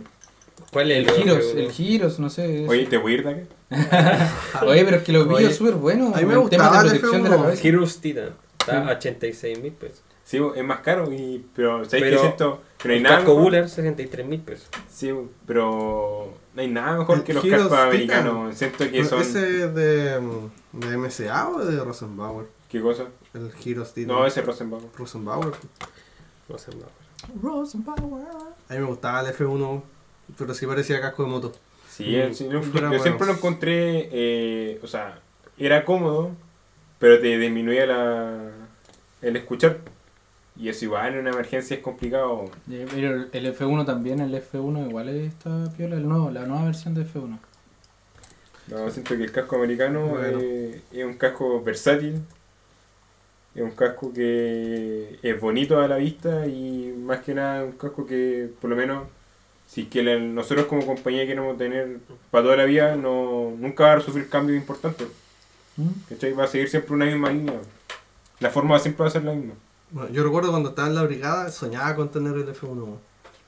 ¿Cuál 0.72 0.90
es 0.90 0.98
El 0.98 1.08
el 1.08 1.14
Giros, 1.14 1.44
el 1.54 1.72
Giros, 1.72 2.18
no 2.18 2.28
sé. 2.30 2.66
Oye, 2.68 2.86
¿te 2.86 2.98
voy 2.98 3.12
a 3.12 3.14
ir 3.16 3.24
de 3.24 3.30
acá? 3.30 4.30
Oye, 4.66 4.84
pero 4.84 4.96
es 4.98 5.02
que 5.02 5.12
los 5.12 5.26
Oye, 5.26 5.38
vídeos 5.38 5.54
súper 5.56 5.74
buenos. 5.74 6.14
a 6.14 6.18
mí 6.18 6.26
me 6.26 6.34
el 6.34 6.48
tema 6.50 6.68
gustaba 6.68 6.82
de 6.84 6.90
protección 6.90 7.22
de 7.22 7.28
la 7.30 7.36
F1. 7.36 7.42
cabeza. 7.42 7.68
Heroes 7.68 7.98
Titan. 8.00 8.30
Está 8.60 8.88
a 8.88 8.92
86 8.96 9.60
mil 9.62 9.72
pesos. 9.72 10.02
Sí, 10.24 10.38
es 10.56 10.64
más 10.64 10.80
caro, 10.80 11.10
y, 11.10 11.42
pero 11.54 11.86
¿sabes 11.86 12.02
Pero 12.02 12.10
qué 12.10 12.18
siento? 12.18 12.62
Que 12.76 12.88
no 12.88 12.92
hay 12.92 12.98
el 12.98 13.02
nada 13.02 13.16
casco 13.16 13.30
mejor. 13.30 13.44
Buller, 13.44 13.68
63 13.70 14.26
mil 14.26 14.40
pesos. 14.40 14.68
Sí, 14.90 15.10
pero 15.46 16.34
no 16.54 16.60
hay 16.60 16.68
nada 16.68 16.98
mejor 16.98 17.18
El 17.18 17.24
que 17.24 17.32
los 17.32 17.44
cascos 17.46 17.72
americanos. 17.78 18.54
Siento 18.54 18.78
que 18.84 18.90
Pero 18.90 19.04
son... 19.08 19.22
¿Ese 19.22 19.64
es 19.64 19.74
de, 19.74 20.20
de 20.72 20.96
MSA 20.98 21.48
o 21.48 21.64
de 21.64 21.82
Rosenbauer? 21.82 22.46
¿Qué 22.68 22.80
cosa? 22.80 23.04
El 23.34 23.50
Heroes 23.64 23.94
Titan. 23.94 24.08
No, 24.16 24.26
ese 24.26 24.40
es 24.40 24.46
Rosenbauer. 24.46 24.86
Rosenbauer. 24.96 25.54
Sé, 26.56 26.70
no. 26.76 26.86
A 28.68 28.72
mí 28.74 28.78
me 28.80 28.84
gustaba 28.86 29.20
el 29.20 29.34
F1, 29.34 29.82
pero 30.36 30.54
sí 30.54 30.66
parecía 30.66 31.00
casco 31.00 31.24
de 31.24 31.28
moto. 31.30 31.52
Sí, 31.88 32.16
Mm. 32.16 32.32
sí, 32.34 32.48
yo, 32.48 32.62
Fuera 32.62 32.82
yo 32.86 32.88
bueno. 32.88 33.02
siempre 33.02 33.26
lo 33.26 33.32
encontré, 33.34 34.08
eh, 34.12 34.80
o 34.82 34.86
sea, 34.86 35.20
era 35.58 35.84
cómodo, 35.84 36.30
pero 36.98 37.20
te 37.20 37.36
disminuía 37.38 37.86
la, 37.86 38.50
el 39.22 39.36
escuchar. 39.36 39.78
Y 40.56 40.68
eso 40.68 40.86
igual 40.86 41.12
en 41.14 41.20
una 41.20 41.30
emergencia 41.30 41.76
es 41.76 41.82
complicado. 41.82 42.46
Eh, 42.70 42.86
Pero 42.90 43.26
el 43.32 43.46
F1 43.56 43.84
también, 43.86 44.18
el 44.20 44.34
F1 44.34 44.88
igual 44.88 45.08
está 45.08 45.72
piola, 45.76 45.96
el 45.96 46.08
nuevo, 46.08 46.30
la 46.30 46.46
nueva 46.46 46.64
versión 46.64 46.94
de 46.94 47.02
F1. 47.04 47.38
No, 48.68 48.90
siento 48.90 49.16
que 49.16 49.22
el 49.24 49.32
casco 49.32 49.56
americano 49.56 50.08
Bueno. 50.08 50.38
eh, 50.42 50.82
es 50.92 51.04
un 51.04 51.14
casco 51.14 51.62
versátil, 51.62 52.22
es 53.58 53.64
un 53.64 53.72
casco 53.72 54.12
que 54.12 55.18
es 55.22 55.40
bonito 55.40 55.80
a 55.80 55.88
la 55.88 55.96
vista 55.96 56.46
y 56.46 56.94
más 56.98 57.20
que 57.20 57.34
nada 57.34 57.64
un 57.64 57.72
casco 57.72 58.06
que 58.06 58.48
por 58.60 58.70
lo 58.70 58.76
menos 58.76 59.06
si 59.66 59.82
es 59.82 59.88
que 59.88 60.02
la- 60.02 60.18
nosotros 60.18 60.66
como 60.66 60.86
compañía 60.86 61.26
queremos 61.26 61.58
tener 61.58 61.98
para 62.30 62.44
toda 62.44 62.56
la 62.56 62.64
vida, 62.64 62.96
no, 62.96 63.52
nunca 63.58 63.84
va 63.84 63.92
a 63.94 64.00
sufrir 64.00 64.28
cambios 64.28 64.56
importantes. 64.58 65.08
¿Mm? 65.76 65.88
¿cachai? 66.08 66.32
Va 66.32 66.44
a 66.44 66.46
seguir 66.48 66.68
siempre 66.68 66.94
una 66.94 67.04
misma 67.04 67.30
línea. 67.30 67.60
La 68.40 68.50
forma 68.50 68.78
siempre 68.78 69.02
va 69.02 69.08
a 69.08 69.12
ser 69.12 69.24
la 69.24 69.32
misma. 69.34 69.54
Bueno, 69.90 70.10
yo 70.10 70.24
recuerdo 70.24 70.50
cuando 70.50 70.70
estaba 70.70 70.88
en 70.88 70.94
la 70.94 71.02
brigada, 71.02 71.50
soñaba 71.50 71.94
con 71.96 72.08
tener 72.10 72.34
el 72.34 72.48
F1. 72.48 72.96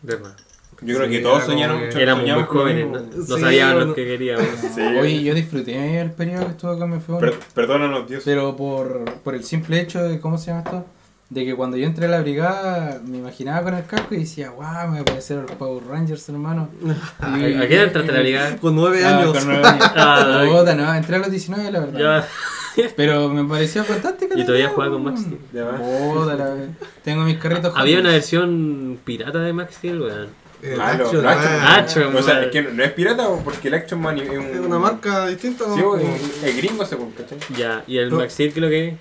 Verdad. 0.03 0.37
Yo 0.83 0.97
creo 0.97 1.09
Sí, 1.09 1.13
que 1.17 1.21
todos 1.21 1.45
soñaron 1.45 1.79
que- 1.81 1.87
mucho. 1.87 1.99
Éramos 1.99 2.25
muy 2.27 2.43
jóvenes. 2.45 2.87
¿no? 2.89 3.01
No 3.01 3.37
Sí, 3.37 3.41
sabíamos 3.41 3.87
lo 3.87 3.95
que 3.95 4.05
queríamos. 4.07 4.47
Sí. 4.75 4.81
Oye, 4.81 5.23
yo 5.23 5.35
disfruté 5.35 6.01
el 6.01 6.11
periodo 6.13 6.47
que 6.47 6.51
estuve 6.53 6.79
con 6.79 6.91
mi 6.91 6.97
F1. 6.97 7.19
Per- 7.21 7.39
perdónanos, 7.55 8.09
Dios. 8.09 8.23
Pero 8.25 8.57
por, 8.57 9.05
por 9.23 9.35
el 9.35 9.45
simple 9.45 9.81
hecho 9.81 10.03
de, 10.03 10.21
¿cómo 10.21 10.39
se 10.39 10.47
llama 10.53 10.63
esto? 10.65 10.87
De 11.29 11.45
que 11.45 11.55
cuando 11.55 11.77
yo 11.77 11.87
entré 11.87 12.07
a 12.07 12.09
la 12.09 12.21
brigada 12.23 13.01
me 13.07 13.19
imaginaba 13.19 13.63
con 13.63 13.75
el 13.75 13.85
casco 13.87 14.15
y 14.15 14.19
decía, 14.21 14.51
wow, 14.51 14.65
me 14.87 14.91
voy 14.91 14.99
a 15.01 15.05
parecer 15.05 15.39
a 15.39 15.43
los 15.43 15.53
Power 15.53 15.85
Rangers, 15.87 16.29
hermano. 16.29 16.69
¿A 17.21 17.35
a 17.35 17.39
qué 17.39 17.77
edad 17.77 17.85
entraste 17.85 18.11
a 18.11 18.15
la 18.15 18.21
brigada? 18.21 18.57
Con 18.57 18.75
nueve 18.75 19.05
Ah, 19.05 19.19
años. 19.19 19.33
con 19.39 19.47
nueve 19.47 19.65
años. 19.67 19.87
Ah, 19.95 20.75
no, 20.77 20.95
entré 20.95 21.17
a 21.17 21.19
los 21.21 21.31
19, 21.31 21.71
la 21.71 21.81
verdad. 21.81 22.27
Ya. 22.77 22.89
Pero 22.97 23.29
me 23.29 23.45
parecía 23.45 23.85
fantástico. 23.85 24.33
¿Y 24.39 24.45
todavía 24.45 24.71
jugaba 24.71 24.93
con 24.93 25.05
Max 25.05 25.21
Steel? 25.21 25.39
La- 25.53 26.57
Tengo 27.05 27.23
mis 27.23 27.37
carritos. 27.39 27.73
Había 27.77 28.01
una 28.01 28.11
versión 28.11 28.99
pirata 29.05 29.39
de 29.39 29.53
Max 29.53 29.75
Steel, 29.77 30.01
weón. 30.01 30.29
El 30.63 30.81
Ah, 30.81 30.95
lo- 30.95 31.05
Action 31.07 31.23
lo 31.23 31.29
Action- 31.31 31.57
Man. 31.61 31.79
Action. 31.81 32.17
O 32.17 32.23
sea, 32.23 32.35
man. 32.35 32.45
es 32.45 32.51
que 32.51 32.63
no, 32.63 32.83
es 32.85 32.93
pirata 32.93 33.29
porque 33.45 33.69
el 33.69 33.75
Action 33.75 34.01
Man 34.01 34.19
es 34.19 34.29
un. 34.29 34.45
Es 34.47 34.59
una 34.61 34.79
marca 34.79 35.27
distinta, 35.27 35.65
¿no? 35.67 35.75
Sí, 35.99 36.05
es, 36.43 36.45
es 36.51 36.57
gringo, 36.57 36.85
según, 36.85 37.13
¿cachai? 37.13 37.39
Ya, 37.57 37.83
¿y 37.87 37.99
el 37.99 38.11
No. 38.11 38.17
Max 38.19 38.35
Steel 38.35 38.53
qué 38.53 38.59
es 38.61 38.63
lo 38.63 38.69
que 38.69 38.89
es? 38.89 38.95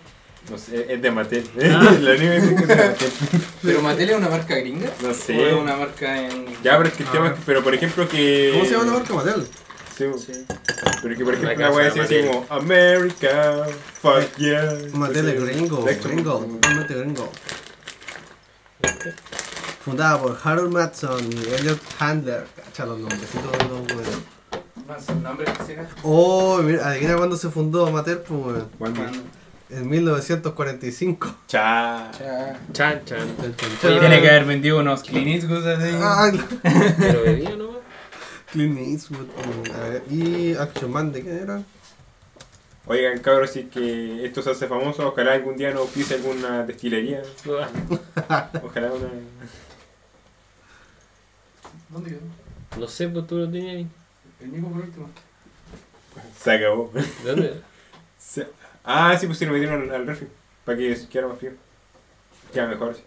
No 0.50 0.58
sé, 0.58 0.86
es 0.94 1.02
de 1.02 1.12
Mattel. 1.12 1.44
Ah. 1.62 1.96
La 2.02 2.16
que 2.16 2.38
es 2.38 2.50
de 2.50 2.56
Mattel. 2.56 3.12
¿Pero 3.62 3.82
Mattel 3.82 4.10
es 4.10 4.16
una 4.18 4.30
marca 4.30 4.56
gringa? 4.56 4.90
No 5.02 5.10
¿O 5.10 5.12
es 5.12 5.18
sé. 5.18 5.54
una 5.54 5.76
marca 5.76 6.22
en.? 6.28 6.46
Ya, 6.64 6.78
pero 6.78 6.88
es 6.90 6.94
que 6.96 7.04
el 7.04 7.10
Ah. 7.10 7.12
tema 7.12 7.28
es 7.28 7.34
que, 7.34 7.40
pero 7.46 7.64
por 7.64 7.74
ejemplo 7.76 8.08
que... 8.08 8.52
¿Cómo 8.54 8.66
se 8.66 8.72
llama 8.72 8.86
la 8.86 8.92
marca 8.94 9.14
Mattel? 9.14 9.44
Sí, 9.98 10.06
pero 11.04 11.18
que 11.18 11.26
por 11.26 11.34
ejemplo 11.34 11.56
La 11.70 11.84
decía 11.84 12.04
así 12.04 12.16
Mattel. 12.16 12.28
como 12.28 12.46
America, 12.50 13.66
fuck 14.02 14.38
yeah. 14.38 14.78
Mattel 14.94 15.28
es 15.28 15.44
gringo, 15.44 15.84
gringo, 15.84 16.40
totalmente 16.40 16.94
gringo. 16.96 17.30
Fundada 19.84 20.20
por 20.20 20.38
Harold 20.44 20.74
Matson 20.74 21.22
y 21.32 21.54
Elliot 21.54 21.80
Handler. 22.00 22.46
Cacha 22.56 22.86
los 22.86 23.00
nombrecitos 23.00 23.52
de 23.52 23.58
los 23.64 23.88
weones. 23.88 24.18
Más 24.88 25.16
nombre 25.16 25.46
que. 25.46 25.80
Oh, 26.04 26.58
mira, 26.64 26.90
adivina 26.90 27.16
cuándo 27.16 27.38
se 27.38 27.50
fundó 27.50 27.90
Mattel, 27.92 28.20
pues. 28.20 28.64
¿Cuándo? 28.78 29.02
En 29.70 29.88
1945. 29.88 31.36
Cha. 31.48 32.12
Cha. 32.18 32.60
Chan, 32.74 33.02
chan. 33.06 33.36
Oye, 33.84 34.00
tiene 34.00 34.22
que 34.22 34.30
haber 34.30 34.46
vendido 34.46 34.80
unos 34.80 35.04
Clint 35.04 35.44
así. 35.44 35.96
Ah, 36.02 36.32
Pero 36.98 37.22
bebía, 37.22 37.56
¿no? 37.56 37.70
Clint 38.52 38.80
Eastwood. 38.80 39.28
mm, 39.28 39.76
a 39.76 39.90
ver, 39.90 40.04
y 40.10 40.56
Action 40.56 40.92
Man, 40.92 41.12
¿de 41.12 41.24
qué 41.24 41.38
era? 41.42 41.62
Oigan, 42.88 43.20
cabros, 43.20 43.52
si 43.52 43.60
es 43.60 43.66
que 43.70 44.26
esto 44.26 44.42
se 44.42 44.50
hace 44.50 44.68
famoso, 44.68 45.08
ojalá 45.10 45.34
algún 45.34 45.56
día 45.56 45.70
nos 45.72 45.88
pise 45.90 46.16
alguna 46.16 46.66
destilería. 46.66 47.22
Ojalá 47.46 48.92
una... 48.92 49.10
¿Dónde 51.90 52.12
quedó? 52.12 52.80
No 52.80 52.88
sé, 52.88 53.08
pues 53.10 53.28
tú 53.28 53.38
lo 53.38 53.50
tenías 53.50 53.76
ahí. 53.78 53.88
El 54.42 54.52
Nico 54.54 54.70
por 54.70 54.82
último. 54.82 55.10
Se 56.40 56.52
acabó. 56.52 56.92
¿De 56.94 57.30
dónde? 57.30 57.62
Se- 58.18 58.48
Ah, 58.84 59.16
sí, 59.20 59.26
pues 59.28 59.38
sí, 59.38 59.46
lo 59.46 59.52
metieron 59.54 59.82
al, 59.90 59.96
al 59.96 60.08
refri. 60.08 60.28
Para 60.66 60.78
que 60.78 60.98
quedara 61.10 61.28
más 61.28 61.38
frío. 61.38 61.52
Queda 62.54 62.68
mejor. 62.68 62.96
sí. 62.96 63.04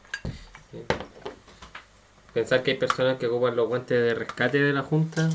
Pensar 2.35 2.63
que 2.63 2.71
hay 2.73 2.77
personas 2.79 3.19
que 3.19 3.27
ocupan 3.27 3.57
los 3.57 3.69
guantes 3.69 4.01
de 4.01 4.15
rescate 4.15 4.59
de 4.59 4.73
la 4.73 4.83
Junta 4.83 5.29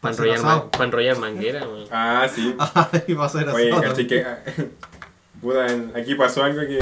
para 0.00 0.14
enrollar, 0.14 1.18
man- 1.18 1.20
manguera. 1.20 1.66
Ah, 1.90 2.28
sí. 2.32 2.54
Ay, 3.06 3.14
va 3.14 3.26
a 3.26 3.28
ser 3.28 3.48
así. 3.48 3.56
Oye, 3.56 3.70
¿cachai 3.82 4.06
que... 4.06 4.24
Puta, 5.40 5.66
aquí 5.96 6.14
pasó 6.14 6.44
algo 6.44 6.60
que... 6.60 6.78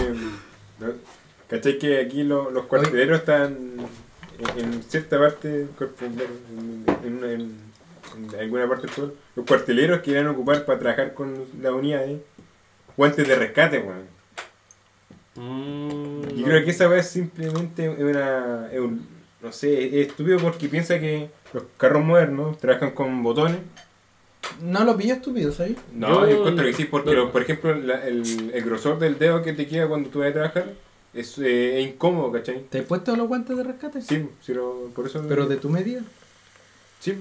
¿no? 0.79 0.87
¿Cachai 1.49 1.79
que 1.79 2.01
aquí 2.01 2.23
lo- 2.23 2.51
los 2.51 2.67
cuarteleros 2.67 3.21
están 3.21 3.77
en, 4.39 4.65
en 4.65 4.83
cierta 4.83 5.19
parte 5.19 5.49
del 5.49 5.69
cuerpo 5.69 6.05
en, 6.05 6.85
en, 7.05 7.17
una- 7.17 7.33
en- 7.33 7.67
en 8.33 8.41
alguna 8.41 8.69
parte 8.69 8.87
del 8.87 8.95
pueblo? 8.95 9.15
Los 9.35 9.47
cuarteleros 9.47 10.01
querían 10.01 10.27
ocupar 10.29 10.65
para 10.65 10.79
trabajar 10.79 11.15
con 11.15 11.35
la 11.61 11.73
unidad 11.73 12.03
ahí 12.05 12.23
guantes 12.97 13.27
de 13.29 13.35
rescate, 13.37 13.79
weón. 13.81 14.17
Mm, 15.35 16.23
Yo 16.31 16.37
no. 16.39 16.45
creo 16.47 16.65
que 16.65 16.71
esa 16.71 16.87
vez 16.89 17.09
simplemente 17.09 17.87
es 17.93 17.99
una... 17.99 18.69
es 18.73 18.81
un- 18.81 19.07
no 19.43 19.53
sé, 19.53 20.01
es 20.01 20.09
estúpido 20.09 20.39
porque 20.39 20.69
piensa 20.69 20.99
que 20.99 21.29
los 21.53 21.65
carros 21.77 22.03
modernos 22.05 22.59
trabajan 22.59 22.91
con 22.93 23.23
botones 23.23 23.59
No 24.63 24.83
lo 24.85 24.97
pillo 24.97 25.15
estúpido, 25.15 25.53
¿sabes? 25.53 25.77
No, 25.93 26.23
Yo- 26.25 26.31
yo 26.31 26.37
encuentro 26.39 26.65
que 26.65 26.73
sí, 26.73 26.85
porque 26.87 27.11
no. 27.11 27.17
lo- 27.27 27.33
por 27.33 27.43
ejemplo 27.43 27.75
la- 27.75 28.07
el, 28.07 28.51
el 28.55 28.65
grosor 28.65 28.99
del 28.99 29.19
dedo 29.19 29.43
que 29.43 29.53
te 29.53 29.67
queda 29.69 29.87
cuando 29.89 30.09
tú 30.09 30.21
vas 30.21 30.31
a 30.31 30.33
trabajar 30.33 30.65
es 31.21 31.39
eh, 31.39 31.81
es 31.81 31.89
incómodo, 31.89 32.33
¿cachai? 32.33 32.63
¿Te 32.71 32.81
has 32.81 32.85
puesto 32.87 33.15
los 33.17 33.29
guantes 33.29 33.57
de 33.57 33.63
rescate? 33.63 34.01
Sí, 34.03 34.27
sí, 34.43 34.55
lo- 34.55 34.91
por 34.95 35.07
eso. 35.07 35.25
Pero 35.29 35.47
de 35.47 35.57
tu 35.57 35.69
medida. 35.69 36.03
Sí, 37.01 37.15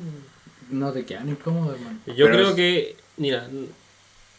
No 0.69 0.91
te 0.91 1.05
quedan 1.05 1.29
incómodos, 1.29 1.75
hermano. 1.75 1.99
Yo 2.07 2.25
Pero 2.25 2.29
creo 2.29 2.49
es- 2.49 2.55
que, 2.55 2.95
mira, 3.17 3.47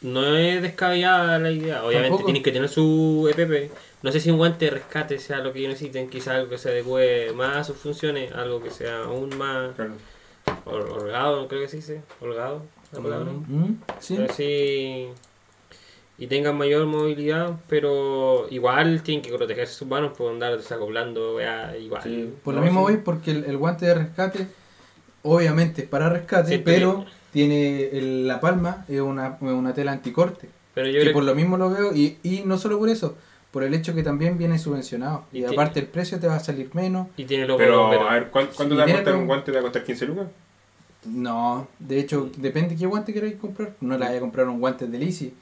no 0.02 0.36
es 0.36 0.60
descabellada 0.60 1.38
la 1.38 1.50
idea. 1.52 1.84
Obviamente 1.84 2.08
Tampoco. 2.08 2.24
tienen 2.24 2.42
que 2.42 2.50
tener 2.52 2.68
su 2.68 3.28
EPP. 3.32 3.70
No 4.02 4.10
sé 4.12 4.20
si 4.20 4.30
un 4.30 4.36
guante 4.38 4.64
de 4.66 4.72
rescate 4.72 5.18
sea 5.18 5.38
lo 5.38 5.52
que 5.52 5.60
ellos 5.60 5.70
necesiten, 5.72 6.08
quizás 6.10 6.34
algo 6.34 6.48
que 6.50 6.58
se 6.58 6.68
adecue 6.70 7.32
más 7.34 7.56
a 7.56 7.64
sus 7.64 7.76
funciones, 7.76 8.32
algo 8.32 8.60
que 8.62 8.70
sea 8.70 9.04
aún 9.04 9.36
más 9.38 9.74
claro. 9.76 9.92
hol- 10.64 10.90
holgado, 10.90 11.46
creo 11.48 11.60
que 11.62 11.68
se 11.68 11.76
dice, 11.76 12.02
holgado, 12.20 12.62
la 12.92 13.00
palabra. 13.00 13.32
¿Mm? 13.32 13.74
Sí. 14.00 14.14
Pero 14.16 14.34
sí, 14.34 15.08
y 16.18 16.26
tengan 16.28 16.56
mayor 16.56 16.86
movilidad, 16.86 17.56
pero 17.68 18.46
igual 18.50 19.02
tienen 19.02 19.22
que 19.22 19.32
protegerse 19.36 19.74
sus 19.74 19.88
manos 19.88 20.16
por 20.16 20.32
andar 20.32 20.56
desacoplando, 20.56 21.36
wea, 21.36 21.76
igual. 21.76 22.02
Sí. 22.02 22.32
Por 22.42 22.54
No, 22.54 22.60
lo 22.60 22.66
mismo 22.66 22.86
sí. 22.88 22.94
voy, 22.94 23.02
porque 23.02 23.30
el, 23.32 23.44
el 23.44 23.56
guante 23.58 23.86
de 23.86 23.94
rescate, 23.94 24.46
obviamente 25.22 25.82
es 25.82 25.88
para 25.88 26.08
rescate, 26.08 26.52
Sí, 26.56 26.62
pero 26.64 27.04
tiene 27.32 27.88
el- 27.90 28.26
la 28.26 28.40
palma, 28.40 28.84
es 28.88 29.00
una, 29.00 29.36
una 29.40 29.74
tela 29.74 29.92
anticorte. 29.92 30.48
Pero 30.74 30.88
yo 30.88 31.02
que 31.02 31.10
por 31.10 31.24
lo 31.24 31.34
mismo 31.34 31.56
lo 31.56 31.70
veo, 31.70 31.94
y, 31.94 32.18
y 32.22 32.42
no 32.44 32.58
solo 32.58 32.78
por 32.78 32.88
eso, 32.88 33.16
por 33.50 33.62
el 33.62 33.72
hecho 33.74 33.94
que 33.94 34.02
también 34.02 34.38
viene 34.38 34.58
subvencionado. 34.58 35.24
Y 35.32 35.38
Y, 35.38 35.40
tiene- 35.40 35.54
aparte 35.54 35.80
el 35.80 35.86
precio 35.86 36.18
te 36.20 36.26
va 36.28 36.36
a 36.36 36.40
salir 36.40 36.70
menos. 36.74 37.08
y 37.16 37.24
tiene 37.24 37.46
logo 37.46 37.58
Pero, 37.58 37.88
pero, 37.90 38.08
a 38.08 38.14
ver, 38.14 38.28
¿cuán- 38.30 38.48
¿cuánto 38.54 38.74
te 38.74 38.80
va 38.82 38.86
a 38.88 38.92
costar 38.94 39.16
un 39.16 39.26
guante? 39.26 39.46
¿Te 39.52 39.52
va 39.52 39.60
a 39.60 39.62
costar 39.62 39.84
15 39.84 40.06
lucas? 40.06 40.26
No, 41.04 41.68
de 41.78 42.00
hecho, 42.00 42.30
depende 42.36 42.74
qué 42.76 42.86
guante 42.86 43.12
queráis 43.12 43.36
comprar. 43.36 43.72
No 43.80 43.96
le 43.96 44.04
vaya 44.04 44.16
a 44.16 44.20
comprar 44.20 44.48
un 44.48 44.58
guante 44.60 44.86
de 44.86 44.98
Lisi. 44.98 45.32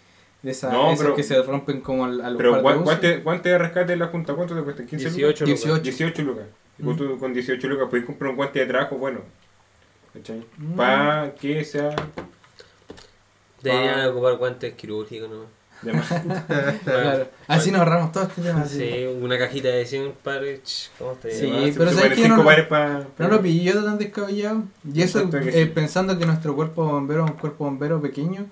De 0.44 0.50
esas 0.52 0.72
No, 0.72 0.92
esos 0.92 1.04
pero- 1.04 1.16
que 1.16 1.22
se 1.24 1.42
rompen 1.42 1.80
como 1.80 2.04
al, 2.04 2.20
a 2.20 2.28
los 2.30 2.36
Pero 2.36 2.60
guante, 2.62 3.18
guante 3.18 3.48
de 3.48 3.58
rescate 3.58 3.92
de 3.92 3.96
la 3.96 4.06
Junta, 4.08 4.34
¿cuánto 4.34 4.54
te 4.54 4.62
cuesta? 4.62 4.82
¿15 4.84 4.92
lucas? 4.92 5.14
18 5.16 5.44
lucas. 5.46 5.62
18. 5.64 5.82
18 5.82 6.22
lucas. 6.22 6.44
Y 6.78 6.82
Mm. 6.82 6.96
tú 6.96 7.18
con 7.18 7.32
18 7.32 7.66
lucas 7.66 7.86
puedes 7.90 8.04
comprar 8.06 8.30
un 8.30 8.36
guante 8.36 8.58
de 8.60 8.66
trabajo 8.66 8.96
bueno. 8.96 9.20
¿Cachai? 10.12 10.44
Mm. 10.58 10.76
Para 10.76 11.34
que 11.34 11.64
sea 11.64 11.96
Deberían 13.62 14.06
ocupar 14.08 14.36
guantes 14.36 14.74
quirúrgicos, 14.74 15.30
¿no? 15.30 15.64
de 15.82 15.92
más. 15.92 16.08
Claro. 16.84 17.28
Así 17.46 17.70
nos 17.70 17.80
ahorramos 17.80 18.12
todo 18.12 18.24
este 18.24 18.40
tema. 18.42 18.62
así. 18.62 18.78
Sí, 18.78 19.06
una 19.20 19.36
cajita 19.38 19.68
de 19.68 19.84
100 19.84 20.12
pares. 20.22 20.90
¿Cómo 20.98 21.12
te 21.12 21.30
Sí, 21.30 21.46
llamas? 21.46 21.74
pero 21.76 21.90
Se 21.90 21.96
¿sabes 21.96 22.14
cinco 22.16 22.28
No, 22.28 22.36
no. 22.38 22.44
pares 22.44 22.66
pa- 22.66 23.04
No 23.18 23.28
lo 23.28 23.42
pillé 23.42 23.72
yo 23.72 23.84
tan 23.84 23.98
descabellado. 23.98 24.62
Y 24.92 25.02
eso 25.02 25.28
que 25.28 25.38
eh, 25.38 25.52
sí. 25.64 25.70
pensando 25.74 26.18
que 26.18 26.24
nuestro 26.26 26.54
cuerpo 26.54 26.84
bombero 26.86 27.24
es 27.24 27.30
un 27.32 27.36
cuerpo 27.36 27.64
bombero 27.64 28.00
pequeño, 28.00 28.46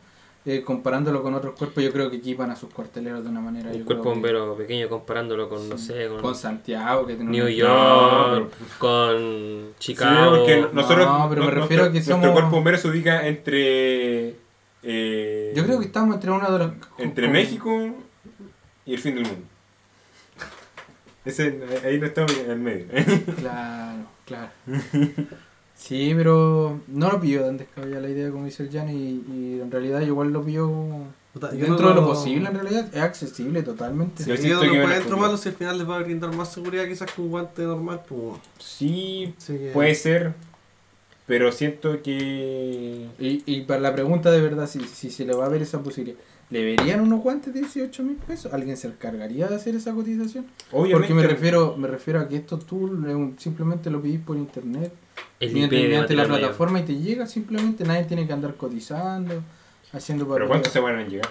eh, 0.45 0.63
comparándolo 0.63 1.23
con 1.23 1.35
otros 1.35 1.55
cuerpos, 1.57 1.85
yo 1.85 1.93
creo 1.93 2.11
que 2.11 2.17
equipan 2.17 2.51
a 2.51 2.57
sus 2.57 2.73
cuarteleros 2.73 3.23
de 3.23 3.31
una 3.31 3.41
manera. 3.41 3.71
Un 3.71 3.79
yo 3.79 3.85
cuerpo 3.85 4.03
creo 4.03 4.13
que- 4.15 4.19
bombero 4.21 4.57
pequeño 4.57 4.89
comparándolo 4.89 5.49
con, 5.49 5.69
no 5.69 5.79
sé, 5.79 6.09
con, 6.09 6.21
Con 6.21 6.35
Santiago, 6.35 7.07
que 7.07 7.15
tiene 7.15 7.31
New 7.31 7.45
una- 7.45 7.53
York, 7.55 8.51
No, 8.51 8.79
con 8.79 9.19
Sí, 9.19 9.75
Chicago. 9.79 10.37
porque 10.39 10.67
nosotros, 10.73 11.07
No, 11.07 11.29
pero 11.29 11.43
me 11.43 11.47
nuestro- 11.47 11.61
refiero 11.63 11.83
a 11.85 11.87
que 11.89 11.93
nuestro 11.95 12.17
somos- 12.17 12.31
cuerpo 12.33 12.51
bombero 12.51 12.77
se 12.79 12.89
ubica 12.89 13.27
entre. 13.27 14.35
eh, 14.83 15.53
Yo 15.55 15.65
creo 15.65 15.79
que 15.79 15.87
estamos 15.87 16.15
entre 16.17 16.31
uno 16.33 16.51
de 16.51 16.59
los. 16.59 16.73
Entre 16.99 17.29
México 17.29 17.71
y 18.85 18.95
el 18.95 18.99
fin 18.99 19.15
del 19.15 19.25
mundo. 19.25 19.47
Ese, 21.25 21.61
ahí 21.85 22.01
no 22.01 22.07
estamos 22.07 22.37
en 22.37 22.51
el 22.51 22.59
medio. 22.59 22.87
Claro, 23.39 24.07
claro. 24.27 24.51
Sí, 25.83 26.13
pero 26.17 26.81
no 26.87 27.11
lo 27.11 27.21
pilló 27.21 27.45
tan 27.45 27.57
descabellada 27.59 28.03
la 28.03 28.09
idea 28.09 28.31
como 28.31 28.45
dice 28.45 28.63
el 28.63 28.71
Jan 28.71 28.89
y, 28.89 29.23
y 29.35 29.61
en 29.61 29.69
realidad 29.71 30.01
igual 30.03 30.33
lo 30.33 30.45
yo 31.57 31.67
dentro 31.67 31.87
no 31.87 31.89
de 31.89 31.95
lo 31.97 32.07
posible 32.07 32.49
en 32.49 32.55
realidad, 32.55 32.89
es 32.95 33.01
accesible 33.01 33.63
totalmente. 33.63 34.23
Sí. 34.23 34.31
Yo 34.31 34.37
que 34.61 34.77
encuentro 34.77 35.03
copiar. 35.11 35.19
malo 35.19 35.37
si 35.37 35.49
al 35.49 35.55
final 35.57 35.79
les 35.79 35.89
va 35.89 35.97
a 35.97 36.03
brindar 36.03 36.33
más 36.37 36.53
seguridad 36.53 36.87
quizás 36.87 37.11
que 37.11 37.21
un 37.21 37.31
guante 37.31 37.63
normal. 37.63 38.01
Pues. 38.09 38.39
Sí, 38.59 39.35
que- 39.45 39.71
puede 39.73 39.95
ser. 39.97 40.35
Pero 41.27 41.51
siento 41.51 42.01
que. 42.03 43.09
Y, 43.19 43.43
y 43.47 43.61
para 43.63 43.81
la 43.81 43.93
pregunta 43.95 44.31
de 44.31 44.41
verdad, 44.41 44.69
si, 44.69 44.81
si 44.81 45.11
se 45.11 45.25
le 45.25 45.35
va 45.35 45.47
a 45.47 45.49
ver 45.49 45.63
esa 45.63 45.83
posibilidad, 45.83 46.19
¿le 46.53 46.63
verían 46.65 47.01
unos 47.01 47.21
guantes 47.21 47.53
de 47.55 47.61
18 47.61 48.03
mil 48.03 48.17
pesos? 48.17 48.53
¿Alguien 48.53 48.77
se 48.77 48.87
encargaría 48.89 49.49
de 49.49 49.57
hacer 49.57 49.75
esa 49.75 49.93
cotización? 49.93 50.47
Obviamente. 50.71 50.97
Porque 50.99 51.15
me 51.15 51.23
refiero, 51.27 51.77
me 51.77 51.89
refiero 51.89 52.21
a 52.21 52.29
que 52.29 52.37
esto 52.37 52.59
tú 52.59 53.05
simplemente 53.39 53.91
lo 53.91 54.01
pedís 54.03 54.21
por 54.21 54.37
internet, 54.37 54.93
el 55.41 55.53
mediante, 55.55 56.15
la 56.15 56.25
mayor. 56.25 56.39
plataforma 56.41 56.81
y 56.81 56.83
te 56.85 56.95
llega 56.97 57.27
simplemente, 57.27 57.85
nadie 57.85 58.05
tiene 58.05 58.27
que 58.27 58.33
andar 58.33 58.55
cotizando, 58.55 59.43
haciendo 59.93 60.29
Pero. 60.29 60.47
¿cuántos 60.47 60.73
se 60.73 60.79
van 60.81 60.97
a 60.99 61.03
llegar? 61.05 61.29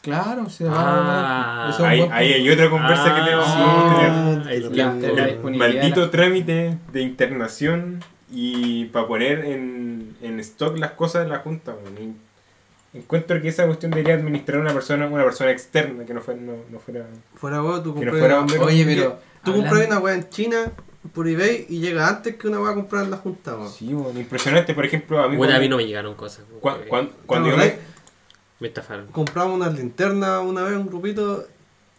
Claro, 0.00 0.48
se 0.48 0.64
va 0.64 0.72
Ah, 0.76 1.66
a 1.66 1.70
eso 1.70 1.78
es 1.78 1.80
un 1.80 1.86
Ahí, 1.86 2.08
ahí 2.12 2.32
hay 2.34 2.50
otra 2.50 2.70
conversa 2.70 3.12
que 3.12 3.20
tenemos 3.22 3.46
sí, 3.46 3.52
que 3.58 3.94
tener. 3.96 4.80
Ah, 4.80 4.94
La- 5.12 5.34
la 5.34 5.58
maldito 5.58 6.10
trámite 6.10 6.78
de 6.92 7.02
internación 7.02 7.98
y 8.30 8.84
para 8.86 9.08
poner 9.08 9.44
en, 9.44 10.14
en 10.22 10.38
stock 10.40 10.78
las 10.78 10.92
cosas 10.92 11.24
de 11.24 11.30
la 11.30 11.38
Junta. 11.40 11.74
weón. 11.74 12.24
Encuentro 12.96 13.40
que 13.42 13.48
esa 13.48 13.66
cuestión 13.66 13.90
debería 13.92 14.14
administrar 14.14 14.60
una 14.60 14.72
persona 14.72 15.06
una 15.06 15.24
persona 15.24 15.50
externa 15.50 16.04
que 16.04 16.14
no 16.14 16.20
fuera, 16.20 16.40
no, 16.40 16.52
no 16.70 16.78
fuera 16.78 17.06
Fuera 17.34 17.62
huevo, 17.62 17.80
tú 17.82 17.88
no 17.90 17.94
compras 17.96 18.18
fuera 18.18 18.40
una-. 18.40 18.62
Oye, 18.64 18.84
pero. 18.84 19.18
Tú 19.44 19.54
compras 19.54 19.86
una 19.86 19.98
weá 19.98 20.14
en 20.14 20.28
China 20.28 20.72
por 21.14 21.28
eBay 21.28 21.66
y 21.68 21.78
llega 21.78 22.08
antes 22.08 22.34
que 22.36 22.48
una 22.48 22.60
weá 22.60 22.72
a 22.72 22.74
comprar 22.74 23.04
en 23.04 23.10
la 23.12 23.16
junta. 23.18 23.56
sí, 23.68 23.94
weón, 23.94 24.16
impresionante 24.18 24.74
por 24.74 24.84
ejemplo 24.84 25.20
a 25.22 25.28
mí 25.28 25.36
Bueno, 25.36 25.54
a 25.54 25.58
mí 25.58 25.66
cuando, 25.68 25.76
no 25.76 25.82
me 25.82 25.86
llegaron 25.86 26.14
cosas. 26.14 26.44
cua- 26.60 26.72
porque 26.74 26.88
cuan- 26.88 27.10
cuando 27.26 27.50
yo 27.50 27.54
¿Te 27.56 27.60
me? 27.62 27.78
Me 28.58 28.68
estafaron. 28.68 29.06
Compramos 29.08 29.54
unas 29.54 29.74
linternas 29.74 30.42
una 30.42 30.62
vez, 30.62 30.72
un 30.76 30.86
grupito, 30.86 31.46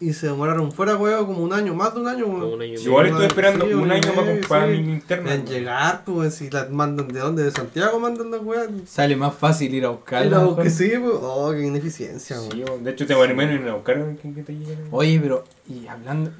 y 0.00 0.12
se 0.12 0.28
demoraron 0.28 0.70
fuera 0.70 0.96
huevo 0.96 1.26
como 1.26 1.42
un 1.42 1.52
año, 1.52 1.74
más 1.74 1.92
de 1.92 2.00
un 2.00 2.06
año. 2.08 2.26
weón. 2.26 2.62
Igual 2.62 3.06
estuve 3.06 3.26
esperando 3.26 3.66
Sí, 3.66 3.74
un 3.74 3.90
año 3.90 4.12
para 4.14 4.30
comprar 4.32 4.68
sí. 4.70 4.76
mi 4.76 4.82
linterna 4.84 5.34
En 5.34 5.44
llegar, 5.46 6.04
pues 6.04 6.34
si 6.36 6.50
las 6.50 6.70
mandan 6.70 7.08
de 7.08 7.18
dónde, 7.18 7.42
de 7.42 7.50
Santiago 7.50 7.98
mandan 7.98 8.30
las 8.30 8.40
weas. 8.42 8.68
Sale 8.86 9.16
más 9.16 9.34
fácil 9.34 9.74
ir 9.74 9.84
a 9.84 9.88
buscarla. 9.88 10.28
Claro 10.28 10.48
mejor. 10.50 10.62
que 10.64 10.70
sí, 10.70 10.92
pues. 11.00 11.14
Oh, 11.20 11.50
qué 11.52 11.66
ineficiencia, 11.66 12.38
weón. 12.38 12.52
Sí, 12.52 12.62
weón, 12.64 12.84
de 12.84 12.90
hecho 12.92 13.06
te 13.06 13.14
van 13.14 13.34
menos 13.36 13.60
en 13.60 13.68
a 13.68 13.74
buscar 13.74 14.16
que, 14.22 14.34
que 14.34 14.42
te 14.44 14.52
lleguen 14.52 14.78
Oye, 14.92 15.18
pero, 15.20 15.42
y 15.68 15.86
hablando 15.88 16.30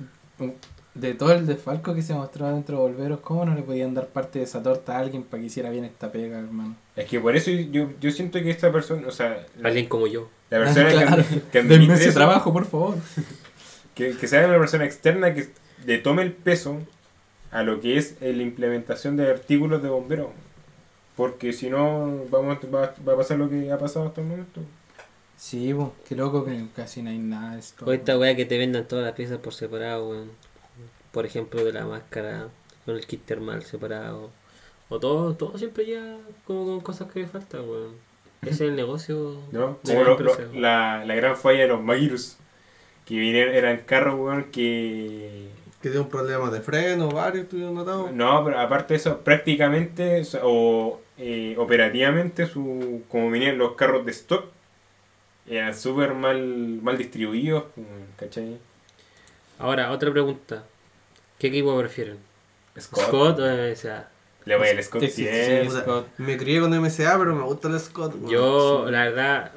de 0.94 1.14
todo 1.14 1.32
el 1.32 1.46
desfalco 1.46 1.94
que 1.94 2.02
se 2.02 2.14
mostró 2.14 2.48
dentro 2.48 2.76
de 2.76 2.82
Volveros, 2.82 3.20
¿cómo 3.20 3.44
no 3.44 3.54
le 3.54 3.62
podían 3.62 3.94
dar 3.94 4.06
parte 4.08 4.38
de 4.40 4.44
esa 4.44 4.62
torta 4.62 4.96
a 4.96 5.00
alguien 5.00 5.22
para 5.22 5.40
que 5.40 5.46
hiciera 5.46 5.70
bien 5.70 5.84
esta 5.84 6.10
pega, 6.12 6.38
hermano? 6.38 6.74
es 6.96 7.06
que 7.06 7.20
por 7.20 7.36
eso 7.36 7.50
yo, 7.52 7.88
yo 8.00 8.10
siento 8.10 8.40
que 8.40 8.50
esta 8.50 8.72
persona 8.72 9.06
o 9.06 9.12
sea 9.12 9.46
la, 9.60 9.68
Alguien 9.68 9.86
como 9.86 10.08
yo. 10.08 10.28
la 10.50 10.58
persona 10.58 10.88
que- 10.90 10.94
Claro. 10.96 11.24
que, 11.52 11.58
Denme 11.58 11.74
administre 11.74 11.94
ese 12.00 12.08
eso, 12.08 12.14
trabajo, 12.18 12.52
por 12.52 12.64
favor. 12.64 12.96
Que, 13.98 14.16
que 14.16 14.26
sea 14.28 14.46
una 14.46 14.58
persona 14.58 14.84
externa 14.86 15.34
que 15.34 15.48
le 15.84 15.98
tome 15.98 16.22
el 16.22 16.32
peso 16.32 16.78
a 17.50 17.62
lo 17.62 17.80
que 17.80 17.96
es 17.98 18.16
eh, 18.20 18.32
la 18.32 18.42
implementación 18.42 19.16
de 19.16 19.28
artículos 19.30 19.82
de 19.82 19.88
bombero. 19.88 20.32
Porque 21.16 21.52
si 21.52 21.68
no, 21.68 22.24
vamos, 22.30 22.58
va, 22.72 22.94
va 23.06 23.12
a 23.14 23.16
pasar 23.16 23.38
lo 23.38 23.50
que 23.50 23.72
ha 23.72 23.78
pasado 23.78 24.06
hasta 24.06 24.20
el 24.20 24.28
momento. 24.28 24.60
Sí, 25.36 25.72
bo, 25.72 25.94
qué 26.08 26.14
loco 26.14 26.44
que 26.44 26.64
casi 26.74 27.02
no 27.02 27.10
hay 27.10 27.18
nada 27.18 27.54
de 27.54 27.60
esto. 27.60 27.84
O 27.84 27.92
esta 27.92 28.16
weá 28.18 28.34
que 28.36 28.44
te 28.44 28.56
vendan 28.58 28.86
todas 28.86 29.04
las 29.04 29.14
piezas 29.14 29.38
por 29.38 29.52
separado, 29.54 30.08
weón. 30.10 30.30
Por 31.12 31.26
ejemplo, 31.26 31.64
de 31.64 31.72
la 31.72 31.86
máscara 31.86 32.48
con 32.84 32.94
el 32.96 33.06
kit 33.06 33.24
termal 33.24 33.62
separado. 33.64 34.30
O 34.88 34.98
todo, 35.00 35.34
todo 35.34 35.58
siempre 35.58 35.86
ya 35.86 36.16
como 36.46 36.64
con 36.66 36.80
cosas 36.80 37.10
que 37.10 37.20
le 37.20 37.26
faltan, 37.26 37.68
weón. 37.68 37.92
Ese 38.42 38.52
es 38.52 38.60
el 38.62 38.76
negocio. 38.76 39.40
¿no? 39.52 39.78
Como 39.84 40.04
lo- 40.04 40.18
lo- 40.18 40.52
la, 40.54 41.04
la 41.04 41.14
gran 41.16 41.36
falla 41.36 41.60
de 41.62 41.68
los 41.68 41.82
Magirus. 41.82 42.36
Que 43.08 43.14
vinieron, 43.14 43.54
eran 43.54 43.78
carros, 43.78 44.16
weón, 44.18 44.44
que... 44.52 45.48
Que 45.80 45.90
dio 45.90 46.02
un 46.02 46.08
problema 46.08 46.50
de 46.50 46.60
freno, 46.60 47.08
varios 47.08 47.48
tuvieron 47.48 47.74
notado. 47.74 48.10
No, 48.12 48.44
pero 48.44 48.58
aparte 48.60 48.94
de 48.94 48.98
eso, 48.98 49.20
prácticamente 49.20 50.22
o 50.42 51.00
eh, 51.16 51.54
operativamente, 51.56 52.46
su, 52.46 53.02
como 53.08 53.30
venían 53.30 53.56
los 53.58 53.74
carros 53.76 54.04
de 54.04 54.10
stock, 54.10 54.44
eran 55.48 55.74
súper 55.74 56.14
mal, 56.14 56.38
mal 56.82 56.98
distribuidos, 56.98 57.64
¿cachai? 58.16 58.58
Ahora, 59.58 59.90
otra 59.92 60.10
pregunta. 60.10 60.64
¿Qué 61.38 61.46
equipo 61.46 61.78
prefieren? 61.78 62.18
Scott. 62.78 63.04
¿Scott 63.06 63.38
o 63.38 63.42
MSA? 63.46 64.08
Le 64.44 64.56
voy 64.56 64.68
al 64.68 64.82
Scott 64.82 65.02
Sí, 65.02 65.08
sí, 65.10 65.26
sí, 65.26 65.70
Scott. 65.70 66.08
Me 66.18 66.36
crié 66.36 66.60
con 66.60 66.70
MSA, 66.76 67.16
pero 67.18 67.34
me 67.34 67.42
gusta 67.44 67.68
el 67.68 67.78
Scott. 67.78 68.14
Yo, 68.28 68.84
Sí. 68.86 68.92
la 68.92 69.04
verdad, 69.04 69.52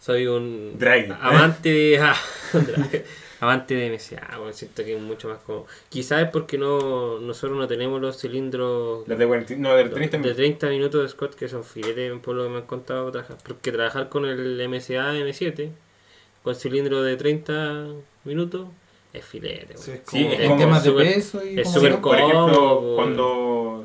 soy 0.00 0.26
un 0.26 0.78
Draghi. 0.78 1.12
amante 1.20 1.68
de. 1.70 1.98
ah, 2.00 2.16
Draghi. 2.52 3.02
amante 3.40 3.74
de 3.74 3.90
MSA, 3.96 4.36
bueno, 4.38 4.52
siento 4.52 4.84
que 4.84 4.94
es 4.96 5.00
mucho 5.00 5.28
más 5.28 5.38
cómodo. 5.38 5.66
Quizás 5.88 6.22
es 6.24 6.28
porque 6.30 6.58
no 6.58 7.18
nosotros 7.20 7.56
no 7.58 7.66
tenemos 7.68 8.00
los 8.00 8.18
cilindros 8.18 9.06
Las 9.08 9.18
de 9.18 9.26
40, 9.26 9.54
no, 9.56 9.74
de 9.76 9.84
30 9.84 10.16
de 10.16 10.18
minutos. 10.18 10.36
30 10.36 10.68
minutos 10.68 11.02
de 11.02 11.08
Scott 11.08 11.34
que 11.34 11.48
son 11.48 11.64
filetes 11.64 12.12
por 12.20 12.34
lo 12.34 12.44
que 12.44 12.50
me 12.50 12.56
han 12.56 12.66
contado 12.66 13.10
trabajar. 13.10 13.36
Porque 13.46 13.72
trabajar 13.72 14.08
con 14.08 14.24
el 14.26 14.56
MSA 14.68 15.14
M7 15.14 15.70
con 16.42 16.54
cilindro 16.54 17.02
de 17.02 17.16
30 17.16 17.86
minutos 18.24 18.68
es 19.12 19.24
filete. 19.24 19.76
Sí, 19.76 19.90
es 19.92 20.00
Sí, 20.06 20.22
como- 20.22 20.32
es 20.34 20.40
En 20.40 20.46
como 20.48 20.60
temas 20.60 20.84
de 20.84 20.90
súper- 20.90 21.14
peso 21.14 21.44
y 21.44 21.60
es 21.60 21.72
súper 21.72 21.92
sea. 21.92 22.00
Por 22.02 22.16
ejemplo, 22.18 22.44
cómodo, 22.76 22.94
cuando. 22.96 23.84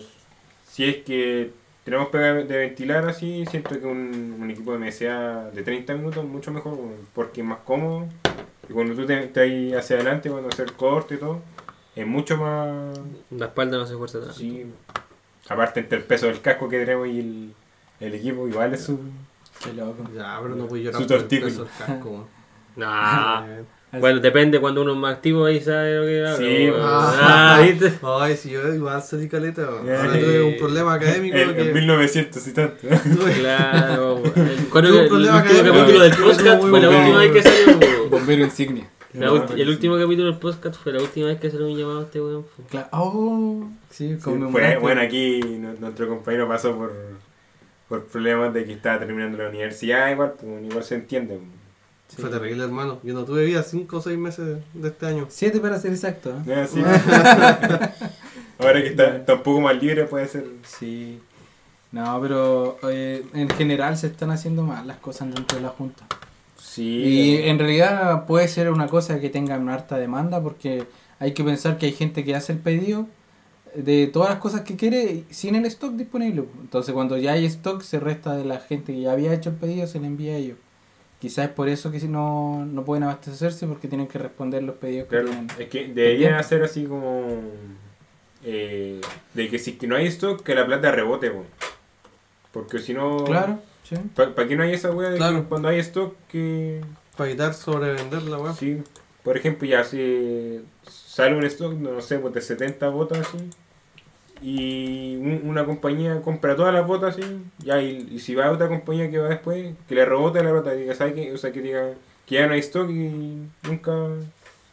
Si 0.70 0.84
es 0.86 0.98
que 0.98 1.52
tenemos 1.86 2.08
pega 2.08 2.34
de 2.34 2.58
ventilar 2.58 3.08
así, 3.08 3.46
siento 3.46 3.80
que 3.80 3.86
un, 3.86 4.38
un 4.42 4.50
equipo 4.50 4.76
de 4.76 4.80
MSA 4.80 5.52
de 5.52 5.62
30 5.62 5.94
minutos 5.94 6.24
es 6.24 6.30
mucho 6.30 6.52
mejor, 6.52 6.78
porque 7.14 7.42
es 7.42 7.48
más 7.48 7.60
cómodo. 7.60 8.08
Y 8.68 8.74
cuando 8.74 8.96
tú 8.96 9.06
te, 9.06 9.28
te 9.28 9.40
ahí 9.40 9.74
hacia 9.74 9.98
adelante, 9.98 10.32
cuando 10.32 10.50
hacer 10.50 10.74
corte 10.74 11.16
y 11.16 11.18
todo, 11.20 11.42
es 11.96 12.08
mucho 12.08 12.38
más. 12.38 13.00
La 13.30 13.46
espalda 13.46 13.78
no 13.78 13.86
se 13.86 13.96
fuerza 13.96 14.20
tanto. 14.20 14.34
Sí. 14.34 14.66
Aparte, 15.48 15.82
entre 15.82 16.00
el 16.00 16.04
peso 16.06 16.26
del 16.26 16.42
casco 16.42 16.68
que 16.68 16.80
tenemos 16.80 17.08
y 17.08 17.20
el, 17.20 17.54
el 18.00 18.16
equipo, 18.16 18.48
igual 18.48 18.74
es 18.74 18.84
su. 18.84 19.00
Qué 19.64 19.72
loco. 19.74 20.10
Ya, 20.16 20.40
pero 20.42 20.56
no 20.56 20.66
voy 20.66 20.82
a 20.82 20.84
llorar 20.86 21.02
Su 21.04 21.08
por 21.08 21.18
el 21.18 21.26
peso 21.28 21.64
del 21.66 21.74
casco, 21.78 22.10
weón. 22.10 22.26
Nah. 22.76 23.46
Eh, 23.94 24.00
Bueno, 24.00 24.20
depende 24.20 24.60
cuando 24.60 24.82
uno 24.82 24.92
es 24.94 24.98
más 24.98 25.16
activo, 25.16 25.46
ahí 25.46 25.62
sabe 25.62 25.96
lo 25.98 26.06
que 26.06 26.20
habla. 26.20 26.38
Sí, 26.38 26.70
weón. 26.70 26.82
Ah. 26.82 27.58
Ah, 27.58 27.62
¿viste? 27.66 27.94
Ay, 28.04 28.36
si 28.36 28.50
yo 28.50 28.74
igual 28.74 29.02
salí 29.02 29.28
caleta, 29.30 29.64
Ahora 29.68 30.12
tuve 30.14 30.44
un 30.44 30.58
problema 30.58 30.94
académico 30.96 31.38
En, 31.38 31.56
que... 31.56 31.62
en 31.62 31.74
1900 31.74 32.48
y 32.48 32.52
tanto. 32.54 32.88
Claro, 33.40 34.16
un 34.16 34.26
el 34.26 34.66
problema 34.68 35.02
último 35.02 35.34
académico 35.38 35.76
capítulo 35.76 36.04
del 36.04 36.16
podcast 36.16 36.62
fue 36.62 36.82
la 36.82 36.90
última 36.90 37.18
vez 37.20 37.32
que 37.32 37.44
salió. 37.44 38.10
Bombero 38.10 38.44
insignia. 38.44 38.90
La 39.14 39.28
No, 39.28 39.36
ulti- 39.48 39.60
el 39.62 39.70
último 39.70 39.98
capítulo 39.98 40.30
del 40.32 40.40
podcast 40.40 40.76
fue 40.82 40.92
la 40.92 41.00
última 41.02 41.28
vez 41.28 41.40
que 41.40 41.50
salió 41.50 41.68
un 41.68 41.78
llamado 41.78 42.00
a 42.02 42.04
este 42.04 42.20
weón. 42.22 42.46
Claro. 42.70 42.88
Oh, 42.92 43.70
sí, 43.90 44.16
Sí, 44.16 44.22
conmemorante. 44.22 44.74
fue, 44.74 44.78
bueno, 44.82 45.02
aquí 45.02 45.40
nu- 45.42 45.76
nuestro 45.80 46.10
compañero 46.10 46.50
pasó 46.50 46.76
por, 46.76 46.92
por 47.88 48.04
problemas 48.08 48.54
de 48.54 48.66
que 48.66 48.74
estaba 48.74 49.00
terminando 49.00 49.38
la 49.38 49.48
universidad, 49.48 50.12
igual, 50.12 50.34
pues, 50.38 50.64
igual 50.66 50.84
se 50.84 50.96
entiende. 50.96 51.40
Sí. 52.08 52.22
Fue 52.22 52.30
terrible, 52.30 52.64
hermano. 52.64 53.00
Yo 53.04 53.14
no 53.14 53.26
tuve 53.26 53.46
vida 53.46 53.64
5 53.64 53.98
o 53.98 54.02
6 54.02 54.18
meses 54.18 54.58
de 54.74 54.88
este 54.88 55.06
año. 55.06 55.26
Siete 55.30 55.60
para 55.60 55.80
ser 55.80 55.92
exacto. 55.92 56.30
¿eh? 56.30 56.42
¿No 56.46 56.54
es 56.54 56.70
así? 56.70 56.82
Ahora 58.60 58.82
que 58.82 58.90
está, 58.90 59.18
está 59.18 59.34
un 59.34 59.44
poco 59.44 59.62
más 59.62 59.82
libre, 59.82 60.06
puede 60.06 60.28
ser. 60.28 60.46
Sí. 60.66 61.20
No, 61.92 62.20
pero 62.22 62.78
eh, 62.90 63.26
en 63.34 63.50
general 63.50 63.98
se 63.98 64.08
están 64.08 64.32
haciendo 64.32 64.64
mal 64.64 64.86
las 64.86 64.98
cosas 64.98 65.34
dentro 65.34 65.58
de 65.58 65.64
la 65.64 65.70
Junta. 65.70 66.06
Sí. 66.58 66.84
Y 66.84 67.38
en 67.48 67.58
realidad 67.58 68.26
puede 68.26 68.48
ser 68.48 68.70
una 68.70 68.88
cosa 68.88 69.20
que 69.20 69.30
tenga 69.30 69.58
una 69.58 69.74
harta 69.74 69.98
demanda 69.98 70.42
porque 70.42 70.86
hay 71.20 71.34
que 71.34 71.44
pensar 71.44 71.78
que 71.78 71.86
hay 71.86 71.94
gente 71.94 72.24
que 72.24 72.36
hace 72.36 72.54
el 72.54 72.60
pedido 72.60 73.08
de 73.76 74.08
todas 74.08 74.30
las 74.30 74.40
cosas 74.40 74.62
que 74.62 74.76
quiere 74.76 75.24
sin 75.30 75.56
el 75.56 75.66
stock 75.66 75.94
disponible. 75.94 76.46
Entonces 76.62 76.94
cuando 76.94 77.18
ya 77.18 77.34
hay 77.34 77.46
stock 77.46 77.82
se 77.82 78.00
resta 78.00 78.36
de 78.36 78.46
la 78.46 78.60
gente 78.60 78.94
que 78.94 79.02
ya 79.02 79.12
había 79.12 79.34
hecho 79.34 79.50
el 79.50 79.56
pedido, 79.56 79.88
se 79.88 80.00
le 80.00 80.08
envía 80.08 80.34
a 80.34 80.38
ellos. 80.38 80.58
Quizás 81.26 81.46
es 81.48 81.52
por 81.54 81.68
eso 81.70 81.92
que 81.92 82.00
si 82.00 82.08
no, 82.08 82.64
no 82.68 82.86
pueden 82.86 83.02
abastecerse 83.04 83.66
porque 83.66 83.88
tienen 83.88 84.06
que 84.08 84.20
responder 84.20 84.62
los 84.62 84.76
pedidos 84.76 85.06
que 85.08 85.10
Claro, 85.16 85.30
tienen. 85.30 85.48
es 85.58 85.70
que 85.70 85.88
deberían 85.88 86.36
hacer 86.36 86.62
así 86.62 86.86
como. 86.86 87.42
eh, 88.44 89.02
de 89.34 89.50
que 89.50 89.58
si 89.58 89.74
que 89.74 89.88
no 89.88 89.96
hay 89.96 90.06
stock, 90.06 90.44
que 90.44 90.54
la 90.54 90.68
plata 90.68 90.92
rebote, 90.92 91.32
po. 91.32 91.44
Porque 92.52 92.78
si 92.78 92.94
no. 92.94 93.24
Claro, 93.24 93.60
sí. 93.90 93.96
¿Para 94.14 94.48
qué 94.48 94.56
no 94.56 94.62
hay 94.62 94.74
esa 94.74 94.92
wea 94.92 95.10
de 95.10 95.18
Claro. 95.18 95.42
que 95.42 95.48
cuando 95.50 95.68
hay 95.70 95.80
stock 95.80 96.14
que. 96.30 96.82
Para 97.18 97.30
evitar 97.32 97.56
sobrevender 97.56 98.22
la 98.22 98.38
weá. 98.38 98.54
Sí, 98.54 98.84
por 99.24 99.36
ejemplo, 99.36 99.68
ya 99.68 99.84
si 99.84 100.62
sale 100.88 101.36
un 101.36 101.44
stock, 101.46 101.74
no 101.74 102.02
sé, 102.02 102.20
pues 102.20 102.36
de 102.36 102.42
70 102.42 102.88
botas 102.90 103.18
así, 103.22 103.50
y 104.42 105.16
un- 105.18 105.42
una 105.46 105.66
compañía 105.66 106.22
compra 106.22 106.56
todas 106.56 106.74
las 106.74 106.86
botas 106.88 107.18
así, 107.18 107.24
ya, 107.60 107.82
y, 107.82 108.08
y 108.12 108.20
si 108.20 108.36
va 108.36 108.46
a 108.48 108.52
otra 108.52 108.68
compañía 108.68 109.10
que 109.12 109.18
va 109.20 109.30
después, 109.30 109.76
que 109.88 109.96
le 109.96 110.06
rebote 110.06 110.44
la 110.44 110.52
plata, 110.52 110.76
que 110.76 110.94
sabe 110.96 111.14
que, 111.14 111.34
o 111.34 111.38
sea, 111.38 111.52
que 111.52 111.62
diga 111.62 111.94
que 112.26 112.36
ya 112.36 112.48
no 112.48 112.54
hay 112.54 112.60
stock 112.60 112.90
y 112.90 113.38
nunca 113.64 113.94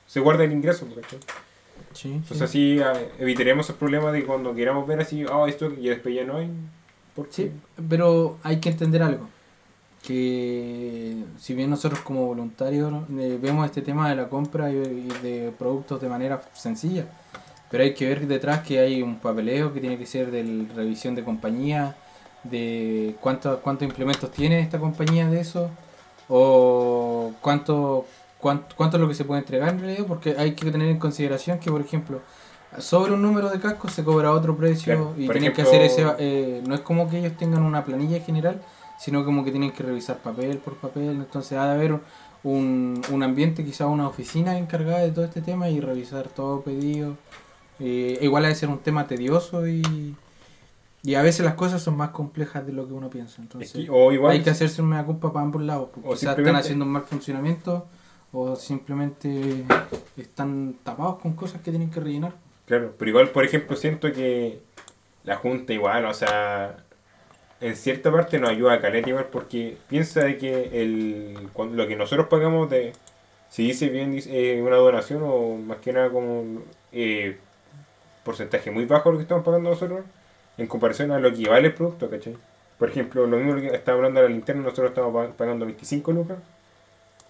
se 0.06 0.20
guarda 0.20 0.44
el 0.44 0.52
ingreso, 0.52 0.86
¿cachai? 0.94 1.18
Sí, 1.92 2.12
Entonces 2.12 2.38
sí. 2.50 2.80
así 2.80 2.80
ah, 2.80 2.94
evitaremos 3.18 3.66
esos 3.66 3.76
problemas 3.76 4.12
de 4.12 4.24
cuando 4.24 4.54
queramos 4.54 4.86
ver 4.86 5.00
así, 5.00 5.24
oh, 5.26 5.44
hay 5.44 5.50
stock 5.52 5.74
y 5.78 5.88
después 5.88 6.14
ya 6.14 6.24
no 6.24 6.38
hay. 6.38 6.50
Porque, 7.14 7.32
Sí, 7.32 7.52
pero 7.88 8.38
hay 8.42 8.60
que 8.60 8.70
entender 8.70 9.02
algo. 9.02 9.28
Que 10.02 11.24
si 11.38 11.54
bien 11.54 11.70
nosotros 11.70 12.00
como 12.00 12.26
voluntarios 12.26 12.92
eh, 13.18 13.38
vemos 13.40 13.64
este 13.66 13.82
tema 13.82 14.10
de 14.10 14.16
la 14.16 14.28
compra 14.28 14.70
y 14.72 14.74
de 15.22 15.52
productos 15.58 16.00
de 16.00 16.08
manera 16.08 16.42
sencilla, 16.54 17.06
pero 17.72 17.84
hay 17.84 17.94
que 17.94 18.06
ver 18.06 18.28
detrás 18.28 18.60
que 18.60 18.78
hay 18.78 19.00
un 19.00 19.16
papeleo 19.16 19.72
que 19.72 19.80
tiene 19.80 19.96
que 19.96 20.04
ser 20.04 20.30
de 20.30 20.66
revisión 20.76 21.14
de 21.14 21.24
compañía, 21.24 21.96
de 22.44 23.16
cuántos 23.18 23.60
cuántos 23.60 23.88
implementos 23.88 24.30
tiene 24.30 24.60
esta 24.60 24.78
compañía 24.78 25.26
de 25.26 25.40
eso, 25.40 25.70
o 26.28 27.32
cuánto, 27.40 28.04
cuánto, 28.38 28.74
cuánto 28.76 28.98
es 28.98 29.00
lo 29.00 29.08
que 29.08 29.14
se 29.14 29.24
puede 29.24 29.40
entregar 29.40 29.70
en 29.70 29.80
realidad, 29.80 30.04
porque 30.06 30.34
hay 30.36 30.52
que 30.52 30.70
tener 30.70 30.88
en 30.88 30.98
consideración 30.98 31.58
que, 31.58 31.70
por 31.70 31.80
ejemplo, 31.80 32.20
sobre 32.78 33.12
un 33.14 33.22
número 33.22 33.48
de 33.48 33.58
cascos 33.58 33.92
se 33.92 34.04
cobra 34.04 34.32
otro 34.32 34.54
precio 34.54 34.94
Claro, 34.94 35.14
y 35.16 35.26
tienen 35.30 35.54
que 35.54 35.62
hacer 35.62 35.80
ese... 35.80 36.04
eh, 36.18 36.62
no 36.66 36.74
es 36.74 36.80
como 36.82 37.08
que 37.08 37.20
ellos 37.20 37.38
tengan 37.38 37.62
una 37.62 37.86
planilla 37.86 38.20
general, 38.20 38.60
sino 38.98 39.24
como 39.24 39.44
que 39.44 39.50
tienen 39.50 39.72
que 39.72 39.82
revisar 39.82 40.18
papel 40.18 40.58
por 40.58 40.76
papel, 40.76 41.10
entonces 41.12 41.56
ha 41.56 41.68
de 41.68 41.72
haber 41.72 42.00
un, 42.44 43.00
un 43.10 43.22
ambiente, 43.22 43.64
quizá 43.64 43.86
una 43.86 44.08
oficina 44.08 44.58
encargada 44.58 44.98
de 44.98 45.10
todo 45.10 45.24
este 45.24 45.40
tema 45.40 45.70
y 45.70 45.80
revisar 45.80 46.28
todo 46.28 46.60
pedido. 46.60 47.16
Eh, 47.80 48.18
igual 48.22 48.44
ha 48.44 48.48
de 48.48 48.54
ser 48.54 48.68
un 48.68 48.78
tema 48.78 49.06
tedioso 49.06 49.66
y, 49.66 50.14
y 51.02 51.14
a 51.14 51.22
veces 51.22 51.44
las 51.44 51.54
cosas 51.54 51.82
son 51.82 51.96
más 51.96 52.10
complejas 52.10 52.64
de 52.66 52.72
lo 52.72 52.86
que 52.86 52.92
uno 52.94 53.10
piensa, 53.10 53.34
es 53.34 53.38
entonces 53.40 53.72
que- 53.72 53.90
o 53.90 54.12
igual, 54.12 54.32
hay 54.32 54.42
que 54.42 54.50
hacerse 54.50 54.82
una 54.82 55.04
culpa 55.04 55.32
para 55.32 55.44
ambos 55.44 55.62
lados, 55.62 55.88
porque 55.92 56.08
O 56.08 56.12
quizás 56.12 56.38
están 56.38 56.56
haciendo 56.56 56.84
un 56.84 56.92
mal 56.92 57.02
funcionamiento 57.02 57.86
o 58.32 58.54
simplemente 58.56 59.64
están 60.16 60.76
tapados 60.84 61.18
con 61.18 61.32
cosas 61.34 61.60
que 61.60 61.70
tienen 61.70 61.90
que 61.90 62.00
rellenar. 62.00 62.32
Claro, 62.66 62.94
pero 62.98 63.08
igual, 63.10 63.28
por 63.30 63.44
ejemplo, 63.44 63.76
siento 63.76 64.12
que 64.12 64.60
la 65.24 65.36
Junta 65.36 65.72
igual, 65.72 66.04
o 66.06 66.14
sea, 66.14 66.76
en 67.60 67.76
cierta 67.76 68.10
parte 68.12 68.38
nos 68.38 68.50
ayuda 68.50 68.74
a 68.74 68.80
caleta 68.80 69.08
igual 69.08 69.26
porque 69.30 69.76
piensa 69.88 70.20
de 70.24 70.38
que 70.38 70.82
el, 70.82 71.48
cuando- 71.52 71.76
lo 71.76 71.86
que 71.88 71.96
nosotros 71.96 72.28
pagamos 72.28 72.70
de, 72.70 72.92
si 73.50 73.64
dice 73.66 73.88
bien 73.88 74.12
dice, 74.12 74.30
eh, 74.58 74.62
una 74.62 74.76
donación 74.76 75.22
o 75.24 75.56
más 75.56 75.78
que 75.78 75.92
nada 75.92 76.10
como 76.10 76.62
eh, 76.92 77.38
porcentaje 78.24 78.70
muy 78.70 78.84
bajo 78.86 79.10
lo 79.12 79.18
que 79.18 79.22
estamos 79.22 79.44
pagando 79.44 79.70
nosotros 79.70 80.00
en 80.58 80.66
comparación 80.66 81.10
a 81.12 81.18
lo 81.18 81.32
que 81.32 81.48
vale 81.48 81.68
el 81.68 81.74
producto, 81.74 82.08
¿cachai? 82.10 82.36
Por 82.78 82.88
ejemplo, 82.90 83.26
lo 83.26 83.36
mismo 83.36 83.60
que 83.60 83.68
estaba 83.74 83.96
hablando 83.98 84.20
de 84.20 84.28
la 84.28 84.34
linterna, 84.34 84.62
nosotros 84.62 84.90
estamos 84.90 85.12
pa- 85.14 85.32
pagando 85.36 85.64
25 85.66 86.12
lucas 86.12 86.38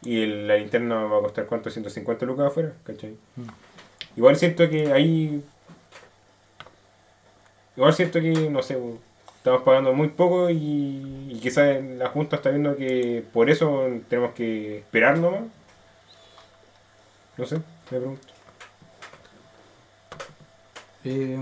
y 0.02 0.22
el- 0.22 0.48
la 0.48 0.56
linterna 0.56 1.04
va 1.04 1.18
a 1.18 1.22
costar 1.22 1.46
cuánto, 1.46 1.70
150 1.70 2.26
lucas 2.26 2.46
afuera, 2.48 2.72
¿cachai? 2.84 3.16
Mm. 3.36 3.42
Igual 4.16 4.36
siento 4.36 4.68
que 4.68 4.92
ahí. 4.92 5.42
Igual 7.76 7.94
siento 7.94 8.20
que, 8.20 8.32
no 8.50 8.62
sé, 8.62 8.78
estamos 9.38 9.62
pagando 9.62 9.92
muy 9.94 10.08
poco 10.08 10.50
y, 10.50 11.28
y 11.30 11.38
quizás 11.42 11.82
la 11.82 12.08
Junta 12.08 12.36
está 12.36 12.50
viendo 12.50 12.76
que 12.76 13.24
por 13.32 13.48
eso 13.48 13.86
tenemos 14.08 14.32
que 14.32 14.78
esperar 14.78 15.18
nomás. 15.18 15.42
No 17.38 17.46
sé, 17.46 17.56
me 17.90 17.98
pregunto. 17.98 18.31
Eh, 21.04 21.38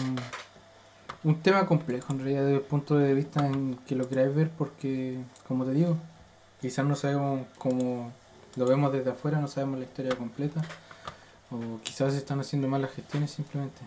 un 1.23 1.43
tema 1.43 1.67
complejo 1.67 2.13
en 2.13 2.21
realidad 2.21 2.43
desde 2.43 2.57
el 2.57 2.63
punto 2.63 2.97
de 2.97 3.13
vista 3.15 3.47
en 3.47 3.77
que 3.87 3.95
lo 3.95 4.09
queráis 4.09 4.35
ver 4.35 4.51
porque, 4.51 5.19
como 5.47 5.65
te 5.65 5.73
digo, 5.73 5.97
quizás 6.61 6.87
no 6.87 6.97
sabemos 6.97 7.47
cómo 7.59 8.13
lo 8.57 8.67
vemos 8.67 8.93
desde 8.93 9.11
afuera, 9.11 9.39
no 9.39 9.49
sabemos 9.49 9.79
la 9.79 9.85
historia 9.85 10.17
completa 10.17 10.63
o 11.51 11.81
quizás 11.83 12.15
están 12.15 12.41
haciendo 12.41 12.69
mal 12.69 12.83
las 12.83 12.93
gestiones 12.93 13.31
simplemente. 13.31 13.81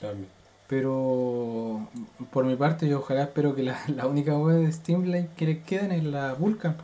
También. 0.00 0.28
Pero 0.68 1.88
por 2.32 2.44
mi 2.44 2.56
parte 2.56 2.88
yo 2.88 3.00
ojalá 3.00 3.24
espero 3.24 3.54
que 3.54 3.62
la, 3.62 3.78
la 3.88 4.06
única 4.06 4.36
web 4.36 4.64
de 4.64 4.72
Steamlight 4.72 5.34
que 5.34 5.46
les 5.46 5.64
queden 5.64 5.92
es 5.92 6.04
la 6.04 6.34
Vulcan. 6.34 6.76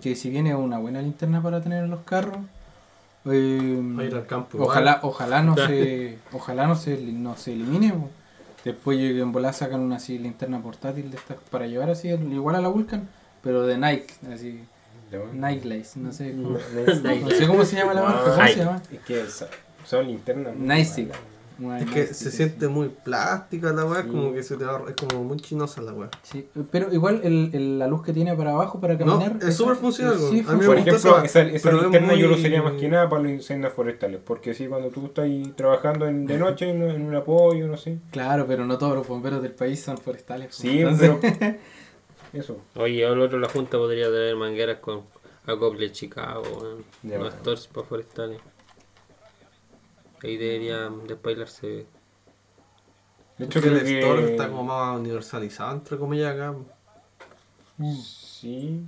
Que 0.00 0.14
si 0.14 0.30
viene 0.30 0.54
una 0.54 0.78
buena 0.78 1.00
linterna 1.00 1.42
para 1.42 1.62
tener 1.62 1.84
en 1.84 1.90
los 1.90 2.00
carros. 2.00 2.38
Eh, 3.32 3.80
Va 3.98 4.02
a 4.02 4.04
ir 4.06 4.14
al 4.14 4.26
campo 4.26 4.56
igual. 4.56 4.70
ojalá, 4.70 5.00
ojalá 5.02 5.42
no 5.42 5.54
se, 5.68 6.18
ojalá 6.32 6.66
no 6.66 6.74
se, 6.76 6.96
no 6.98 7.36
se 7.36 7.52
elimine. 7.52 7.94
Después 8.64 8.98
yo- 8.98 9.22
en 9.22 9.32
volar 9.32 9.54
sacan 9.54 9.80
una 9.80 9.96
así 9.96 10.18
linterna 10.18 10.60
portátil 10.60 11.10
de 11.10 11.16
estas 11.18 11.36
para 11.50 11.66
llevar 11.66 11.90
así 11.90 12.08
igual 12.08 12.56
a 12.56 12.60
la 12.60 12.68
Vulcan, 12.68 13.08
pero 13.42 13.62
de 13.66 13.78
Nike, 13.78 14.12
así 14.32 14.60
Lace, 15.64 15.98
no 16.00 16.12
sé 16.12 16.32
cómo, 16.32 16.58
Nike. 17.04 17.20
no 17.22 17.30
sé 17.30 17.46
cómo 17.46 17.64
se 17.64 17.76
llama 17.76 17.94
la 17.94 18.02
marca, 18.02 18.20
¿cómo 18.34 18.46
se 18.48 18.56
llama? 18.56 18.82
Es 18.92 19.00
que 19.00 19.26
son- 19.28 19.48
son 19.84 20.06
linternas. 20.08 20.56
Nice. 20.56 21.08
Es 21.58 21.90
que 21.90 22.06
se 22.08 22.30
sí. 22.30 22.36
siente 22.36 22.68
muy 22.68 22.88
plástica 22.90 23.72
la 23.72 23.86
weá, 23.86 24.02
Sí. 24.02 24.08
como 24.08 24.32
que 24.34 24.42
se 24.42 24.56
te 24.58 24.64
va, 24.66 24.82
es 24.88 24.94
como 24.94 25.24
muy 25.24 25.38
chinosa 25.38 25.80
la 25.80 25.92
weá. 25.94 26.10
Sí, 26.22 26.46
pero 26.70 26.92
igual 26.92 27.20
el, 27.24 27.50
el- 27.54 27.78
la 27.78 27.86
luz 27.86 28.02
que 28.02 28.12
tiene 28.12 28.34
para 28.36 28.50
abajo 28.52 28.78
para 28.78 28.94
No, 28.94 29.18
caminar. 29.18 29.38
es 29.42 29.56
súper 29.56 29.76
funcional, 29.76 30.18
Sí, 30.18 30.44
a 30.46 30.52
mí 30.52 30.66
Por 30.66 30.76
ejemplo, 30.76 30.96
esa- 30.96 31.24
esa, 31.24 31.42
esa 31.42 31.62
pero 31.68 31.78
es 31.78 31.82
linterna 31.84 32.14
yo 32.14 32.28
lo 32.28 32.34
usaría 32.36 32.62
más 32.62 32.74
que 32.74 32.88
nada 32.90 33.08
para 33.08 33.22
los 33.22 33.32
incendios 33.32 33.72
forestales. 33.72 34.20
Porque 34.24 34.52
si 34.52 34.66
cuando 34.66 34.90
tú 34.90 35.06
estás 35.06 35.24
ahí 35.24 35.52
trabajando 35.56 36.06
en, 36.06 36.26
de 36.26 36.36
noche 36.38 36.68
en, 36.68 36.82
en 36.82 37.02
un 37.02 37.14
apoyo, 37.14 37.66
no 37.68 37.76
sé. 37.78 37.98
Claro, 38.10 38.44
pero 38.46 38.66
no 38.66 38.76
todos 38.76 38.94
los 38.94 39.08
bomberos 39.08 39.40
del 39.42 39.52
país 39.52 39.80
son 39.82 39.96
forestales. 39.96 40.54
Sí, 40.54 40.80
Entonces- 40.80 41.10
pero. 41.38 41.56
Eso. 42.32 42.58
Oye, 42.74 43.06
al 43.06 43.18
otro 43.20 43.38
la 43.38 43.48
Junta 43.48 43.78
podría 43.78 44.06
tener 44.06 44.36
mangueras 44.36 44.78
con 44.80 45.02
acople 45.46 45.90
Chicago, 45.92 46.42
weón. 46.60 46.84
Ya, 47.02 47.18
Más 47.18 47.34
para 47.34 47.86
forestales. 47.86 48.40
Ahí 50.22 50.36
debería 50.36 50.90
despailarse. 51.06 51.86
De 53.38 53.44
hecho, 53.44 53.60
que 53.60 53.68
el 53.68 53.78
que. 53.84 53.98
store 54.00 54.30
está 54.32 54.48
como 54.48 54.64
más 54.64 54.98
universalizado, 54.98 55.74
entre 55.74 55.98
comillas, 55.98 56.34
acá. 56.34 56.54
Sí. 58.02 58.82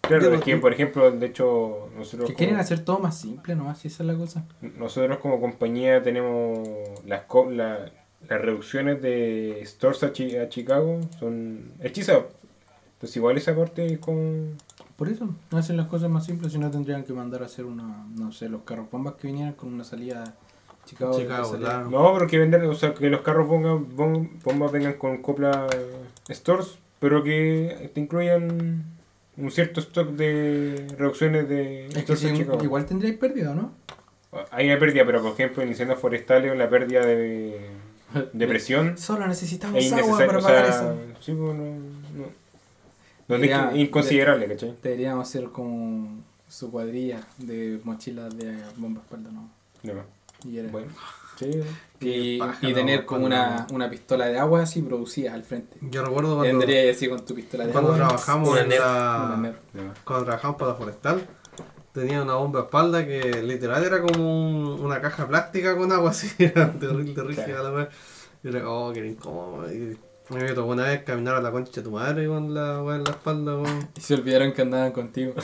Claro, 0.00 0.32
es 0.32 0.40
que, 0.40 0.56
por 0.56 0.72
ejemplo, 0.72 1.10
de 1.10 1.26
hecho, 1.26 1.90
nosotros 1.94 2.30
Que 2.30 2.34
quieren 2.34 2.54
como, 2.54 2.62
hacer 2.62 2.82
todo 2.84 2.98
más 2.98 3.18
simple 3.20 3.54
nomás, 3.54 3.78
si 3.78 3.88
esa 3.88 4.02
es 4.02 4.06
la 4.06 4.14
cosa. 4.16 4.44
nosotros 4.62 5.18
como 5.18 5.38
compañía 5.38 6.02
tenemos 6.02 6.66
las, 7.04 7.22
co- 7.24 7.50
la- 7.50 7.90
las 8.26 8.40
reducciones 8.40 9.02
de 9.02 9.60
stores 9.66 10.02
a, 10.02 10.12
Chi- 10.12 10.36
a 10.36 10.48
Chicago, 10.48 10.98
son 11.20 11.72
hechizados. 11.82 12.24
Entonces 12.94 13.16
igual 13.18 13.36
esa 13.36 13.54
parte 13.54 13.84
es 13.84 13.98
como... 13.98 14.54
Por 14.98 15.08
eso, 15.08 15.28
no 15.52 15.58
hacen 15.58 15.76
las 15.76 15.86
cosas 15.86 16.10
más 16.10 16.26
simples, 16.26 16.52
si 16.52 16.58
no 16.58 16.70
tendrían 16.70 17.04
que 17.04 17.12
mandar 17.12 17.42
a 17.42 17.46
hacer 17.46 17.64
una, 17.64 18.04
no 18.16 18.32
sé, 18.32 18.48
los 18.48 18.62
carros 18.62 18.90
bombas 18.90 19.14
que 19.14 19.28
vinieran 19.28 19.52
con 19.54 19.72
una 19.72 19.84
salida 19.84 20.24
a 20.24 20.86
Chicago. 20.86 21.16
Chicago, 21.16 21.56
claro. 21.56 21.88
No, 21.88 22.12
pero 22.14 22.26
que 22.26 22.36
vender, 22.38 22.64
o 22.64 22.74
sea, 22.74 22.92
que 22.94 23.08
los 23.08 23.20
carros 23.20 23.46
pongan, 23.46 23.86
bom- 23.96 24.28
bombas 24.42 24.72
vengan 24.72 24.94
con 24.94 25.18
copla 25.22 25.68
stores, 26.28 26.78
pero 26.98 27.22
que 27.22 27.90
te 27.94 28.00
incluyan 28.00 28.84
un 29.36 29.50
cierto 29.52 29.78
stock 29.78 30.08
de 30.10 30.84
reducciones 30.98 31.48
de 31.48 31.86
Es 31.86 31.94
que 31.94 32.00
stores 32.00 32.20
si 32.20 32.28
en 32.28 32.36
Chicago. 32.38 32.64
igual 32.64 32.84
tendríais 32.84 33.16
pérdida, 33.18 33.54
¿no? 33.54 33.70
Hay 34.50 34.68
una 34.68 34.80
pérdida, 34.80 35.06
pero 35.06 35.22
por 35.22 35.30
ejemplo 35.32 35.62
en 35.62 35.68
incendios 35.68 36.00
forestales 36.00 36.58
la 36.58 36.68
pérdida 36.68 37.06
de, 37.06 37.70
de 38.32 38.46
presión 38.48 38.98
Solo 38.98 39.28
necesitamos 39.28 39.82
es 39.82 39.92
agua 39.92 40.18
para 40.26 40.38
O 40.38 40.42
pagar 40.42 40.66
sea, 40.66 40.74
eso. 40.92 40.96
sí, 41.20 41.32
pues, 41.38 41.56
No 43.28 43.36
es 43.36 43.76
inconsiderable, 43.76 44.48
¿cachai? 44.48 44.74
Deberíamos 44.82 45.28
hacer 45.28 45.44
como 45.50 46.22
su 46.48 46.70
cuadrilla 46.70 47.20
de 47.36 47.78
mochilas 47.84 48.36
de 48.36 48.56
bomba 48.76 49.02
espalda, 49.02 49.30
¿no? 49.30 49.50
No. 49.82 50.02
Y, 50.50 50.58
era- 50.58 50.70
Bueno, 50.70 50.88
sí. 51.38 51.50
y, 52.00 52.38
tener 52.72 53.04
como 53.04 53.26
una, 53.26 53.66
una 53.72 53.90
pistola 53.90 54.26
de 54.26 54.38
agua 54.38 54.62
así 54.62 54.80
producida 54.82 55.34
al 55.34 55.42
frente. 55.44 55.76
Yo 55.82 56.04
recuerdo 56.04 56.36
cuando, 56.36 56.58
Vendríais 56.58 56.96
así 56.96 57.08
con 57.08 57.24
tu 57.24 57.34
pistola 57.34 57.66
de 57.66 57.72
cuando 57.72 57.92
agua. 57.92 58.06
trabajamos 58.06 58.58
en 58.60 58.68
la, 58.70 59.52
cuando 60.04 60.24
trabajamos 60.24 60.56
para 60.56 60.70
la 60.72 60.76
forestal, 60.78 61.26
tenía 61.92 62.22
una 62.22 62.34
bomba 62.34 62.60
a 62.60 62.62
espalda 62.64 63.04
que 63.04 63.42
literal 63.42 63.84
era 63.84 64.00
como 64.00 64.24
un- 64.24 64.80
una 64.80 65.00
caja 65.00 65.26
plástica 65.28 65.76
con 65.76 65.90
agua 65.92 66.10
así, 66.10 66.28
era 66.38 66.72
terrible, 66.72 67.20
wea. 67.22 67.88
Y 68.42 68.48
era, 68.48 68.70
oh, 68.70 68.92
que 68.92 69.00
era 69.00 69.08
incómodo. 69.08 69.70
Y 69.72 69.98
me 70.30 70.36
había 70.40 70.50
tocado 70.54 70.66
una 70.72 70.84
vez 70.84 71.02
caminar 71.04 71.36
a 71.36 71.40
la 71.40 71.50
concha 71.50 71.72
de 71.76 71.82
tu 71.82 71.90
madre 71.90 72.26
con 72.26 72.52
la 72.54 72.82
wea 72.82 72.96
en 72.96 73.04
la 73.04 73.10
espalda, 73.10 73.56
weón. 73.56 73.88
Y 73.96 74.00
se 74.00 74.14
olvidaron 74.14 74.52
que 74.52 74.62
andaban 74.62 74.92
contigo. 74.92 75.32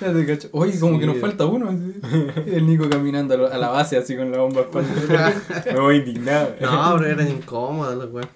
Ya 0.00 0.12
te 0.12 0.26
cacho. 0.26 0.48
Oye, 0.52 0.78
como 0.78 0.94
Sí. 0.94 1.00
que 1.00 1.06
nos 1.06 1.18
falta 1.18 1.46
uno. 1.46 1.70
El 1.70 2.66
Nico 2.66 2.88
caminando 2.90 3.46
a 3.46 3.56
la 3.56 3.68
base 3.68 3.96
así 3.96 4.16
con 4.16 4.30
la 4.30 4.38
bomba 4.38 4.62
espalda. 4.62 5.34
Me 5.72 5.80
voy 5.80 5.96
indignado. 5.98 6.54
No, 6.60 6.94
pero 6.98 7.10
eran 7.10 7.28
incómodas 7.30 7.96
las 7.96 8.10
weas. 8.10 8.28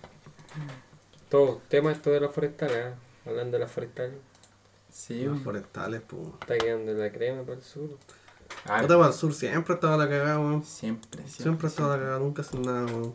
Todo 1.28 1.60
tema 1.68 1.92
esto 1.92 2.10
de 2.10 2.20
las 2.20 2.32
forestales, 2.32 2.76
¿eh? 2.76 2.92
hablando 3.26 3.58
de 3.58 3.64
las 3.64 3.70
forestales, 3.70 4.14
Sí, 4.90 5.24
Los 5.24 5.40
forestales, 5.40 6.00
pues. 6.06 6.22
está 6.40 6.56
quedando 6.56 6.92
la 6.94 7.12
crema 7.12 7.42
para 7.42 7.54
el 7.58 7.62
sur. 7.62 7.90
Ah, 8.64 8.82
para 8.88 9.06
el 9.08 9.12
sur 9.12 9.34
siempre 9.34 9.74
estaba 9.74 9.96
la 9.98 10.08
cagada, 10.08 10.38
weón. 10.38 10.64
Siempre, 10.64 11.20
siempre. 11.22 11.42
Siempre 11.42 11.68
estaba 11.68 11.96
la 11.96 12.02
cagada, 12.02 12.18
nunca 12.20 12.42
hacen 12.42 12.62
nada, 12.62 12.86
weón. 12.86 13.14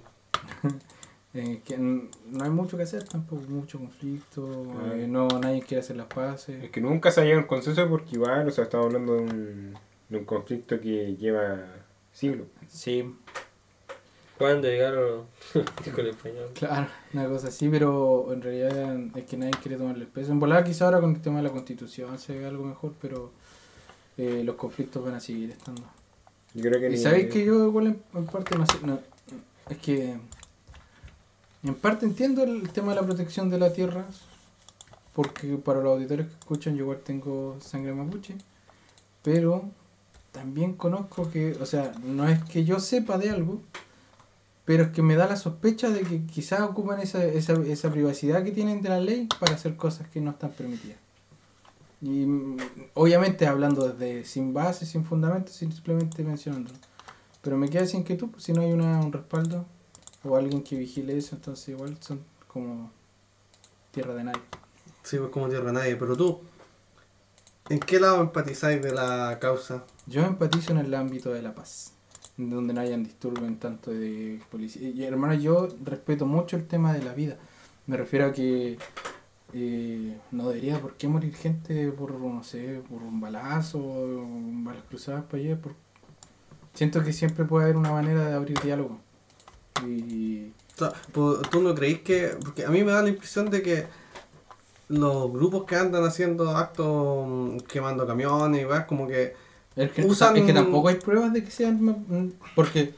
Eh, 1.36 1.62
que 1.66 1.78
no 1.80 2.10
hay 2.44 2.50
mucho 2.52 2.78
que 2.78 2.84
hacer 2.84 3.04
tampoco, 3.06 3.42
mucho 3.50 3.80
conflicto, 3.80 4.48
Ah. 4.78 4.92
eh, 4.96 5.08
no 5.08 5.28
nadie 5.28 5.62
quiere 5.64 5.82
hacer 5.82 5.96
las 5.96 6.06
paces. 6.06 6.64
Es 6.64 6.70
que 6.70 6.80
nunca 6.80 7.10
se 7.10 7.22
ha 7.22 7.24
llegado 7.24 7.40
a 7.40 7.44
un 7.44 7.48
consenso 7.48 7.90
porque 7.90 8.16
igual, 8.16 8.48
o 8.48 8.52
sea, 8.52 8.66
estamos 8.66 8.86
hablando 8.88 9.16
de 9.16 9.22
un, 9.22 9.74
de 10.10 10.18
un 10.18 10.26
conflicto 10.26 10.80
que 10.80 11.16
lleva 11.16 11.60
siglos. 12.12 12.48
Sí, 12.68 13.12
¿Cuándo 14.38 14.68
llegaron 14.68 15.26
con 15.96 16.00
el 16.06 16.08
español? 16.12 16.50
claro, 16.54 16.88
una 17.14 17.28
cosa 17.28 17.48
así, 17.48 17.70
pero 17.70 18.32
en 18.34 18.42
realidad 18.42 19.00
es 19.16 19.26
que 19.26 19.38
nadie 19.38 19.54
quiere 19.62 19.78
tomarle 19.78 20.04
el 20.04 20.10
peso. 20.10 20.32
En 20.32 20.40
volada 20.40 20.64
quizá 20.64 20.86
ahora 20.86 21.00
con 21.02 21.16
el 21.16 21.22
tema 21.22 21.38
de 21.38 21.44
la 21.44 21.50
constitución 21.52 22.18
se 22.20 22.38
ve 22.38 22.46
algo 22.46 22.64
mejor, 22.66 22.94
pero 23.02 23.32
eh, 24.18 24.42
los 24.44 24.56
conflictos 24.56 25.04
van 25.04 25.14
a 25.16 25.20
seguir 25.20 25.52
estando. 25.52 25.84
Yo 26.56 26.62
creo 26.70 26.80
que 26.80 26.90
Y 26.94 26.98
sabéis 26.98 27.32
que 27.32 27.46
yo 27.46 27.66
igual 27.68 27.88
en, 27.88 28.04
en 28.14 28.26
parte 28.26 28.58
no 28.58 28.66
sé, 28.66 28.78
no, 28.86 29.00
es 29.70 29.78
que 29.78 30.18
en 31.64 31.76
parte 31.76 32.06
entiendo 32.06 32.44
el 32.44 32.70
tema 32.70 32.90
de 32.90 33.02
la 33.02 33.06
protección 33.06 33.50
de 33.50 33.58
la 33.58 33.72
tierra, 33.72 34.06
porque 35.14 35.56
para 35.58 35.82
los 35.82 35.94
auditores 35.94 36.28
que 36.28 36.34
escuchan 36.34 36.76
yo 36.76 36.84
igual 36.84 37.00
tengo 37.04 37.58
sangre 37.62 37.94
mapuche, 37.94 38.36
pero 39.22 39.70
también 40.32 40.74
conozco 40.74 41.32
que, 41.32 41.54
o 41.62 41.66
sea, 41.66 41.94
no 42.04 42.28
es 42.28 42.44
que 42.44 42.66
yo 42.66 42.80
sepa 42.80 43.18
de 43.18 43.30
algo, 43.30 43.62
pero 44.66 44.84
es 44.84 44.90
que 44.90 45.02
me 45.02 45.16
da 45.16 45.28
la 45.28 45.36
sospecha 45.36 45.90
de 45.90 46.02
que 46.02 46.26
quizás 46.26 46.62
ocupan 46.62 47.00
esa, 47.00 47.24
esa, 47.24 47.54
esa 47.54 47.92
privacidad 47.92 48.44
que 48.44 48.52
tienen 48.52 48.82
de 48.82 48.90
la 48.90 49.00
ley 49.00 49.28
para 49.40 49.56
hacer 49.56 49.76
cosas 49.76 50.08
que 50.10 50.20
no 50.20 50.32
están 50.32 50.52
permitidas. 50.52 50.98
Y 52.02 52.26
mm, 52.26 52.58
obviamente 52.96 53.48
hablando 53.48 53.88
desde 53.88 54.26
sin 54.26 54.54
base, 54.54 54.86
sin 54.86 55.06
fundamento, 55.06 55.52
simplemente 55.52 56.24
mencionándolo. 56.24 56.78
Pero 57.42 57.58
me 57.58 57.70
queda 57.70 57.86
sin 57.86 58.02
inquietud, 58.02 58.30
pues, 58.30 58.44
si 58.44 58.54
no 58.54 58.62
hay 58.62 58.72
una, 58.74 59.00
un 59.00 59.14
respaldo 59.14 59.66
o 60.24 60.36
alguien 60.36 60.64
que 60.64 60.78
vigile 60.78 61.18
eso, 61.18 61.36
entonces 61.36 61.70
igual 61.70 61.98
son 62.00 62.24
como 62.48 62.92
tierra 63.92 64.16
de 64.16 64.24
nadie. 64.24 64.42
Sí, 65.04 65.18
pues 65.18 65.30
como 65.32 65.50
tierra 65.50 65.72
nadie. 65.72 65.96
Pero 65.96 66.16
tú, 66.16 66.42
¿en 67.70 67.80
qué 67.80 68.00
lado 68.00 68.22
empatizáis 68.22 68.82
de 68.82 68.92
la 68.92 69.38
causa? 69.40 69.84
Yo 70.08 70.22
empatizo 70.22 70.72
en 70.72 70.80
el 70.80 70.94
ámbito 70.94 71.32
de 71.32 71.42
la 71.42 71.54
paz, 71.54 71.94
donde 72.38 72.74
no 72.74 72.82
hayan 72.82 73.04
disturbios 73.04 73.48
en 73.48 73.60
tanto 73.60 73.92
de 73.92 74.42
policía. 74.50 74.90
Y 74.90 75.04
hermano, 75.04 75.34
yo 75.34 75.68
respeto 75.84 76.26
mucho 76.26 76.56
el 76.56 76.68
tema 76.68 76.94
de 76.94 77.04
la 77.04 77.14
vida. 77.14 77.38
Me 77.86 77.98
refiero 77.98 78.28
a 78.28 78.32
que 78.32 78.78
eh, 79.54 80.18
no 80.32 80.48
debería 80.50 80.80
por 80.80 80.94
qué 80.96 81.08
morir 81.08 81.36
gente 81.36 81.92
por, 81.92 82.14
no 82.14 82.44
sé, 82.44 82.82
por 82.90 83.04
un 83.04 83.20
balazo, 83.20 83.80
balas 84.64 84.84
cruzadas 84.88 85.26
para 85.26 85.44
allá. 85.44 85.58
Por... 85.58 85.74
Siento 86.74 87.04
que 87.04 87.14
siempre 87.14 87.46
puede 87.46 87.66
haber 87.66 87.78
una 87.78 87.92
manera 87.92 88.26
de 88.26 88.34
abrir 88.34 88.60
diálogo. 88.62 89.00
Y 89.86 90.52
pues, 91.12 91.42
¿tú 91.50 91.62
no 91.62 91.74
creís 91.76 92.00
que...? 92.00 92.36
Porque 92.44 92.66
a 92.66 92.70
mí 92.70 92.84
me 92.84 92.92
da 92.92 93.02
la 93.02 93.10
impresión 93.10 93.50
de 93.50 93.62
que 93.62 93.86
los 94.90 95.32
grupos 95.32 95.64
que 95.66 95.76
andan 95.76 96.04
haciendo 96.04 96.50
actos, 96.56 97.26
mm, 97.28 97.58
quemando 97.68 98.06
camiones 98.06 98.62
y 98.62 98.66
vas 98.66 98.86
como 98.86 99.08
que... 99.08 99.34
Es 99.76 99.92
que, 99.92 100.04
Usan- 100.06 100.38
es 100.38 100.44
que 100.46 100.54
tampoco 100.54 100.90
hay 100.90 100.96
pruebas 100.96 101.34
de 101.34 101.44
que 101.44 101.50
sean. 101.52 101.82
ma- 101.82 101.94
mm, 102.08 102.32
Porque 102.56 102.94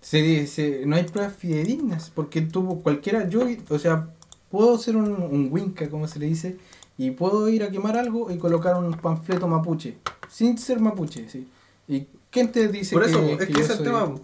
se 0.00 0.18
dice, 0.22 0.82
no 0.86 0.96
hay 0.96 1.04
pruebas 1.04 1.34
fidedignas. 1.36 2.10
Porque 2.10 2.40
tú, 2.40 2.82
cualquiera, 2.82 3.28
yo, 3.28 3.42
o 3.68 3.78
sea, 3.78 4.08
puedo 4.50 4.76
ser 4.78 4.96
un, 4.96 5.10
un 5.22 5.48
winca, 5.52 5.88
como 5.88 6.08
se 6.08 6.18
le 6.18 6.26
dice, 6.26 6.56
y 6.98 7.12
puedo 7.12 7.48
ir 7.48 7.62
a 7.62 7.70
quemar 7.70 7.96
algo 7.96 8.30
y 8.30 8.38
colocar 8.38 8.74
un 8.76 8.92
panfleto 8.94 9.46
mapuche, 9.46 9.98
sin 10.28 10.58
ser 10.58 10.80
mapuche, 10.80 11.28
¿sí? 11.28 11.46
¿Y 11.86 12.06
quién 12.30 12.50
te 12.50 12.66
dice 12.68 12.94
Por 12.94 13.04
que, 13.04 13.10
eso, 13.10 13.20
es 13.20 13.36
que 13.38 13.52
ese 13.52 13.60
es 13.60 13.70
el 13.70 13.76
soy- 13.76 13.84
tema. 13.84 14.14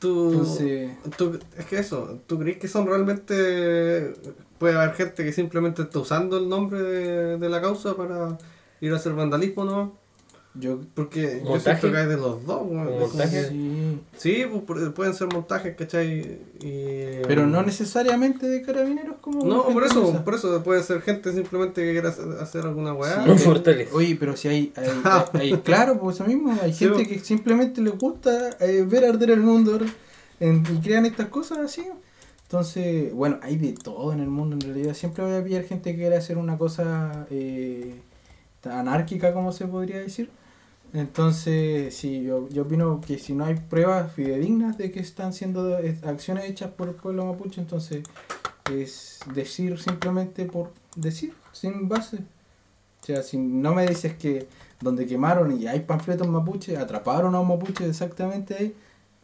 Tú, 0.00 0.42
es 1.58 1.66
que 1.66 1.78
eso, 1.78 2.20
¿tú 2.26 2.38
crees 2.38 2.58
que 2.58 2.68
son 2.68 2.86
realmente... 2.86 4.14
Puede 4.58 4.76
haber 4.76 4.94
gente 4.94 5.24
que 5.24 5.32
simplemente 5.32 5.82
está 5.82 6.00
usando 6.00 6.38
el 6.38 6.48
nombre 6.48 6.82
de, 6.82 7.38
de 7.38 7.48
la 7.48 7.60
causa 7.60 7.96
para 7.96 8.38
ir 8.80 8.92
a 8.92 8.96
hacer 8.96 9.14
vandalismo, 9.14 9.64
¿no? 9.64 9.99
Yo. 10.54 10.80
Porque 10.94 11.40
yo 11.44 11.50
¿Montaje? 11.50 11.80
siento 11.80 11.92
que 11.96 12.02
hay 12.02 12.08
de 12.08 12.16
los 12.16 12.44
dos, 12.44 12.62
que- 13.30 13.44
Sí, 13.48 13.98
Sí, 14.16 14.44
pues, 14.50 14.62
pu- 14.64 14.92
pueden 14.92 15.14
ser 15.14 15.28
montajes, 15.32 15.76
¿cachai? 15.76 16.38
Y, 16.60 17.22
pero 17.26 17.46
no 17.46 17.62
necesariamente 17.62 18.46
de 18.48 18.60
carabineros 18.62 19.16
como. 19.20 19.44
No, 19.44 19.68
por 19.68 19.84
eso, 19.84 20.24
por 20.24 20.34
eso 20.34 20.62
puede 20.62 20.82
ser 20.82 21.02
gente 21.02 21.32
simplemente 21.32 21.82
que 21.82 21.92
quiera 21.92 22.12
hacer, 22.40 22.62
alguna 22.62 22.92
weá. 22.94 23.24
Sí, 23.24 23.30
que- 23.32 23.38
fortaleza. 23.38 23.94
Oye, 23.94 24.16
pero 24.18 24.36
si 24.36 24.48
hay, 24.48 24.72
hay, 24.76 24.88
hay- 25.52 25.52
claro, 25.58 25.98
pues 26.00 26.16
eso 26.16 26.24
mismo, 26.24 26.56
hay 26.62 26.72
Sí, 26.72 26.86
gente 26.86 27.02
bo. 27.04 27.08
que 27.08 27.18
simplemente 27.20 27.80
le 27.80 27.90
gusta 27.90 28.50
eh, 28.60 28.84
ver 28.88 29.04
arder 29.04 29.30
el 29.30 29.40
mundo 29.40 29.78
en- 30.40 30.64
y 30.74 30.80
crean 30.80 31.06
estas 31.06 31.28
cosas 31.28 31.58
así. 31.58 31.84
Entonces, 32.42 33.12
bueno, 33.14 33.38
hay 33.42 33.56
de 33.56 33.72
todo 33.74 34.12
en 34.12 34.18
el 34.18 34.28
mundo 34.28 34.56
en 34.56 34.60
realidad. 34.62 34.94
Siempre 34.94 35.22
va 35.22 35.34
a 35.34 35.36
haber 35.36 35.64
gente 35.64 35.92
que 35.92 35.98
quiere 35.98 36.16
hacer 36.16 36.36
una 36.36 36.58
cosa 36.58 37.26
eh, 37.30 37.94
tan 38.60 38.72
anárquica, 38.72 39.32
como 39.32 39.52
se 39.52 39.66
podría 39.68 39.98
decir. 40.00 40.28
Entonces, 40.92 41.94
sí, 41.94 42.22
yo, 42.22 42.48
yo 42.48 42.62
opino 42.62 43.00
que 43.00 43.18
si 43.18 43.32
no 43.32 43.44
hay 43.44 43.54
pruebas 43.54 44.12
fidedignas 44.12 44.76
de 44.76 44.90
que 44.90 45.00
están 45.00 45.32
siendo 45.32 45.78
acciones 46.04 46.44
hechas 46.46 46.70
por 46.70 46.88
el 46.88 46.94
pueblo 46.94 47.26
mapuche, 47.26 47.60
entonces 47.60 48.02
es 48.72 49.20
decir 49.34 49.78
simplemente 49.78 50.46
por 50.46 50.72
decir, 50.96 51.34
sin 51.52 51.88
base. 51.88 52.18
O 53.02 53.06
sea, 53.06 53.22
si 53.22 53.38
no 53.38 53.74
me 53.74 53.86
dices 53.86 54.14
que 54.14 54.48
donde 54.80 55.06
quemaron 55.06 55.52
y 55.58 55.66
hay 55.66 55.80
panfletos 55.80 56.26
mapuche, 56.28 56.76
atraparon 56.76 57.34
a 57.34 57.40
un 57.40 57.48
mapuche 57.48 57.86
exactamente 57.86 58.54
ahí, 58.54 58.74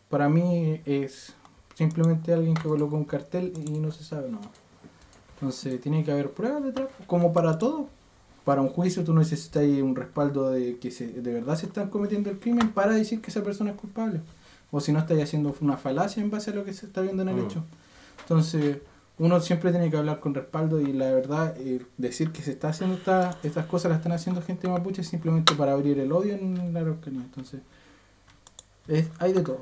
para 0.09 0.29
mí 0.29 0.81
es 0.85 1.35
simplemente 1.75 2.33
alguien 2.33 2.55
que 2.55 2.69
colocó 2.69 2.97
un 2.97 3.05
cartel 3.05 3.53
y 3.67 3.79
no 3.79 3.91
se 3.91 4.05
sabe 4.05 4.31
nada. 4.31 4.51
Entonces 5.35 5.81
tiene 5.81 6.05
que 6.05 6.13
haber 6.13 6.31
pruebas 6.31 6.65
detrás, 6.65 6.89
como 7.07 7.33
para 7.33 7.59
todo. 7.59 7.89
Para 8.47 8.63
un 8.63 8.69
juicio 8.71 9.05
tú 9.05 9.13
necesitas 9.13 9.65
un 9.65 9.95
respaldo 9.95 10.51
de 10.51 10.79
que 10.79 10.91
se, 10.91 11.09
de 11.09 11.35
verdad 11.35 11.57
se 11.57 11.67
están 11.67 11.91
cometiendo 11.91 12.31
el 12.31 12.39
crimen 12.39 12.71
para 12.71 12.93
decir 12.93 13.21
que 13.21 13.31
esa 13.31 13.43
persona 13.43 13.73
es 13.73 13.77
culpable. 13.77 14.21
O 14.71 14.81
si 14.81 14.93
no, 14.93 15.01
estáis 15.01 15.23
haciendo 15.23 15.55
una 15.61 15.77
falacia 15.77 16.23
en 16.23 16.31
base 16.31 16.51
a 16.53 16.55
lo 16.55 16.65
que 16.65 16.73
se 16.73 16.87
está 16.87 17.01
viendo 17.03 17.23
en 17.23 17.29
el 17.31 17.37
Mm. 17.37 17.45
hecho. 17.45 17.65
Entonces, 18.21 18.79
uno 19.19 19.41
siempre 19.41 19.71
tiene 19.73 19.91
que 19.91 19.97
hablar 19.97 20.21
con 20.21 20.33
respaldo 20.35 20.81
y 20.81 20.93
la 20.93 21.11
verdad, 21.11 21.55
eh, 21.59 21.83
decir 21.99 22.31
que 22.31 22.43
se 22.43 22.53
está 22.53 22.69
haciendo 22.69 22.97
esta- 22.97 23.37
estas 23.43 23.67
cosas 23.67 23.91
las 23.91 23.99
están 23.99 24.13
haciendo 24.13 24.41
gente 24.43 24.69
mapuche 24.69 25.03
simplemente 25.03 25.55
para 25.55 25.73
abrir 25.73 25.99
el 25.99 26.13
odio 26.13 26.35
en 26.35 26.73
la 26.73 26.81
Araucanía. 26.81 27.23
Entonces, 27.23 27.61
es- 28.89 29.09
hay 29.19 29.33
de 29.33 29.43
todo. 29.43 29.61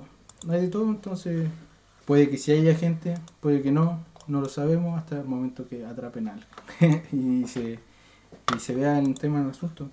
Hay 0.49 0.61
de 0.61 0.69
todo, 0.69 0.91
entonces 0.91 1.49
puede 2.05 2.29
que 2.29 2.37
sí 2.37 2.53
haya 2.53 2.75
gente, 2.75 3.15
puede 3.41 3.63
que 3.63 3.73
no, 3.73 4.01
no 4.27 4.41
lo 4.43 4.49
sabemos 4.49 4.99
hasta 4.99 5.21
el 5.21 5.25
momento 5.25 5.67
que 5.69 5.87
atrapen 5.87 6.29
algo 6.29 6.45
y, 7.13 7.45
se, 7.47 7.79
y 8.57 8.61
se 8.61 8.75
vea 8.75 8.99
el 8.99 9.19
tema 9.19 9.41
del 9.41 9.51
asunto. 9.51 9.89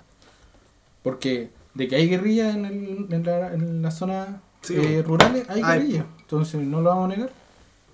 Porque 1.04 1.52
de 1.74 1.88
que 1.88 1.96
hay 1.96 2.08
guerrilla 2.10 2.52
en, 2.52 2.66
el, 2.66 3.08
en, 3.14 3.24
la, 3.26 3.54
en 3.54 3.82
la 3.82 3.92
zona 3.92 4.42
Sí, 4.62 4.76
eh, 4.78 5.02
rurales, 5.02 5.50
hay 5.50 5.62
guerrilla. 5.64 6.06
Entonces 6.20 6.62
no 6.62 6.82
lo 6.82 6.90
vamos 6.90 7.06
a 7.06 7.16
negar. 7.16 7.32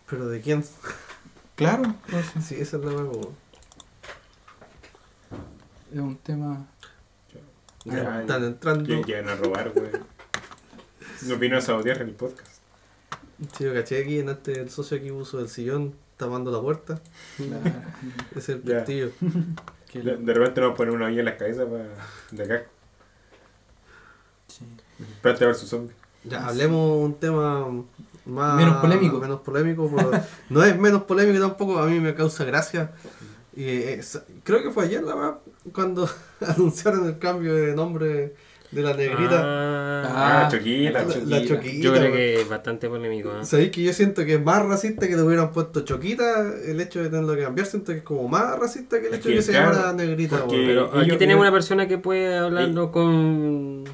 Pero 0.09 0.27
de 0.27 0.41
quién? 0.41 0.63
Claro, 1.55 1.83
entonces 2.05 2.45
Sí, 2.45 2.55
esa 2.55 2.77
es 2.77 2.83
la 2.83 2.91
huevo. 2.91 3.33
es 5.93 5.99
un 5.99 6.17
tema... 6.17 6.67
Ya, 7.85 8.19
Están 8.21 8.43
entrando. 8.43 8.83
que 8.85 9.03
Llegan 9.03 9.29
a 9.29 9.35
robar, 9.35 9.71
güey. 9.71 9.89
No 11.25 11.37
vino 11.37 11.57
a 11.57 11.61
sabotear 11.61 12.01
el 12.01 12.11
podcast. 12.11 12.57
Sí, 13.57 13.63
yo 13.63 13.73
caché 13.73 14.01
aquí 14.03 14.19
en 14.19 14.29
este 14.29 14.59
el 14.59 14.69
socio 14.69 14.97
aquí 14.97 15.09
puso 15.09 15.39
el 15.39 15.47
sillón 15.47 15.95
tapando 16.17 16.51
la 16.51 16.59
puerta. 16.59 16.99
Es 18.35 18.49
el 18.49 18.59
pestillo. 18.59 19.11
De, 19.93 20.17
de 20.17 20.33
repente 20.33 20.61
nos 20.61 20.75
ponen 20.75 20.93
una 20.95 21.05
olla 21.07 21.19
en 21.19 21.25
las 21.25 21.35
cabezas 21.35 21.65
para 21.65 21.85
de 22.31 22.43
acá. 22.43 22.65
sí. 24.47 24.65
Espérate 24.99 25.43
a 25.43 25.47
ver 25.47 25.55
su 25.55 25.67
zombie. 25.67 25.93
Ya, 26.23 26.45
hablemos 26.47 27.03
un 27.05 27.13
tema 27.15 27.67
más... 28.25 28.55
Menos 28.57 28.77
polémico. 28.77 29.19
Menos 29.19 29.41
polémico, 29.41 29.91
pero 29.95 30.11
no 30.49 30.63
es 30.63 30.77
menos 30.77 31.03
polémico 31.03 31.39
tampoco, 31.39 31.79
a 31.79 31.85
mí 31.85 31.99
me 31.99 32.13
causa 32.15 32.43
gracia. 32.43 32.91
Y 33.55 33.65
es- 33.69 34.21
creo 34.43 34.61
que 34.61 34.71
fue 34.71 34.85
ayer, 34.85 35.03
la 35.03 35.15
verdad, 35.15 35.37
cuando 35.73 36.09
anunciaron 36.41 37.07
el 37.07 37.19
cambio 37.19 37.55
de 37.55 37.75
nombre 37.75 38.35
de 38.71 38.81
la 38.81 38.93
negrita. 38.93 39.41
Ah, 39.43 40.43
Ah, 40.45 40.47
Choquita. 40.51 41.03
la, 41.03 41.15
la 41.39 41.45
choquita. 41.45 41.83
Yo 41.83 41.93
creo 41.93 42.11
que 42.11 42.41
es 42.41 42.49
bastante 42.49 42.87
polémico. 42.89 43.29
¿eh? 43.31 43.43
Sabéis 43.45 43.71
que 43.71 43.83
yo 43.83 43.93
siento 43.93 44.25
que 44.25 44.35
es 44.35 44.41
más 44.43 44.63
racista 44.65 45.07
que 45.07 45.15
le 45.15 45.21
hubieran 45.21 45.51
puesto 45.51 45.81
choquita 45.81 46.53
el 46.65 46.79
hecho 46.81 47.01
de 47.03 47.09
tenerlo 47.09 47.35
que 47.35 47.43
cambiar. 47.43 47.67
Siento 47.67 47.91
que 47.91 47.99
es 47.99 48.03
como 48.03 48.27
más 48.27 48.57
racista 48.57 48.99
que 48.99 49.07
el 49.07 49.13
hecho 49.15 49.29
de 49.29 49.35
que 49.35 49.41
se 49.41 49.51
claro, 49.51 49.71
llamara 49.73 49.93
negrita. 49.93 50.39
porque-. 50.39 50.65
Pero 50.67 50.91
aquí 50.99 51.17
tenemos 51.17 51.41
una 51.41 51.51
persona 51.51 51.87
que 51.87 51.97
puede 51.97 52.39
con. 52.91 53.83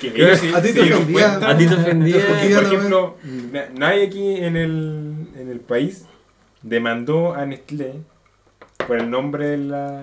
Que 0.00 0.12
ellos 0.14 0.38
sí- 0.40 0.52
A 0.54 0.62
ti 0.62 0.72
te 0.72 0.82
ofendía. 0.94 1.34
A 1.50 1.56
ti 1.56 1.66
te 1.66 1.74
ofendía. 1.74 2.16
Te. 2.16 2.54
Por 2.54 2.62
lo 2.62 2.68
ejemplo, 2.68 3.16
na- 3.52 3.68
nadie 3.76 4.06
aquí 4.06 4.36
en 4.36 4.56
el, 4.56 5.26
en 5.36 5.50
el 5.50 5.60
país 5.60 6.04
demandó 6.62 7.34
a 7.34 7.44
Nestlé 7.46 7.94
por 8.86 8.98
el 8.98 9.10
nombre 9.10 9.48
de 9.48 9.56
la. 9.58 10.02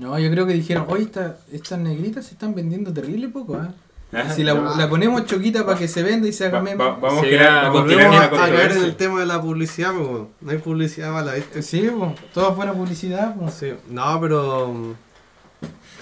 No, 0.00 0.18
yo 0.18 0.30
creo 0.30 0.46
que 0.46 0.54
dijeron, 0.54 0.86
oye, 0.88 1.04
esta- 1.04 1.36
estas 1.52 1.78
negritas 1.78 2.24
se 2.26 2.32
están 2.32 2.54
vendiendo 2.54 2.92
terrible 2.92 3.28
poco, 3.28 3.56
¿ah? 3.56 3.72
Ah, 4.12 4.28
Si 4.34 4.42
la, 4.42 4.54
la 4.54 4.88
ponemos 4.88 5.24
choquita 5.26 5.64
para 5.64 5.78
que 5.78 5.86
se 5.86 6.02
venda 6.02 6.26
y 6.26 6.32
se 6.32 6.46
haga 6.46 6.60
meme. 6.60 6.82
va- 6.82 6.96
vamos 6.96 7.22
a 7.22 7.28
Sí, 7.28 7.36
a 7.36 7.68
Volvemos 7.68 8.16
a, 8.16 8.24
a 8.24 8.30
caer 8.30 8.72
en 8.72 8.84
el 8.84 8.96
tema 8.96 9.20
de 9.20 9.26
la 9.26 9.40
publicidad, 9.40 9.92
pues, 9.94 10.22
no 10.40 10.50
hay 10.50 10.58
publicidad 10.58 11.12
mala, 11.12 11.34
¿viste? 11.34 11.62
Sí, 11.62 11.88
po, 11.96 12.12
toda 12.34 12.48
buena 12.48 12.72
publicidad. 12.72 13.36
po. 13.36 13.48
Sí, 13.50 13.72
no, 13.88 14.20
pero 14.20 14.72
mm, 14.72 14.92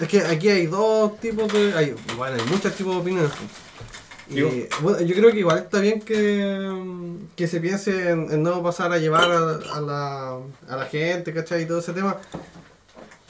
es 0.01 0.07
que 0.07 0.21
aquí 0.21 0.49
hay 0.49 0.65
dos 0.65 1.19
tipos 1.19 1.51
de, 1.53 1.73
hay, 1.75 1.93
bueno, 2.17 2.35
hay 2.41 2.49
muchos 2.49 2.73
tipos 2.73 2.95
de 2.95 3.01
opiniones. 3.01 3.31
Y, 4.31 4.41
bueno, 4.81 5.01
yo 5.01 5.15
creo 5.15 5.31
que 5.31 5.39
igual 5.39 5.57
está 5.59 5.79
bien 5.79 6.01
que, 6.01 6.67
mm, 6.71 7.35
que 7.35 7.47
se 7.47 7.59
piense 7.59 8.09
en, 8.11 8.31
en 8.31 8.41
no 8.43 8.63
pasar 8.63 8.91
a 8.91 8.97
llevar 8.97 9.29
a, 9.31 9.75
a 9.77 9.81
la, 9.81 10.37
a 10.67 10.75
la 10.77 10.85
gente, 10.85 11.31
¿cachai? 11.33 11.63
Y 11.63 11.65
todo 11.67 11.77
ese 11.79 11.93
tema. 11.93 12.17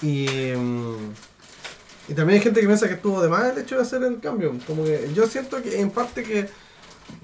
Y, 0.02 0.26
y 2.08 2.14
también 2.16 2.38
hay 2.38 2.41
gente 2.41 2.62
que 2.62 2.68
piensa 2.68 2.88
que 2.88 2.93
estuvo 2.93 3.22
de 3.22 3.30
más 3.30 3.52
el 3.52 3.62
hecho 3.62 3.76
de 3.76 3.82
hacer 3.82 4.04
el 4.04 4.20
cambio. 4.20 4.54
Como 4.66 4.84
que 4.84 5.12
yo 5.14 5.28
siento 5.28 5.62
que 5.62 5.80
en 5.80 5.91
parte 5.91 6.24
que, 6.24 6.47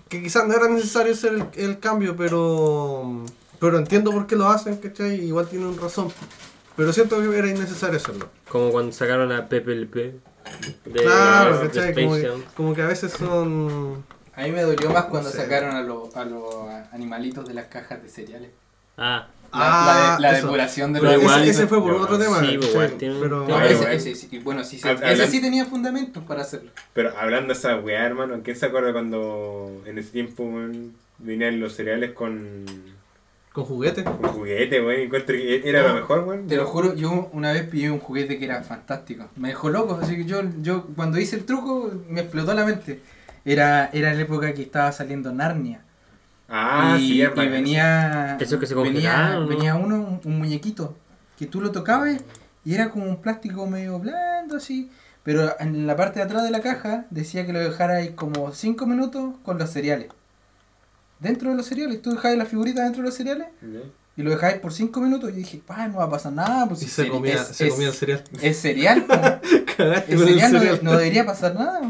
que 0.09 0.21
quizás 0.21 0.47
no 0.47 0.53
era 0.53 0.67
necesario 0.67 1.13
hacer 1.13 1.33
el, 1.33 1.45
el 1.55 1.79
cambio, 1.79 2.15
pero, 2.15 3.23
pero 3.59 3.77
entiendo 3.77 4.11
por 4.11 4.27
qué 4.27 4.35
lo 4.35 4.47
hacen, 4.49 4.77
¿cachai? 4.77 5.23
Igual 5.25 5.47
tienen 5.47 5.77
razón. 5.77 6.11
Pero 6.75 6.91
siento 6.91 7.19
que 7.21 7.37
era 7.37 7.47
innecesario 7.47 7.97
hacerlo. 7.97 8.29
Como 8.49 8.71
cuando 8.71 8.91
sacaron 8.91 9.31
a 9.31 9.47
Pepe 9.47 9.71
el 9.71 9.87
P. 9.87 10.19
De, 10.85 11.01
claro, 11.01 11.59
de 11.59 11.67
¿cachai? 11.67 11.93
Como 11.93 12.15
que, 12.15 12.27
Jam. 12.27 12.43
como 12.55 12.75
que 12.75 12.81
a 12.81 12.87
veces 12.87 13.13
son... 13.13 14.03
A 14.35 14.43
mí 14.43 14.51
me 14.51 14.63
dolió 14.63 14.89
más 14.91 15.05
cuando 15.05 15.29
sacaron 15.29 15.75
a, 15.75 15.81
los 15.81 16.13
a 16.15 16.25
los 16.25 16.43
animalitos 16.91 17.47
de 17.47 17.53
las 17.53 17.67
cajas 17.67 18.03
de 18.03 18.09
cereales. 18.09 18.49
Ah, 18.97 19.27
Ah, 19.57 20.17
la 20.19 20.31
de- 20.31 20.33
la 20.37 20.41
depuración 20.41 20.93
de 20.93 20.99
Pero 20.99 21.13
los 21.13 21.21
igual- 21.21 21.41
ese, 21.41 21.51
ese 21.51 21.67
fue 21.67 21.79
por 21.81 21.93
Yo- 21.93 22.01
otro 22.01 22.17
tema. 22.19 22.39
sí, 22.41 22.59
pero, 23.19 23.47
No, 23.47 23.55
Ah, 23.57 23.65
ese, 23.67 24.15
sí, 24.15 24.39
bueno, 24.43 24.63
sí, 24.63 24.77
sí, 24.79 24.87
ese 25.03 25.27
sí 25.27 25.41
tenía 25.41 25.65
fundamentos 25.65 26.23
para 26.23 26.41
hacerlo. 26.41 26.71
Pero 26.93 27.17
hablando 27.17 27.53
de 27.53 27.59
esa 27.59 27.77
weá, 27.77 28.05
hermano, 28.05 28.39
¿quién 28.43 28.55
se 28.57 28.65
acuerda 28.65 28.91
cuando 28.91 29.81
en 29.85 29.97
ese 29.97 30.09
tiempo 30.11 30.43
venían 31.19 31.59
los 31.59 31.73
cereales 31.73 32.11
con, 32.11 32.65
Con 33.53 33.63
juguetes. 33.65 34.03
con 34.03 34.21
juguete, 34.31 34.81
weón? 34.81 34.99
Encuentro 35.01 35.35
que 35.35 35.61
era 35.63 35.87
lo 35.87 35.93
mejor, 35.95 36.19
weón. 36.25 36.47
Te 36.47 36.57
lo 36.57 36.65
juro, 36.65 36.93
yo 36.95 37.29
una 37.31 37.53
vez 37.53 37.63
pillé 37.67 37.89
un 37.89 37.99
juguete 37.99 38.37
que 38.37 38.45
era 38.45 38.61
fantástico. 38.63 39.29
Me 39.37 39.47
dejó 39.49 39.69
loco, 39.69 39.97
así 40.01 40.17
que 40.17 40.25
yo, 40.25 40.41
yo 40.61 40.85
cuando 40.95 41.17
hice 41.19 41.37
el 41.37 41.45
truco 41.45 41.91
me 42.09 42.21
explotó 42.21 42.53
la 42.53 42.65
mente. 42.65 42.99
Era, 43.45 43.89
era 43.93 44.13
la 44.13 44.21
época 44.21 44.53
que 44.53 44.63
estaba 44.63 44.91
saliendo 44.91 45.31
Narnia. 45.31 45.81
Ah, 46.47 46.97
y, 46.99 47.25
venía, 47.25 48.37
Eso 48.39 48.59
que 48.59 48.67
se 48.67 48.75
venía, 48.75 48.91
congelaron, 48.93 49.43
¿no? 49.43 49.47
venía 49.49 49.75
uno, 49.75 49.95
un, 49.95 50.21
un 50.23 50.37
muñequito, 50.37 50.95
que 51.37 51.45
tú 51.47 51.59
lo 51.61 51.71
tocabas 51.71 52.17
y 52.63 52.73
era 52.75 52.89
como 52.91 53.05
un 53.05 53.21
plástico 53.21 53.65
medio 53.67 53.99
blando 53.99 54.57
así. 54.57 54.89
Pero 55.23 55.55
en 55.59 55.87
la 55.87 55.95
parte 55.95 56.19
de 56.19 56.25
atrás 56.25 56.43
de 56.43 56.51
la 56.51 56.61
caja 56.61 57.05
decía 57.09 57.45
que 57.47 57.53
lo 57.53 57.59
dejara 57.59 57.95
ahí 57.95 58.09
como 58.13 58.51
5 58.53 58.85
minutos 58.85 59.33
con 59.43 59.57
los 59.57 59.71
cereales. 59.71 60.09
Dentro 61.19 61.49
de 61.49 61.55
los 61.57 61.65
cereales, 61.65 62.01
tú 62.01 62.11
dejabas 62.11 62.37
la 62.37 62.45
figurita 62.45 62.83
dentro 62.83 63.01
de 63.01 63.07
los 63.07 63.15
cereales 63.17 63.47
y 64.17 64.21
lo 64.21 64.29
dejabas 64.29 64.59
por 64.59 64.71
5 64.71 65.01
minutos 65.01 65.31
y 65.31 65.37
dije, 65.37 65.61
pa, 65.65 65.87
no 65.87 65.97
va 65.97 66.03
a 66.05 66.09
pasar 66.11 66.31
nada. 66.33 66.67
Pues 66.67 66.81
Y 66.83 66.85
si 66.85 66.91
se 66.91 67.07
comía, 67.09 67.35
es, 67.35 67.47
se 67.47 67.67
es- 67.67 67.73
comía 67.73 67.87
el 67.87 67.93
cereal. 67.95 68.23
es 68.41 68.61
cereal. 68.61 69.05
Cagaste 69.77 70.13
El 70.13 70.19
cereal 70.19 70.53
no, 70.53 70.59
cereal. 70.59 70.79
no 70.83 70.91
debería 70.91 71.25
pasar 71.25 71.55
nada. 71.55 71.81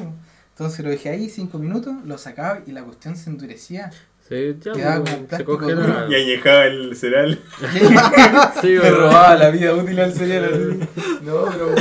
Entonces 0.51 0.85
lo 0.85 0.89
dejé 0.91 1.09
ahí 1.09 1.29
5 1.29 1.59
minutos, 1.59 1.93
lo 2.05 2.17
sacaba 2.17 2.61
y 2.65 2.71
la 2.71 2.83
cuestión 2.83 3.17
se 3.17 3.29
endurecía. 3.29 3.91
Sí, 4.27 4.55
ya, 4.61 4.71
Quedaba 4.73 5.03
pues, 5.03 5.09
como 5.13 5.21
se 5.21 5.27
plástico 5.27 5.57
congela. 5.57 5.81
duro. 5.81 6.11
Y 6.11 6.15
añejaba 6.15 6.65
el 6.65 6.95
cereal. 6.95 7.39
Sí, 8.61 8.67
me 8.67 8.79
weón. 8.79 8.95
robaba 8.95 9.35
la 9.35 9.49
vida 9.51 9.73
útil 9.73 9.99
al 9.99 10.13
cereal. 10.13 10.45
así. 10.45 11.03
No, 11.23 11.45
pero 11.45 11.75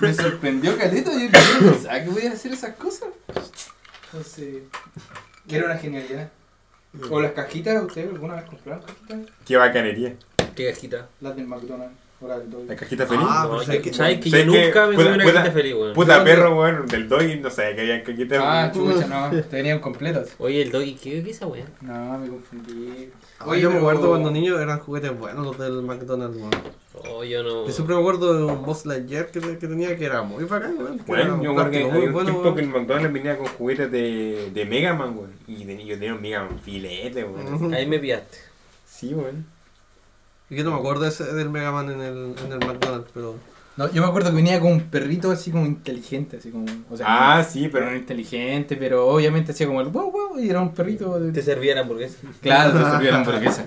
me 0.00 0.14
sorprendió 0.14 0.76
Caleta. 0.76 1.12
Yo 1.12 1.18
yo 1.20 1.60
no 1.66 1.72
pensaba 1.72 2.02
que 2.04 2.10
podía 2.10 2.32
hacer 2.32 2.52
esas 2.52 2.74
cosas. 2.76 3.08
Entonces, 4.06 4.62
que 5.48 5.56
era 5.56 5.66
una 5.66 5.78
genialidad. 5.78 6.30
O 7.10 7.20
las 7.20 7.32
cajitas, 7.32 7.82
¿ustedes 7.82 8.08
alguna 8.12 8.34
vez 8.36 8.44
compraron 8.44 8.82
cajitas? 8.84 9.18
Qué 9.44 9.56
bacanería. 9.56 10.14
Qué 10.54 10.70
cajita. 10.70 11.08
Las 11.20 11.34
del 11.34 11.46
McDonald's 11.48 11.96
La 12.66 12.76
cajita 12.76 13.06
feliz. 13.06 13.24
Ah, 13.28 13.46
No, 13.48 13.58
yo- 13.58 13.64
¿sabes 13.64 13.80
qué? 13.82 13.92
¿Sabes 13.94 14.18
que 14.20 14.30
yo 14.30 14.36
¿Sabes 14.38 14.52
qué? 14.52 14.64
nunca 14.66 14.86
me 14.86 14.94
Puta- 14.96 15.08
una 15.14 15.24
puta- 15.24 15.34
cajita 15.34 15.52
feliz, 15.52 15.74
weón? 15.74 15.92
Puta 15.94 16.24
perro, 16.24 16.58
weón, 16.60 16.86
del 16.86 17.08
doggy, 17.08 17.36
no 17.40 17.50
sabía 17.50 17.74
que 17.74 17.80
habían 17.82 18.02
cajitas. 18.02 18.38
Ah, 18.42 18.72
weón. 18.74 18.94
chucha, 18.94 19.06
no, 19.06 19.30
te 19.42 19.56
venían 19.56 19.78
completos. 19.80 20.30
Oye, 20.38 20.62
el 20.62 20.70
doggy, 20.70 20.94
¿qué 20.94 21.18
es 21.18 21.26
esa 21.26 21.46
weá? 21.46 21.64
No, 21.80 22.18
me 22.18 22.28
confundí. 22.28 23.10
Oye, 23.46 23.60
yo 23.60 23.70
me 23.70 23.78
acuerdo 23.78 24.08
cuando 24.08 24.30
niño 24.30 24.58
eran 24.58 24.78
juguetes 24.80 25.18
buenos 25.18 25.44
los 25.46 25.58
del 25.58 25.82
McDonald's, 25.82 26.36
weón. 26.38 26.50
Oh, 27.10 27.24
yo 27.24 27.42
no. 27.42 27.66
Yo 27.66 27.72
siempre 27.72 27.94
me 27.96 28.00
acuerdo 28.00 28.34
de 28.34 28.44
un 28.44 28.64
Boss 28.64 28.86
Lightyear 28.86 29.26
que, 29.26 29.40
que 29.40 29.66
tenía 29.66 29.96
que 29.96 30.04
era 30.06 30.22
muy 30.22 30.44
bacán, 30.44 30.76
weón. 30.78 31.00
Bueno, 31.06 31.42
yo 31.42 31.52
me 31.52 31.60
acuerdo 31.60 31.70
que 31.72 31.78
había 31.90 32.06
un 32.06 32.12
bueno, 32.12 32.30
tiempo 32.30 32.42
weón. 32.42 32.54
que 32.54 32.60
el 32.62 32.68
McDonald's 32.68 33.12
venía 33.12 33.36
con 33.36 33.46
juguetes 33.46 33.90
de, 33.90 34.50
de 34.54 34.64
Mega 34.64 34.94
Man, 34.94 35.16
weón. 35.18 35.32
Y 35.48 35.64
de- 35.64 35.84
yo 35.84 35.94
tenía 35.98 36.14
un 36.14 36.22
Mega 36.22 36.44
Man 36.44 36.58
filete, 36.60 37.24
weón. 37.24 37.74
Ahí 37.74 37.86
me 37.86 37.98
pillaste. 37.98 38.38
Sí, 38.86 39.12
weón. 39.12 39.44
Y 40.50 40.56
yo 40.56 40.64
no 40.64 40.72
me 40.72 40.78
acuerdo 40.78 41.06
ese 41.06 41.24
del 41.32 41.50
Mega 41.50 41.72
Man 41.72 41.90
en 41.90 42.00
el, 42.00 42.34
en 42.44 42.52
el 42.52 42.58
McDonald's, 42.66 43.10
pero... 43.14 43.34
No, 43.76 43.90
yo 43.92 44.02
me 44.02 44.06
acuerdo 44.08 44.30
que 44.30 44.36
venía 44.36 44.60
con 44.60 44.70
un 44.70 44.82
perrito 44.82 45.32
así 45.32 45.50
como 45.50 45.66
inteligente, 45.66 46.36
así 46.36 46.50
como. 46.52 46.64
O 46.90 46.96
sea, 46.96 47.06
Ah, 47.08 47.38
no- 47.38 47.44
sí, 47.50 47.68
pero 47.68 47.90
no 47.90 47.96
inteligente, 47.96 48.76
pero 48.76 49.08
obviamente 49.08 49.50
hacía 49.50 49.66
como 49.66 49.80
el 49.80 49.88
wow 49.88 50.12
wow 50.12 50.38
y 50.38 50.48
era 50.48 50.60
un 50.60 50.72
perrito. 50.72 51.18
de- 51.18 51.32
Te 51.32 51.42
servía 51.42 51.74
la 51.74 51.80
hamburguesa. 51.80 52.18
Claro, 52.40 52.78
te 52.78 52.88
servía 52.88 53.10
la 53.10 53.18
hamburguesa. 53.18 53.66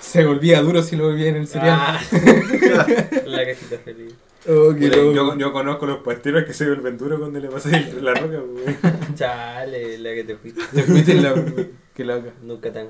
Se 0.00 0.26
volvía 0.26 0.60
duro 0.60 0.82
si 0.82 0.96
lo 0.96 1.04
volvía 1.06 1.28
en 1.30 1.36
el 1.36 1.46
cereal. 1.48 1.78
Ah. 1.80 2.00
la 3.26 3.46
cajita 3.46 3.78
feliz. 3.82 4.14
Oh, 4.46 4.74
qué 4.78 4.90
yo, 4.90 5.34
yo 5.38 5.52
conozco 5.54 5.86
los 5.86 5.98
pasteros 6.02 6.44
que 6.44 6.52
se 6.52 6.66
vuelven 6.66 6.98
duros 6.98 7.18
cuando 7.18 7.40
le 7.40 7.48
pasas 7.48 7.72
la 8.02 8.12
roca, 8.12 8.36
weón. 8.38 9.14
Chale, 9.14 9.96
la 9.96 10.12
que 10.12 10.24
te 10.24 10.36
fuiste. 10.36 10.60
Te 10.74 10.82
fuiste 10.82 11.12
en 11.12 11.22
la. 11.22 11.34
Qué 11.94 12.04
loca. 12.04 12.28
Nunca 12.42 12.70
tan. 12.70 12.88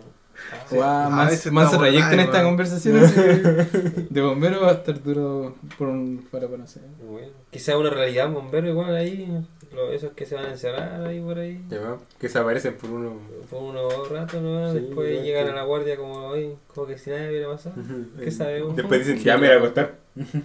Sí, 0.68 0.76
Guau, 0.76 1.07
a 1.07 1.09
más, 1.09 1.53
más 1.53 1.70
trayecto 1.76 2.12
en 2.12 2.20
esta 2.20 2.43
conversación 2.43 3.01
de- 4.11 4.20
bombero 4.20 4.61
va 4.62 4.68
a 4.70 4.72
estar 4.74 5.03
duro 5.03 5.55
por 5.78 5.88
un, 5.88 6.26
para 6.30 6.47
conocer. 6.49 6.82
Bueno, 7.05 7.28
quizá 7.51 7.76
una 7.76 7.90
realidad 7.90 8.30
bombero 8.30 8.68
igual 8.68 8.95
ahí, 8.95 9.28
lo- 9.74 9.93
esos 9.93 10.12
que 10.12 10.26
se 10.26 10.34
van 10.34 10.47
a 10.47 10.51
encerrar 10.53 11.07
ahí 11.07 11.20
por 11.20 11.38
ahí. 11.38 11.64
Va, 11.72 11.99
Que 12.18 12.28
se 12.28 12.38
aparecen 12.38 12.74
por 12.76 12.90
uno. 12.90 13.16
Por 13.51 13.62
unos 13.62 14.09
ratos, 14.11 14.43
¿no? 14.43 14.72
Sí, 14.72 14.80
Después 14.80 15.22
llegan 15.24 15.49
a 15.49 15.55
la 15.55 15.62
guardia 15.64 15.97
como 15.97 16.14
hoy, 16.26 16.55
como 16.74 16.86
que 16.86 16.99
si 16.99 17.11
nada 17.11 17.28
hubiera 17.28 17.49
pasado. 17.49 17.76
¿Qué 18.18 18.30
sabemos? 18.30 18.76
Después 18.76 19.07
dicen, 19.07 19.22
ya 19.22 19.36
me 19.38 19.47
voy 19.49 19.57
a 19.57 19.59
acostar. 19.59 19.95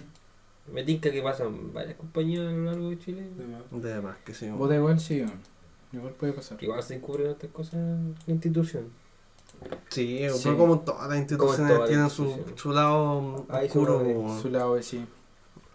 Me 0.72 0.82
tinca 0.84 1.10
que 1.10 1.22
pasan 1.22 1.72
varias 1.72 1.96
compañías 1.96 2.40
a 2.46 2.50
lo 2.50 2.64
largo 2.64 2.90
de 2.90 2.98
Chile. 2.98 3.22
De 3.70 4.00
más 4.02 4.16
que 4.18 4.34
sí. 4.34 4.50
Vos 4.50 4.68
da 4.68 4.76
igual, 4.76 5.00
sí, 5.00 5.24
igual 5.94 6.12
puede 6.12 6.34
pasar. 6.34 6.62
Igual 6.62 6.82
se 6.82 6.96
encubren 6.96 7.30
estas 7.30 7.50
cosas 7.50 7.74
en 7.74 8.14
la 8.26 8.32
institución. 8.34 8.84
Sí, 9.88 10.26
Sí. 10.30 10.40
pero 10.44 10.58
como 10.58 10.80
todas 10.80 11.08
las 11.08 11.18
instituciones 11.18 11.66
todas 11.66 11.78
las 11.80 11.88
tienen 11.88 12.10
su, 12.10 12.24
instituciones. 12.24 12.60
su 12.60 12.72
lado 12.72 13.46
su 13.48 13.56
oscuro. 13.56 13.92
lado 13.94 14.04
de- 14.04 14.14
weón. 14.14 14.42
Su 14.42 14.48
lado, 14.50 14.82
sí. 14.82 15.06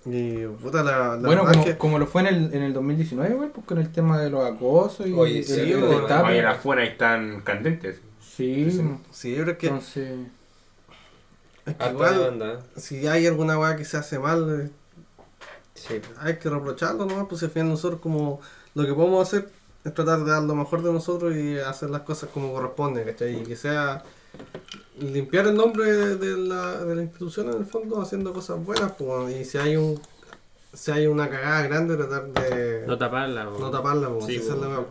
Y 0.05 0.45
puta, 0.45 0.84
la, 0.84 1.15
la 1.15 1.27
Bueno, 1.27 1.45
como, 1.45 1.63
que 1.63 1.77
como 1.77 1.97
lo 1.99 2.05
fue 2.07 2.21
en 2.21 2.27
el, 2.27 2.53
en 2.53 2.61
el 2.63 2.73
2019, 2.73 3.36
güey, 3.36 3.49
pues 3.49 3.65
con 3.65 3.77
el 3.77 3.91
tema 3.91 4.19
de 4.19 4.29
los 4.29 4.43
acosos 4.45 5.07
y 5.07 5.13
Oye, 5.13 5.39
el- 5.39 5.45
sí, 5.45 5.71
el 5.71 5.81
destape. 5.89 6.29
Oye, 6.31 6.41
las 6.41 6.65
están 6.89 7.41
candentes. 7.41 7.99
Sí, 8.19 8.69
sí, 9.11 9.36
yo 9.36 9.43
creo 9.43 9.57
que, 9.57 9.67
entonces... 9.67 10.17
es 11.65 11.75
que 11.75 11.89
igual, 11.89 12.59
si 12.75 13.07
hay 13.07 13.27
alguna 13.27 13.57
weá 13.59 13.75
que 13.75 13.86
se 13.86 13.95
hace 13.97 14.19
mal, 14.19 14.61
eh, 14.65 14.69
Sí. 15.75 16.01
hay 16.19 16.38
que 16.38 16.49
reprocharlo 16.49 17.05
nomás, 17.05 17.25
pues 17.27 17.39
si 17.39 17.45
al 17.45 17.51
final 17.51 17.69
nosotros 17.69 17.99
como 18.01 18.39
lo 18.75 18.86
que 18.86 18.93
podemos 18.93 19.27
hacer 19.27 19.49
es 19.84 19.93
tratar 19.93 20.23
de 20.23 20.31
dar 20.31 20.43
lo 20.43 20.55
mejor 20.55 20.81
de 20.81 20.91
nosotros 20.93 21.36
y 21.36 21.57
hacer 21.59 21.89
las 21.89 22.01
cosas 22.01 22.29
como 22.34 22.53
corresponde, 22.53 23.03
¿cachai? 23.03 23.41
Y 23.41 23.43
que 23.43 23.55
sea 23.55 24.03
limpiar 24.99 25.47
el 25.47 25.55
nombre 25.55 25.91
de, 25.91 26.38
la, 26.38 26.84
de 26.86 26.95
la 26.95 27.01
institución 27.03 27.49
en 27.49 27.57
el 27.59 27.65
fondo 27.65 28.01
haciendo 28.01 28.34
cosas 28.34 28.63
buenas, 28.63 28.91
pues, 28.93 29.36
y 29.36 29.45
si 29.45 29.57
hay 29.57 29.75
un 29.77 29.99
si 30.73 30.89
hay 30.89 31.05
una 31.05 31.29
cagada 31.29 31.61
grande 31.67 31.95
tratar 31.95 32.25
de 32.34 32.84
No 32.88 32.97
taparla. 32.97 33.47
po. 33.47 33.59
no 33.59 33.69
taparla, 33.69 34.09
pues, 34.09 34.25
Sí, 34.25 34.31
si 34.34 34.38
esa 34.39 34.53
es 34.55 34.59
la 34.59 34.67
po. 34.67 34.73
weá. 34.73 34.86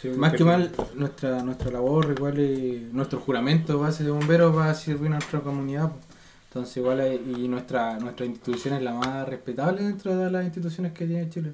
Sí, 0.00 0.08
Más 0.10 0.32
que 0.32 0.44
mal, 0.44 0.72
nuestra, 0.94 1.42
nuestra 1.42 1.70
labor, 1.72 2.14
igual, 2.16 2.38
es- 2.38 2.92
nuestro 2.94 3.18
juramento 3.20 3.78
base 3.78 4.04
de 4.04 4.10
bomberos 4.10 4.56
va 4.56 4.70
a 4.70 4.74
servir 4.74 5.08
a 5.08 5.14
nuestra 5.16 5.40
comunidad. 5.40 5.90
Entonces, 6.48 6.76
igual, 6.78 7.00
es- 7.00 7.20
y 7.26 7.46
nuestra, 7.48 7.98
nuestra 7.98 8.24
institución 8.24 8.74
es 8.74 8.82
la 8.82 8.94
más 8.94 9.28
respetable 9.28 9.82
dentro 9.82 10.16
de 10.16 10.30
las 10.30 10.44
instituciones 10.44 10.92
que 10.94 11.04
tiene 11.04 11.28
Chile. 11.28 11.52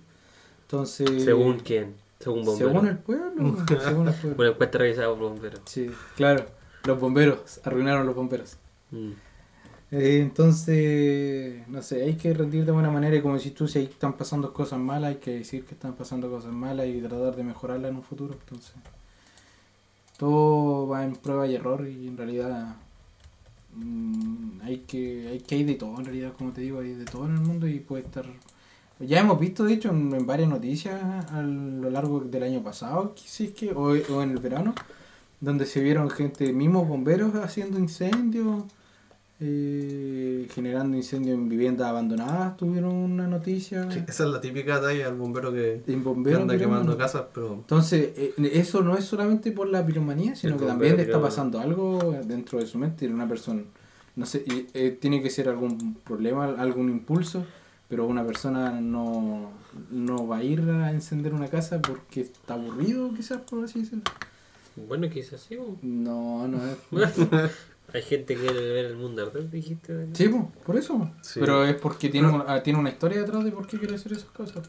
Entonces, 0.66 1.24
¿Según 1.24 1.59
quién? 1.59 1.95
Según 2.25 2.45
bombero. 2.45 2.70
según 2.70 2.89
el 2.89 2.99
pueblo, 2.99 3.57
según 3.81 4.09
el 4.09 4.14
pueblo. 4.14 4.37
Una 4.39 4.49
encuesta 4.49 4.79
realizada 4.79 5.09
por 5.11 5.18
bomberos. 5.18 5.61
Sí, 5.66 5.91
claro, 6.16 6.47
los 6.85 6.99
bomberos, 6.99 7.61
arruinaron 7.64 8.07
los 8.07 8.14
bomberos. 8.16 8.57
Mm. 8.91 9.11
Eh, 9.91 10.20
entonces, 10.20 11.68
no 11.68 11.83
sé, 11.83 12.03
hay 12.03 12.14
que 12.14 12.33
rendir 12.33 12.64
de 12.64 12.72
buena 12.72 12.91
manera 12.91 13.14
y 13.14 13.20
como 13.20 13.39
si 13.39 13.51
tú, 13.51 13.68
si 13.68 13.79
ahí 13.79 13.85
están 13.85 14.14
pasando 14.14 14.55
cosas 14.55 14.79
malas, 14.79 15.11
hay 15.11 15.16
que 15.16 15.33
decir 15.33 15.66
que 15.66 15.75
están 15.75 15.93
pasando 15.95 16.31
cosas 16.31 16.53
malas 16.53 16.87
y 16.87 17.01
tratar 17.01 17.37
de 17.37 17.45
mejorarlas 17.45 17.91
en 17.91 17.97
un 17.97 18.03
futuro. 18.03 18.35
Entonces, 18.41 18.72
todo 20.16 20.89
va 20.89 21.05
en 21.05 21.14
prueba 21.14 21.47
y 21.47 21.55
error 21.57 21.87
y 21.87 22.09
en 22.09 22.16
realidad 22.16 22.77
mm, 23.75 24.62
hay 24.62 24.79
que 24.79 25.29
hay 25.29 25.41
que 25.41 25.57
hay 25.57 25.64
de 25.64 25.75
todo 25.75 25.99
en 25.99 26.07
realidad, 26.07 26.33
como 26.33 26.53
te 26.53 26.62
digo, 26.62 26.81
hay 26.81 26.95
de 26.95 27.05
todo 27.05 27.27
en 27.27 27.35
el 27.35 27.41
mundo 27.41 27.68
y 27.68 27.81
puede 27.81 28.05
estar... 28.05 28.25
Ya 29.07 29.21
hemos 29.21 29.39
visto, 29.39 29.65
de 29.65 29.75
hecho, 29.75 29.91
en, 29.91 30.13
en 30.15 30.27
varias 30.27 30.49
noticias 30.49 31.01
a 31.31 31.43
lo 31.43 31.91
largo 31.91 32.21
del 32.21 32.43
año 32.43 32.63
pasado, 32.63 33.15
es 33.17 33.51
que, 33.51 33.73
o, 33.73 33.91
o 33.91 34.23
en 34.23 34.31
el 34.31 34.39
verano, 34.39 34.75
donde 35.41 35.67
se 35.67 35.81
vieron 35.81 36.11
gente, 36.11 36.53
mismos 36.53 36.89
bomberos 36.89 37.35
haciendo 37.35 37.79
incendios, 37.79 38.65
eh, 39.41 40.47
generando 40.55 40.97
incendios 40.97 41.37
en 41.37 41.49
viviendas 41.49 41.89
abandonadas, 41.89 42.57
tuvieron 42.57 42.95
una 42.95 43.27
noticia. 43.27 43.91
Sí, 43.91 44.01
esa 44.07 44.25
es 44.25 44.31
la 44.31 44.41
típica 44.41 44.81
talla 44.81 45.07
del 45.07 45.17
bombero 45.17 45.53
que, 45.53 45.83
en 45.87 46.25
que 46.25 46.35
anda 46.35 46.57
quemando 46.57 46.97
casas, 46.97 47.25
pero 47.35 47.55
Entonces, 47.55 48.13
eh, 48.17 48.35
eso 48.55 48.83
no 48.83 48.97
es 48.97 49.05
solamente 49.05 49.51
por 49.53 49.69
la 49.69 49.85
piromanía, 49.85 50.37
sino 50.37 50.55
El 50.55 50.61
que 50.61 50.67
bombero 50.67 50.73
también 50.73 50.97
le 50.97 51.03
está 51.03 51.21
pasando 51.21 51.59
algo 51.59 52.17
dentro 52.25 52.59
de 52.59 52.67
su 52.67 52.79
mente, 52.79 53.09
una 53.09 53.29
persona, 53.29 53.63
no 54.17 54.25
sé, 54.25 54.45
eh, 54.47 54.97
tiene 55.01 55.21
que 55.21 55.31
ser 55.31 55.49
algún 55.49 55.95
problema, 56.05 56.55
algún 56.57 56.89
impulso, 56.89 57.45
pero 57.95 58.07
una 58.07 58.26
persona 58.26 58.80
no, 58.80 59.53
no 59.92 60.26
va 60.26 60.38
a 60.38 60.42
ir 60.42 60.61
a 60.62 60.90
encender 60.90 61.32
una 61.32 61.47
casa 61.47 61.80
porque 61.80 62.22
está 62.22 62.55
aburrido, 62.55 63.14
quizás, 63.14 63.38
por 63.42 63.62
así 63.62 63.82
decirlo. 63.82 64.03
Bueno, 64.88 65.09
quizás 65.09 65.40
sí. 65.49 65.55
po. 65.55 65.76
No, 65.82 66.49
no 66.49 66.59
es. 66.66 67.12
Hay 67.95 68.03
gente 68.03 68.34
que 68.34 68.40
quiere 68.40 68.72
ver 68.72 68.86
el 68.86 68.97
mundo 68.97 69.22
arder, 69.22 69.49
dijiste. 69.49 70.09
Sí, 70.14 70.26
po, 70.28 70.51
por 70.66 70.76
eso. 70.76 71.09
Sí. 71.22 71.38
Pero 71.38 71.64
es 71.64 71.76
porque 71.76 72.09
tiene, 72.09 72.26
un- 72.26 72.42
ah, 72.49 72.61
tiene 72.64 72.80
una 72.80 72.90
historia 72.90 73.20
detrás 73.20 73.45
de 73.45 73.53
por 73.53 73.68
qué 73.68 73.78
quiere 73.78 73.95
hacer 73.95 74.11
esas 74.14 74.30
cosas. 74.30 74.66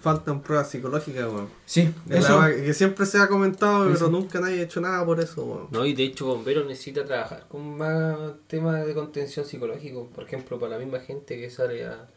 faltan 0.00 0.42
pruebas 0.42 0.68
psicológicas, 0.70 1.26
weón. 1.28 1.48
Sí, 1.64 1.88
Es 2.10 2.24
eso. 2.24 2.40
la 2.40 2.50
que 2.52 2.74
siempre 2.74 3.06
se 3.06 3.18
ha 3.18 3.28
comentado, 3.28 3.88
Eso. 3.88 4.06
pero 4.06 4.10
nunca 4.10 4.40
nadie 4.40 4.58
ha 4.58 4.64
hecho 4.64 4.80
nada 4.80 5.04
por 5.06 5.20
eso, 5.20 5.44
weón. 5.44 5.68
No, 5.70 5.86
y 5.86 5.94
de 5.94 6.02
hecho 6.02 6.26
Bomberos 6.26 6.66
necesita 6.66 7.04
trabajar 7.04 7.46
con 7.48 7.78
más 7.78 8.18
temas 8.48 8.84
de 8.84 8.92
contención 8.94 9.46
psicológico. 9.46 10.08
Por 10.08 10.24
ejemplo, 10.24 10.58
para 10.58 10.72
la 10.72 10.78
misma 10.84 10.98
gente 10.98 11.40
que 11.40 11.48
sale 11.50 11.86
a... 11.86 12.08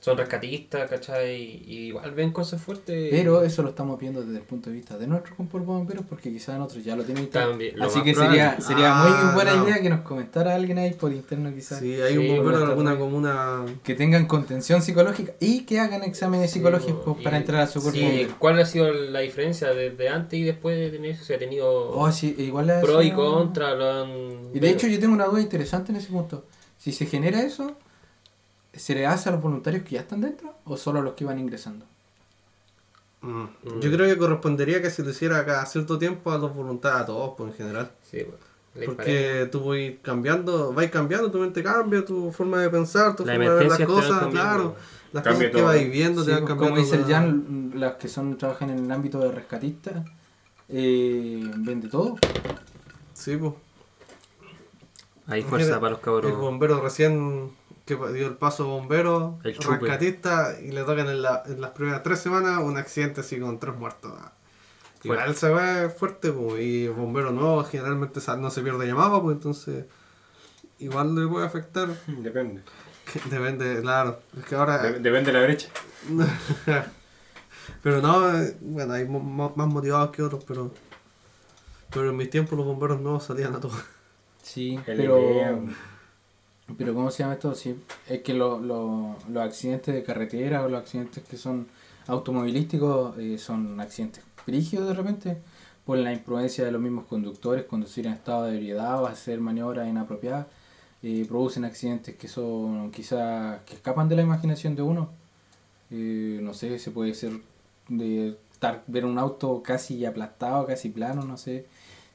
Son 0.00 0.16
rescatistas, 0.16 0.88
¿cachai? 0.88 1.62
Y 1.66 1.88
igual 1.88 2.12
ven 2.12 2.32
cosas 2.32 2.60
fuertes. 2.62 3.08
Pero 3.10 3.42
eso 3.44 3.62
lo 3.62 3.68
estamos 3.68 4.00
viendo 4.00 4.22
desde 4.22 4.38
el 4.38 4.44
punto 4.44 4.70
de 4.70 4.76
vista 4.76 4.96
de 4.96 5.06
nuestros 5.06 5.36
cuerpos 5.36 5.62
bomberos 5.66 6.06
porque 6.08 6.32
quizás 6.32 6.58
nosotros 6.58 6.82
ya 6.82 6.96
lo 6.96 7.04
tienen. 7.04 7.28
También, 7.28 7.78
lo 7.78 7.84
Así 7.84 8.00
que 8.02 8.14
probable. 8.14 8.38
sería, 8.38 8.60
sería 8.62 8.92
Ah, 8.94 9.24
muy 9.26 9.34
buena 9.34 9.56
no. 9.56 9.64
idea 9.68 9.82
que 9.82 9.90
nos 9.90 10.00
comentara 10.00 10.54
alguien 10.54 10.78
ahí 10.78 10.94
por 10.94 11.12
interno 11.12 11.52
quizás. 11.54 11.80
Si 11.80 12.00
hay 12.00 12.12
Sí, 12.14 12.18
un 12.18 12.28
bombero 12.28 12.42
bueno, 12.44 12.64
en 12.64 12.70
alguna 12.70 12.98
comuna 12.98 13.66
Que 13.82 13.94
tengan 13.94 14.24
contención 14.26 14.80
psicológica 14.80 15.34
y 15.38 15.60
que 15.66 15.80
hagan 15.80 16.02
exámenes 16.02 16.50
psicológicos 16.50 17.18
Y- 17.20 17.22
para 17.22 17.36
entrar 17.36 17.60
a 17.60 17.66
su 17.66 17.82
cuerpo 17.82 17.98
sí, 17.98 18.04
bombero. 18.06 18.34
¿Cuál 18.38 18.58
ha 18.58 18.64
sido 18.64 18.90
la 18.92 19.20
diferencia 19.20 19.68
desde 19.74 20.08
antes 20.08 20.38
y 20.38 20.44
después 20.44 20.78
de 20.78 20.88
tener 20.88 21.10
eso? 21.10 21.24
Se 21.24 21.34
ha 21.34 21.38
tenido 21.38 21.90
Oh, 21.90 22.10
sí, 22.10 22.34
igual 22.38 22.72
pro 22.80 23.02
y 23.02 23.10
contra. 23.12 23.74
Lo 23.74 23.90
han... 24.04 24.10
Y 24.54 24.60
de 24.60 24.70
hecho 24.70 24.86
yo 24.86 24.98
tengo 24.98 25.12
una 25.12 25.26
duda 25.26 25.42
interesante 25.42 25.92
en 25.92 25.96
ese 25.98 26.08
punto. 26.08 26.46
Si 26.78 26.90
se 26.92 27.04
genera 27.04 27.42
eso, 27.42 27.76
¿se 28.72 28.94
le 28.94 29.06
hace 29.06 29.28
a 29.28 29.32
los 29.32 29.40
voluntarios 29.42 29.82
que 29.84 29.96
ya 29.96 30.00
están 30.00 30.20
dentro 30.20 30.54
o 30.64 30.76
solo 30.76 31.00
a 31.00 31.02
los 31.02 31.14
que 31.14 31.24
van 31.24 31.38
ingresando? 31.38 31.84
Mm. 33.22 33.42
Mm. 33.42 33.80
Yo 33.80 33.92
creo 33.92 34.06
que 34.06 34.16
correspondería 34.16 34.80
que 34.80 34.90
se 34.90 35.02
lo 35.02 35.10
hiciera 35.10 35.44
cada 35.44 35.66
cierto 35.66 35.98
tiempo 35.98 36.30
a 36.32 36.38
los 36.38 36.54
voluntarios, 36.54 37.02
a 37.02 37.06
todos, 37.06 37.34
pues 37.36 37.50
en 37.50 37.56
general. 37.56 37.90
Sí, 38.10 38.22
bueno, 38.22 38.38
¿les 38.74 38.88
parece? 38.90 38.94
Porque 38.94 39.48
tú 39.52 39.64
vas 39.68 39.78
cambiando, 40.02 40.72
vas 40.72 40.90
cambiando, 40.90 41.30
tu 41.30 41.38
mente 41.38 41.62
cambia, 41.62 42.04
tu 42.04 42.32
forma 42.32 42.58
de 42.62 42.70
pensar, 42.70 43.14
tu 43.16 43.26
La 43.26 43.34
forma 43.34 43.50
de 43.50 43.56
ver 43.58 43.68
las 43.68 43.80
cosas, 43.80 44.20
cambiando. 44.20 44.30
claro. 44.30 44.76
Las 45.12 45.24
Cambia 45.24 45.50
cosas 45.50 45.72
que 45.72 45.78
vas 45.80 45.90
viendo 45.90 46.24
te 46.24 46.30
van 46.30 46.40
pues, 46.40 46.48
cambiando. 46.50 46.76
como 46.76 46.86
dice 46.86 46.96
el 46.96 47.04
Jan, 47.04 47.72
las 47.74 47.94
que 47.94 48.08
son 48.08 48.38
trabajan 48.38 48.70
en 48.70 48.84
el 48.84 48.90
ámbito 48.92 49.18
de 49.18 49.32
rescatistas, 49.32 50.06
eh, 50.68 51.50
ven 51.56 51.80
de 51.80 51.88
todo. 51.88 52.16
Sí, 53.12 53.36
pues. 53.36 53.52
Hay 55.26 55.42
fuerza 55.42 55.66
Mira, 55.66 55.80
para 55.80 55.90
los 55.90 55.98
El 55.98 56.04
cabros. 56.04 56.38
bombero 56.38 56.80
recién 56.80 57.50
que 57.98 58.12
dio 58.12 58.26
el 58.28 58.34
paso 58.36 58.66
bombero, 58.66 59.38
El 59.44 59.58
chupe. 59.58 59.76
rescatista, 59.78 60.60
y 60.60 60.70
le 60.72 60.82
tocan 60.82 61.08
en, 61.08 61.22
la- 61.22 61.42
en 61.46 61.60
las 61.60 61.70
primeras 61.70 62.02
tres 62.02 62.18
semanas 62.20 62.58
un 62.62 62.76
accidente 62.76 63.20
así 63.22 63.38
con 63.40 63.58
tres 63.58 63.74
muertos. 63.76 64.12
Igual 65.02 65.18
Fuerte. 65.34 65.34
se 65.40 65.48
ve 65.48 65.88
fuerte, 65.88 66.30
pues, 66.32 66.60
y 66.62 66.88
bombero 66.88 67.30
nuevo 67.32 67.64
generalmente 67.64 68.20
no 68.38 68.50
se 68.50 68.60
pierde 68.62 68.86
llamado, 68.86 69.22
pues 69.22 69.36
entonces 69.36 69.86
igual 70.78 71.14
le 71.14 71.26
puede 71.26 71.46
afectar. 71.46 71.88
Depende. 72.06 72.62
Que 73.10 73.18
Depende, 73.30 73.80
claro. 73.80 74.20
Es 74.38 74.44
que 74.44 74.54
ahora. 74.54 74.78
De- 74.78 74.98
Depende 75.00 75.32
de 75.32 75.38
la 75.38 75.44
brecha. 75.44 75.68
pero 77.82 78.00
no, 78.00 78.38
eh, 78.38 78.56
bueno, 78.60 78.92
hay 78.94 79.06
más 79.08 79.66
motivados 79.68 80.10
que 80.10 80.22
otros, 80.22 80.44
pero. 80.44 80.72
Pero 81.92 82.10
en 82.10 82.16
mis 82.16 82.30
tiempos 82.30 82.56
los 82.56 82.66
bomberos 82.66 83.00
nuevos 83.00 83.24
salían 83.24 83.54
a 83.54 83.60
todos. 83.60 83.82
Sí, 84.42 84.78
pero. 84.86 85.18
Pero 86.76 86.94
¿cómo 86.94 87.10
se 87.10 87.22
llama 87.22 87.34
esto? 87.34 87.54
Sí, 87.54 87.74
es 88.08 88.20
que 88.22 88.34
lo- 88.34 88.58
lo- 88.60 89.16
los 89.28 89.42
accidentes 89.42 89.94
de 89.94 90.02
carretera 90.02 90.62
o 90.64 90.68
los 90.68 90.80
accidentes 90.80 91.22
que 91.24 91.36
son 91.36 91.66
automovilísticos 92.06 93.16
eh, 93.18 93.38
son 93.38 93.80
accidentes 93.80 94.22
brígidos 94.46 94.88
de 94.88 94.94
repente 94.94 95.38
por 95.84 95.98
la 95.98 96.12
imprudencia 96.12 96.64
de 96.64 96.70
los 96.72 96.80
mismos 96.80 97.06
conductores, 97.06 97.64
conducir 97.64 98.06
en 98.06 98.12
estado 98.12 98.44
de 98.44 98.56
ebriedad 98.56 99.02
o 99.02 99.06
hacer 99.06 99.40
maniobras 99.40 99.88
inapropiadas, 99.88 100.46
eh, 101.02 101.24
producen 101.28 101.64
accidentes 101.64 102.14
que 102.16 102.28
son 102.28 102.90
quizás 102.92 103.60
que 103.62 103.74
escapan 103.74 104.08
de 104.08 104.16
la 104.16 104.22
imaginación 104.22 104.76
de 104.76 104.82
uno. 104.82 105.10
Eh, 105.90 106.38
no 106.42 106.54
sé, 106.54 106.78
se 106.78 106.90
puede 106.90 107.14
ser 107.14 107.32
de 107.88 108.36
estar, 108.52 108.84
ver 108.86 109.04
un 109.04 109.18
auto 109.18 109.62
casi 109.62 110.04
aplastado, 110.04 110.66
casi 110.66 110.90
plano, 110.90 111.24
no 111.24 111.36
sé. 111.36 111.66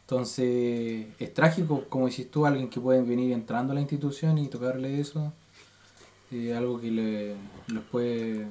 Entonces, 0.05 1.07
es 1.17 1.33
trágico, 1.33 1.85
como 1.89 2.05
decís 2.05 2.29
tú, 2.29 2.45
alguien 2.45 2.69
que 2.69 2.79
puede 2.79 3.01
venir 3.01 3.31
entrando 3.31 3.71
a 3.71 3.73
la 3.73 3.81
institución 3.81 4.37
y 4.37 4.47
tocarle 4.49 4.99
eso, 4.99 5.33
eh, 6.29 6.53
algo 6.55 6.79
que 6.79 6.91
le, 6.91 7.35
los 7.73 7.83
puede 7.85 8.47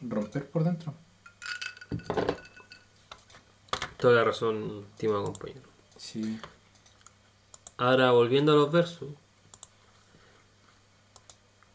romper 0.00 0.50
por 0.50 0.64
dentro. 0.64 0.92
Toda 3.96 4.14
la 4.14 4.24
razón, 4.24 4.86
estimado 4.90 5.22
compañero. 5.22 5.68
Sí. 5.96 6.40
Ahora 7.76 8.10
volviendo 8.10 8.50
a 8.50 8.56
los 8.56 8.72
versos. 8.72 9.10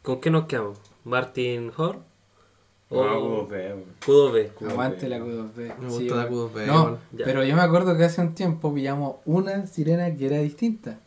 ¿Con 0.02 0.20
qué 0.20 0.30
nos 0.32 0.48
quedamos? 0.48 0.78
¿Martin 1.06 1.72
Hor? 1.78 2.04
¿O 2.94 3.04
No, 3.06 3.48
pues, 3.48 3.62
weón. 3.74 3.84
Q2B? 4.06 4.52
Q2B. 4.60 4.70
Aguante 4.72 5.10
la 5.10 5.20
Q2B. 5.20 5.78
Me 5.80 5.90
Sí, 5.90 5.96
gusta 6.10 6.16
la 6.16 6.26
bueno. 6.26 6.50
Q2B. 6.54 6.66
No. 6.68 6.98
Ya. 7.18 7.26
pero 7.26 7.44
yo 7.44 7.56
me 7.56 7.62
acuerdo 7.62 7.98
que 7.98 8.04
hace 8.04 8.22
un 8.22 8.34
tiempo 8.36 8.74
pillamos 8.74 9.16
una 9.26 9.66
sirena 9.68 10.14
que 10.16 10.26
era 10.28 10.38
distinta. 10.38 10.98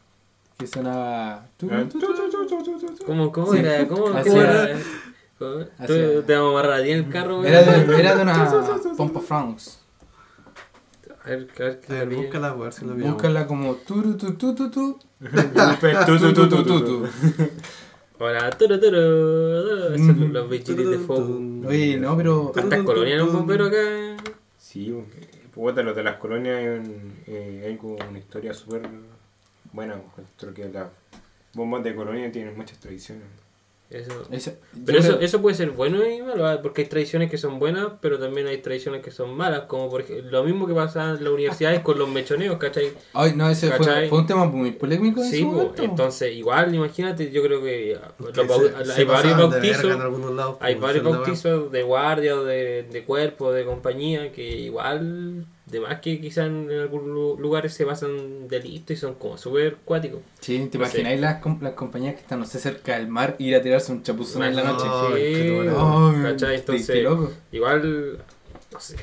Que 0.59 0.67
sonaba. 0.67 1.47
Ah. 1.71 1.85
¿Cómo, 3.07 3.31
cómo 3.31 3.53
Sí. 3.53 3.59
era? 3.59 3.87
¿Cómo, 3.87 4.09
Así 4.09 4.31
cómo 4.31 4.43
era. 4.43 4.63
era? 4.71 4.79
¿Cómo? 5.39 5.53
¿Tú 5.87 5.93
era. 5.93 6.23
te 6.27 6.35
vamos 6.35 6.49
a 6.49 6.51
amarrar 6.61 6.81
a 6.81 6.83
ti 6.83 6.91
en 6.91 6.99
el 6.99 7.09
carro? 7.11 7.45
Era 7.45 7.63
de, 7.63 8.01
era 8.01 8.15
de 8.17 8.23
una 8.23 8.51
pompa 8.97 9.21
France. 9.21 9.73
A 11.25 11.31
ver, 11.31 11.49
a 11.59 11.63
ver, 11.63 11.81
A 11.89 11.93
ver, 11.93 12.09
búscala, 12.17 12.49
a 12.49 12.55
ver 12.55 12.73
si 12.73 12.85
lo 12.87 12.95
vimos. 12.95 13.13
Búscala 13.15 13.47
como 13.47 13.75
turu 13.75 14.17
tu 14.17 14.33
tu 14.35 14.55
tu 14.55 14.71
tu. 14.71 14.99
Tu, 15.21 16.19
tu, 16.19 16.33
tu, 16.33 16.49
tu, 16.49 16.63
tu, 16.65 16.85
tu. 16.85 17.09
Hola, 18.19 18.51
turu, 18.51 18.81
turu, 18.81 18.91
turu. 18.91 19.99
Son 19.99 20.33
los 20.33 20.49
bichitos 20.51 20.91
de 20.91 20.99
fuego. 20.99 21.39
Oye, 21.69 21.99
no, 21.99 22.17
pero. 22.17 22.51
¿Cuántas 22.53 22.83
colonias 22.83 23.23
un 23.23 23.33
bombero 23.33 23.67
acá? 23.67 23.77
Sí, 24.59 24.95
puta, 25.55 25.83
los 25.83 25.95
de 25.97 26.03
las 26.03 26.17
colonias 26.17 26.57
hay, 26.59 26.67
un- 26.67 27.13
eh, 27.27 27.65
hay 27.67 27.77
como 27.77 27.95
una 27.97 28.19
historia 28.19 28.55
súper 28.55 28.83
buena. 29.73 30.01
Creo 30.39 30.55
que 30.55 30.69
las 30.69 30.89
bombas 31.55 31.85
de 31.85 31.95
colonia 31.95 32.31
tienen 32.33 32.57
muchas 32.57 32.79
tradiciones. 32.79 33.25
Eso. 33.89 34.11
Eso, 34.33 34.51
Pero 34.85 34.99
eso, 34.99 35.09
creo- 35.11 35.21
eso 35.21 35.41
puede 35.41 35.55
ser 35.55 35.71
bueno 35.71 36.05
y 36.05 36.21
malo, 36.21 36.45
¿ah? 36.45 36.61
porque 36.61 36.83
hay 36.83 36.89
tradiciones 36.89 37.31
que 37.31 37.39
son 37.39 37.61
buenas, 37.61 37.87
pero 38.01 38.19
también 38.19 38.49
hay 38.49 38.59
tradiciones 38.59 39.01
que 39.01 39.13
son 39.13 39.37
malas, 39.37 39.63
como 39.69 39.89
por 39.89 40.01
ejemplo, 40.01 40.29
lo 40.29 40.43
mismo 40.43 40.67
que 40.67 40.75
pasa 40.75 41.11
en 41.17 41.23
las 41.23 41.33
universidades 41.33 41.81
con 41.83 41.97
los 41.97 42.09
mechoneos, 42.09 42.59
¿cachai? 42.59 42.91
Ay, 43.15 43.35
no, 43.37 43.49
ese 43.49 43.71
fue, 43.71 44.09
fue 44.09 44.19
un 44.19 44.27
tema 44.27 44.45
muy 44.47 44.73
polémico 44.73 45.23
en 45.23 45.31
Sí, 45.31 45.39
su 45.39 45.47
po, 45.47 45.53
momento. 45.53 45.83
entonces 45.85 46.35
igual, 46.35 46.75
imagínate, 46.75 47.31
yo 47.31 47.43
creo 47.45 47.63
que 47.63 47.97
ah, 48.03 48.11
los 48.19 48.35
se- 48.35 48.75
hay 48.77 48.85
se 48.87 49.05
varios 49.05 49.37
bautizos, 49.39 50.01
algunos 50.01 50.33
lados, 50.35 50.57
hay 50.61 50.75
pues, 50.75 50.83
varios 50.83 51.05
bautizos 51.05 51.71
de 51.71 51.83
guardia 51.85 52.35
o 52.41 52.45
de, 52.45 52.83
de 52.91 53.05
cuerpo, 53.05 53.53
de 53.53 53.65
compañía, 53.65 54.33
que 54.33 54.43
igual, 54.63 55.47
de 55.67 55.81
más 55.81 56.01
que 56.01 56.21
quizás 56.21 56.47
en 56.47 56.71
algunos 56.71 57.07
lu- 57.09 57.39
lugares 57.39 57.75
se 57.75 57.85
basan 57.85 58.49
delitos 58.49 58.97
y 58.97 59.01
son 59.01 59.15
como 59.15 59.37
súper 59.37 59.77
cuáticos. 59.85 60.21
Sí, 60.41 60.69
¿te 60.71 60.79
No 60.79 60.85
imagináis 60.85 61.21
las, 61.21 61.41
com- 61.41 61.59
las 61.61 61.73
compañías 61.75 62.15
que 62.15 62.21
están, 62.21 62.39
no 62.39 62.47
sé, 62.47 62.59
cerca 62.61 62.97
del 62.97 63.09
mar, 63.09 63.37
ir 63.39 63.55
a 63.57 63.63
tirarse 63.63 63.91
un 63.93 64.03
chapuzón 64.03 64.45
en 64.45 64.57
la 64.57 64.63
No, 64.63 64.73
noche? 64.73 64.89
Ay, 64.89 66.79
sí, 66.79 67.03
loco. 67.03 67.33
igual, 67.53 68.19
no 68.73 68.81
sé, 68.81 68.97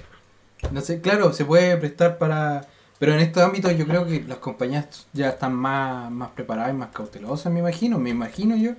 No 0.72 0.82
sé, 0.82 1.02
claro, 1.02 1.34
se 1.34 1.46
puede 1.46 1.78
prestar 1.78 2.18
para... 2.18 2.66
Pero 3.00 3.14
en 3.14 3.20
estos 3.20 3.44
ámbitos 3.44 3.76
yo 3.78 3.86
creo 3.86 4.06
que 4.08 4.24
las 4.24 4.38
compañías 4.38 5.08
ya 5.12 5.30
están 5.30 5.54
más, 5.54 6.10
más 6.10 6.30
preparadas 6.32 6.72
y 6.74 6.78
más 6.78 6.90
cautelosas, 6.90 7.52
me 7.52 7.60
imagino, 7.60 8.00
me 8.00 8.12
imagino 8.12 8.56
yo, 8.56 8.72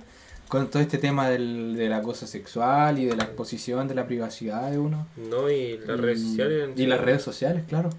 con 0.47 0.67
todo 0.69 0.81
este 0.81 0.97
tema 0.97 1.29
del, 1.29 1.75
del 1.75 1.91
acoso 1.93 2.27
sexual 2.27 2.99
y 2.99 3.05
de 3.05 3.15
la 3.15 3.23
exposición 3.23 3.87
de 3.87 3.95
la 3.95 4.05
privacidad 4.05 4.69
de 4.71 4.77
uno. 4.79 5.07
¿no? 5.29 5.49
Y 5.49 5.77
las 5.79 5.97
Y- 5.97 6.01
redes 6.01 6.21
sociales. 6.21 6.69
Y 6.75 6.85
las 6.85 7.01
redes 7.01 7.21
sociales, 7.23 7.63
claro. 7.67 7.89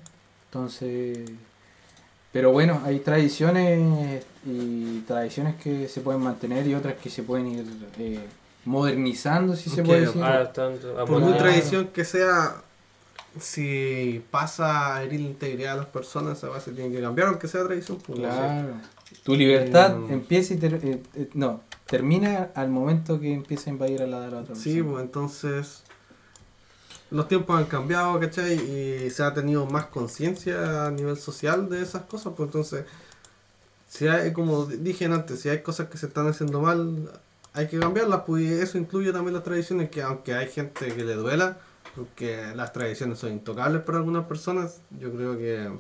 Entonces... 0.51 1.19
Pero 2.33 2.53
bueno, 2.53 2.83
hay 2.85 2.99
tradiciones 2.99 4.23
y 4.45 5.01
tradiciones 5.07 5.55
que 5.57 5.89
se 5.89 6.03
pueden 6.03 6.21
mantener 6.21 6.67
y 6.67 6.75
otras 6.75 6.95
que 6.97 7.09
se 7.09 7.23
pueden 7.23 7.47
ir 7.47 7.65
eh, 7.99 8.21
modernizando, 8.67 9.57
si 9.57 9.71
se 9.71 9.83
puede 9.83 10.03
decir. 10.03 10.23
Por 11.07 11.21
muy 11.21 11.33
tradición 11.39 11.87
que 11.89 12.05
sea, 12.05 12.57
si 13.41 14.23
pasa 14.31 14.97
a 14.97 15.03
herir 15.03 15.21
la 15.21 15.27
integridad 15.29 15.73
de 15.73 15.77
las 15.79 15.87
personas, 15.87 16.37
esa 16.39 16.49
base 16.49 16.73
tiene 16.73 16.95
que 16.95 17.01
cambiar, 17.01 17.29
aunque 17.29 17.49
sea 17.49 17.65
tradición. 17.65 17.99
Pues, 18.07 18.19
no 18.19 18.31
sé. 18.31 18.37
Claro. 18.37 18.69
Tu 19.23 19.35
libertad 19.35 19.97
Mm. 19.97 20.13
empieza 20.13 20.53
y 20.53 20.57
ter- 20.59 20.81
eh, 20.83 21.03
eh, 21.15 21.29
no, 21.33 21.61
termina 21.87 22.51
al 22.55 22.69
momento 22.71 23.21
que 23.21 23.33
empieza 23.33 23.71
a 23.71 23.73
invadir 23.73 24.03
a 24.03 24.07
la 24.07 24.21
de 24.21 24.31
la 24.31 24.39
otra 24.41 24.55
Sí, 24.55 24.75
persona. 24.75 24.91
pues 24.93 25.05
entonces 25.05 25.83
los 27.11 27.29
tiempos 27.29 27.57
han 27.59 27.67
cambiado, 27.67 28.19
¿cachai? 28.19 28.55
Y 28.55 29.11
se 29.11 29.23
ha 29.23 29.33
tenido 29.33 29.67
más 29.67 29.87
conciencia 29.87 30.87
a 30.87 30.91
nivel 30.91 31.17
social 31.17 31.69
de 31.69 31.83
esas 31.83 32.03
cosas, 32.03 32.33
pues 32.37 32.49
entonces, 32.49 32.85
si 33.89 34.09
hay, 34.09 34.33
como 34.33 34.67
dije 34.67 35.05
antes, 35.07 35.41
si 35.41 35.49
hay 35.49 35.63
cosas 35.63 35.89
que 35.89 35.99
se 35.99 36.07
están 36.07 36.27
haciendo 36.27 36.61
mal, 36.61 37.09
hay 37.53 37.69
que 37.69 37.79
cambiarlas, 37.79 38.23
pues 38.27 38.51
eso 38.51 38.77
incluye 38.79 39.13
también 39.13 39.35
las 39.35 39.45
tradiciones, 39.45 39.89
que 39.91 40.03
aunque 40.03 40.35
hay 40.35 40.49
gente 40.49 40.93
que 40.93 41.05
le 41.05 41.15
duela, 41.15 41.59
porque 41.95 42.53
las 42.57 42.73
tradiciones 42.73 43.21
son 43.21 43.31
intocables 43.33 43.83
para 43.83 43.99
algunas 43.99 44.27
personas, 44.27 44.81
yo 44.99 45.13
creo 45.13 45.39
que 45.39 45.71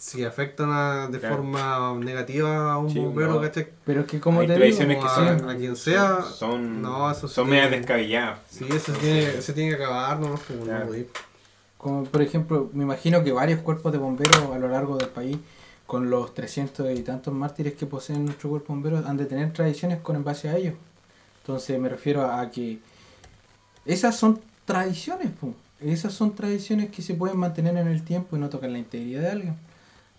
si 0.00 0.24
afectan 0.24 0.70
a- 0.72 1.08
de 1.08 1.20
Claro. 1.20 1.36
forma 1.36 1.94
negativa 2.02 2.72
a 2.72 2.78
un 2.78 2.90
Sí, 2.90 2.98
bombero, 2.98 3.34
no. 3.34 3.40
¿cachai? 3.42 3.68
Pero 3.84 4.00
es 4.00 4.06
que 4.06 4.18
como 4.18 4.40
te 4.40 4.46
tradiciones 4.54 4.96
digo, 4.96 5.00
que 5.02 5.06
a- 5.08 5.14
son, 5.38 5.50
a 5.50 5.56
quien 5.56 5.76
sea, 5.76 6.22
son, 6.22 6.80
no, 6.82 7.10
eso 7.10 7.28
son 7.28 7.44
sí. 7.44 7.50
medias 7.50 7.70
descabelladas. 7.70 8.38
Sí, 8.50 8.64
eso 8.70 8.94
se 8.94 8.98
tiene, 8.98 9.42
se 9.42 9.52
tiene 9.52 9.76
que 9.76 9.82
acabar, 9.84 10.18
¿no? 10.18 10.28
Como 10.48 10.64
Claro. 10.64 10.86
no 10.86 11.04
como 11.76 12.04
por 12.04 12.20
ejemplo, 12.20 12.68
me 12.74 12.84
imagino 12.84 13.22
que 13.24 13.32
varios 13.32 13.60
cuerpos 13.60 13.90
de 13.92 13.96
bomberos 13.98 14.38
a 14.54 14.58
lo 14.58 14.68
largo 14.68 14.96
del 14.98 15.08
país, 15.08 15.38
con 15.86 16.08
los 16.10 16.34
300 16.34 16.90
y 16.96 17.02
tantos 17.02 17.32
mártires 17.34 17.72
que 17.74 17.86
poseen 17.86 18.24
nuestro 18.26 18.50
cuerpo 18.50 18.72
de 18.72 18.74
bomberos, 18.80 19.06
han 19.06 19.16
de 19.16 19.24
tener 19.26 19.52
tradiciones 19.52 19.98
con 20.00 20.16
en 20.16 20.22
base 20.24 20.48
a 20.48 20.56
ellos. 20.56 20.74
Entonces 21.42 21.78
me 21.80 21.88
refiero 21.88 22.30
a 22.30 22.50
que 22.50 22.78
esas 23.84 24.16
son 24.16 24.40
tradiciones, 24.64 25.30
po. 25.40 25.54
esas 25.80 26.12
son 26.12 26.34
tradiciones 26.34 26.90
que 26.90 27.00
se 27.02 27.14
pueden 27.14 27.38
mantener 27.38 27.76
en 27.78 27.88
el 27.88 28.02
tiempo 28.02 28.36
y 28.36 28.38
no 28.38 28.48
tocan 28.50 28.72
la 28.72 28.78
integridad 28.78 29.22
de 29.22 29.30
alguien. 29.30 29.56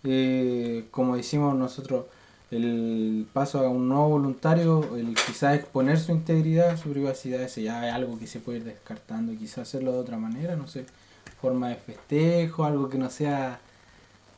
Eh, 0.04 0.86
como 0.91 1.16
decimos 1.16 1.56
nosotros, 1.56 2.06
el 2.52 3.28
paso 3.32 3.60
a 3.60 3.70
un 3.70 3.88
nuevo 3.88 4.10
voluntario, 4.10 4.97
el 4.97 5.16
quizás 5.16 5.56
exponer 5.56 5.99
su 5.99 6.12
integridad, 6.12 6.78
su 6.78 6.91
privacidad, 6.91 7.41
ese 7.41 7.64
ya 7.64 7.88
es 7.88 7.93
algo 7.93 8.20
que 8.20 8.28
se 8.28 8.39
puede 8.39 8.60
ir 8.60 8.64
descartando, 8.66 9.38
quizás 9.38 9.60
hacerlo 9.60 9.93
de 9.93 9.99
otra 9.99 10.18
manera, 10.18 10.56
no 10.56 10.68
sé, 10.68 10.86
forma 11.41 11.70
de 11.70 11.76
festejo, 11.76 12.66
algo 12.66 12.89
que 12.89 12.97
no 12.97 13.10
sea, 13.10 13.60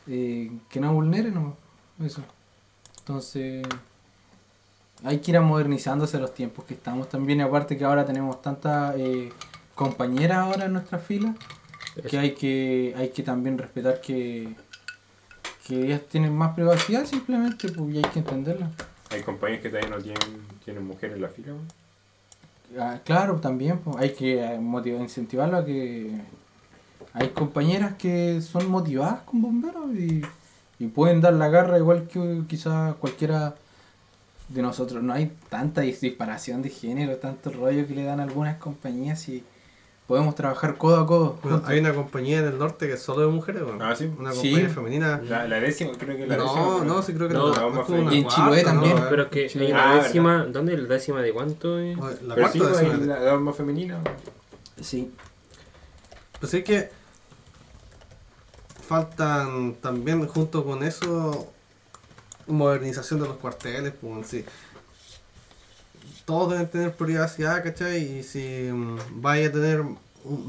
eh, 0.07 0.51
que 0.70 0.80
no 0.80 0.93
vulnere, 0.93 1.32
no, 1.32 1.57
eso. 2.03 2.22
Entonces, 2.99 3.66
hay 5.03 5.20
que 5.20 5.32
ir 5.32 5.38
a 5.38 5.41
modernizándose 5.41 6.20
los 6.20 6.34
tiempos 6.34 6.66
que 6.66 6.76
estamos 6.76 7.09
también, 7.09 7.41
aparte 7.41 7.78
que 7.78 7.84
ahora 7.84 8.05
tenemos 8.05 8.41
tantas 8.41 8.95
eh, 8.97 9.32
compañeras 9.76 10.38
ahora 10.38 10.66
en 10.66 10.74
nuestra 10.74 10.99
fila, 10.99 11.36
que 12.09 12.18
hay 12.20 12.36
que, 12.36 12.93
hay 12.95 13.09
que 13.09 13.24
también 13.24 13.57
respetar 13.57 14.01
que, 14.01 14.55
que 15.68 15.86
ellas 15.86 16.01
tienen 16.09 16.36
más 16.36 16.53
privacidad 16.55 17.05
simplemente, 17.05 17.70
pues, 17.70 17.93
y 17.93 17.97
hay 17.97 18.03
que 18.11 18.20
entenderlo. 18.20 18.68
Hay 19.09 19.22
compañías 19.22 19.61
que 19.61 19.70
todavía 19.70 19.89
no 19.89 20.01
tienen, 20.01 20.41
tienen 20.66 20.86
mujeres 20.86 21.16
en 21.16 21.22
la 21.22 21.30
fila. 21.30 21.53
Ah, 22.80 22.99
claro, 23.05 23.36
también 23.36 23.80
pues, 23.80 23.97
hay 23.97 24.14
que 24.14 24.43
eh, 24.43 24.59
motivar, 24.59 25.01
incentivarlo 25.01 25.57
a 25.57 25.66
que 25.66 26.11
hay 27.14 27.30
compañeras 27.30 27.93
que 27.95 28.41
son 28.41 28.70
motivadas 28.70 29.22
con 29.22 29.41
bomberos 29.41 29.93
y, 29.93 30.24
y 30.80 30.88
pueden 30.88 31.22
dar 31.22 31.34
la 31.34 31.49
garra 31.49 31.78
igual 31.78 32.07
que 32.07 32.41
quizás 32.47 32.95
cualquiera 32.95 33.53
de 34.49 34.61
nosotros. 34.64 35.03
No 35.03 35.14
hay 35.14 35.32
tanta 35.49 35.84
dis- 35.84 35.99
disparación 35.99 36.64
de 36.64 36.70
género, 36.70 37.18
tanto 37.18 37.51
rollo 37.51 37.88
que 37.88 37.93
le 37.93 38.03
dan 38.03 38.20
algunas 38.20 38.57
compañías 38.57 39.30
y 39.30 39.43
podemos 40.08 40.36
trabajar 40.36 40.78
codo 40.78 40.97
a 40.99 41.08
codo. 41.08 41.38
Bueno, 41.43 41.62
hay 41.66 41.80
una 41.80 41.93
compañía 41.93 42.39
en 42.39 42.45
el 42.45 42.58
norte 42.60 42.88
que 42.88 42.93
es 42.93 43.01
solo 43.01 43.22
de 43.22 43.28
mujeres, 43.28 43.64
bueno. 43.64 43.84
Ah, 43.84 43.95
sí. 43.95 44.12
Una 44.20 44.32
Sí. 44.34 44.49
compañía 44.51 44.70
femenina. 44.70 45.22
La, 45.24 45.47
la 45.47 45.60
décima, 45.60 45.91
creo 45.97 46.18
que 46.18 46.28
la 46.28 46.36
décima. 46.38 46.56
No, 46.62 46.84
no, 46.84 47.01
sí 47.01 47.14
creo 47.14 47.28
que 47.30 47.34
No, 47.34 47.47
no. 47.47 47.54
vamos 47.54 47.80
es 47.80 47.86
como 47.86 47.97
a 47.97 48.01
una 48.01 48.14
Y 48.14 48.18
en 48.20 48.28
Chiloé 48.28 48.64
¿no? 48.64 48.70
también. 48.70 48.97
Pero 49.10 49.30
que 49.30 49.39
hay 49.45 49.72
Ah, 49.72 49.76
una 49.76 49.88
verdad. 49.93 50.04
décima, 50.04 50.45
¿dónde 50.45 50.74
es 50.74 50.80
la 50.82 50.88
décima 50.89 51.22
de 51.22 51.32
cuánto? 51.34 51.80
eh? 51.80 51.95
La 52.24 52.36
sí, 52.51 52.60
cuarta 52.60 52.82
décima. 52.82 52.97
la, 53.06 53.20
la 53.20 53.38
más 53.38 53.56
femenina. 53.56 53.99
Sí. 54.82 55.12
Pues 56.39 56.54
es 56.54 56.64
que 56.64 56.89
faltan 58.88 59.76
también 59.76 60.28
junto 60.28 60.66
con 60.66 60.84
eso 60.84 61.49
modernización 62.47 63.22
de 63.22 63.28
los 63.28 63.38
cuarteles, 63.38 63.93
pues 64.01 64.28
sí. 64.28 64.43
Todos 66.26 66.51
deben 66.51 66.67
tener 66.67 66.93
privacidad, 66.93 67.63
¿cachai? 67.63 68.19
Y 68.19 68.24
si 68.24 68.69
mm, 68.71 69.21
vaya 69.21 69.47
a 69.47 69.51
tener 69.51 69.82
un, 69.82 69.97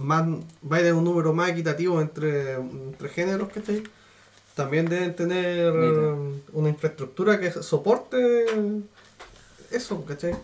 más, 0.06 0.24
vaya 0.62 0.80
a 0.80 0.84
tener 0.84 0.94
un 0.94 1.04
número 1.04 1.32
más 1.32 1.50
equitativo 1.50 2.00
entre, 2.00 2.54
entre 2.54 3.08
géneros, 3.08 3.48
¿cachai? 3.52 3.82
También 4.54 4.88
deben 4.88 5.16
tener 5.16 5.72
Mira. 5.72 6.14
mm, 6.14 6.42
una 6.52 6.68
infraestructura 6.68 7.40
que 7.40 7.50
soporte 7.50 8.46
eso, 9.72 10.04
¿cachai? 10.04 10.34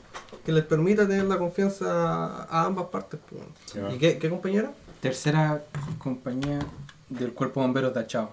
Que 0.45 0.53
les 0.53 0.65
permita 0.65 1.07
tener 1.07 1.25
la 1.25 1.39
confianza 1.39 2.45
a 2.45 2.65
ambas 2.65 2.87
partes. 2.87 3.21
pues. 3.29 3.95
¿Y 3.95 3.99
qué, 3.99 4.19
qué 4.19 4.29
compañera? 4.29 4.73
Tercera 5.01 5.63
compañía 5.99 6.59
del 7.09 7.33
cuerpo 7.33 7.61
bombero 7.61 7.93
tachado. 7.93 8.33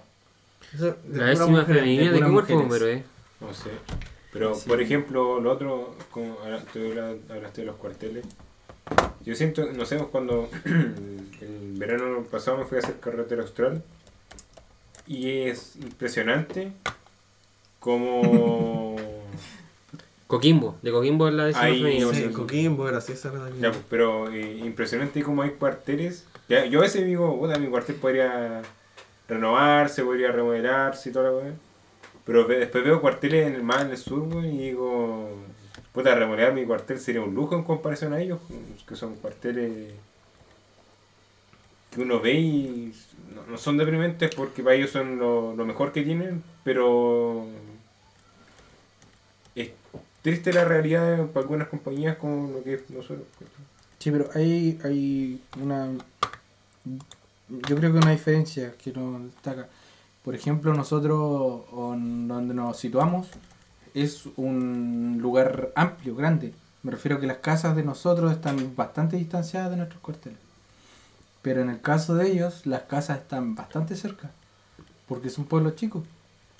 De 0.72 0.94
La 1.12 1.26
décima 1.26 1.64
femenina, 1.64 2.12
¿de 2.12 2.20
qué 2.20 2.30
cuerpo 2.30 2.54
bombero 2.54 2.86
es? 2.88 3.02
No 3.40 3.54
sé. 3.54 3.70
Pero, 4.32 4.54
Sí. 4.54 4.68
por 4.68 4.80
ejemplo, 4.82 5.40
lo 5.40 5.50
otro, 5.52 5.94
como 6.10 6.38
ahora 6.40 6.62
tú 6.72 6.80
habla- 6.80 7.14
hablaste 7.30 7.62
de 7.62 7.66
los 7.66 7.76
cuarteles. 7.76 8.26
Yo 9.24 9.34
siento, 9.34 9.66
no 9.72 9.84
sé, 9.86 9.96
cuando 9.98 10.48
el 10.64 11.74
verano 11.76 12.22
pasado 12.30 12.58
me 12.58 12.64
fui 12.64 12.76
a 12.76 12.80
hacer 12.80 12.98
carretera 13.00 13.42
austral. 13.42 13.82
Y 15.06 15.40
es 15.42 15.76
impresionante 15.76 16.72
como... 17.80 18.96
Coquimbo, 20.26 20.76
de 20.82 20.90
Coquimbo 20.90 21.26
es 21.28 21.34
la 21.34 21.46
decisión 21.46 22.14
Sí, 22.14 22.22
acaso. 22.24 22.38
Coquimbo 22.38 22.86
era 22.86 22.98
así, 22.98 23.12
esa 23.12 23.30
era 23.30 23.38
la 23.44 23.50
que- 23.50 23.60
Ya, 23.60 23.70
pues, 23.70 23.82
pero 23.88 24.30
eh, 24.30 24.58
impresionante 24.62 25.22
como 25.22 25.40
hay 25.42 25.50
cuarteles. 25.52 26.26
Ya, 26.50 26.66
yo 26.66 26.80
a 26.80 26.82
veces 26.82 27.06
digo, 27.06 27.38
puta, 27.38 27.58
mi 27.58 27.68
cuartel 27.68 27.94
podría 27.96 28.60
renovarse, 29.26 30.02
podría 30.02 30.30
remodelarse 30.30 31.08
y 31.08 31.12
toda 31.12 31.30
la 31.30 31.36
weá. 31.36 31.54
Pero 32.28 32.44
después 32.44 32.84
veo 32.84 33.00
cuarteles 33.00 33.46
en 33.46 33.54
el 33.54 33.62
más 33.62 33.80
en 33.80 33.90
el 33.92 33.96
sur, 33.96 34.18
weón, 34.20 34.44
y 34.44 34.58
digo, 34.58 35.30
puta, 35.94 36.14
remodelar 36.14 36.52
mi 36.52 36.66
cuartel 36.66 37.00
sería 37.00 37.22
un 37.22 37.34
lujo 37.34 37.56
en 37.56 37.62
comparación 37.62 38.12
a 38.12 38.20
ellos, 38.20 38.38
que 38.86 38.96
son 38.96 39.16
cuarteles 39.16 39.94
que 41.90 42.02
uno 42.02 42.20
ve 42.20 42.34
y 42.34 42.92
no, 43.34 43.46
no 43.46 43.56
son 43.56 43.78
deprimentes 43.78 44.34
porque 44.34 44.62
para 44.62 44.76
ellos 44.76 44.90
son 44.90 45.18
lo, 45.18 45.56
lo 45.56 45.64
mejor 45.64 45.90
que 45.90 46.02
tienen, 46.02 46.44
pero 46.64 47.46
es 49.54 49.70
triste 50.20 50.52
la 50.52 50.66
realidad 50.66 51.28
para 51.28 51.44
algunas 51.44 51.68
compañías 51.68 52.18
como 52.18 52.52
lo 52.52 52.62
que 52.62 52.74
es 52.74 52.90
nosotros. 52.90 53.26
Sí, 53.98 54.10
pero 54.10 54.28
hay, 54.34 54.78
hay 54.84 55.40
una. 55.58 55.88
Yo 57.48 57.74
creo 57.74 57.90
que 57.90 57.98
una 57.98 58.10
diferencia 58.10 58.74
que 58.76 58.92
nos 58.92 59.24
destaca. 59.24 59.66
Por 60.28 60.34
ejemplo, 60.34 60.74
nosotros, 60.74 61.62
on- 61.72 62.28
donde 62.28 62.52
nos 62.52 62.76
situamos, 62.76 63.28
es 63.94 64.26
un 64.36 65.16
lugar 65.22 65.72
amplio, 65.74 66.14
grande. 66.14 66.52
Me 66.82 66.90
refiero 66.90 67.16
a 67.16 67.20
que 67.20 67.26
las 67.26 67.38
casas 67.38 67.74
de 67.74 67.82
nosotros 67.82 68.30
están 68.30 68.76
bastante 68.76 69.16
distanciadas 69.16 69.70
de 69.70 69.78
nuestros 69.78 70.02
cuarteles. 70.02 70.38
Pero 71.40 71.62
en 71.62 71.70
el 71.70 71.80
caso 71.80 72.14
de 72.14 72.30
ellos, 72.30 72.66
las 72.66 72.82
casas 72.82 73.16
están 73.20 73.54
bastante 73.54 73.96
cerca. 73.96 74.30
Porque 75.08 75.28
es 75.28 75.38
un 75.38 75.46
pueblo 75.46 75.70
chico. 75.70 76.04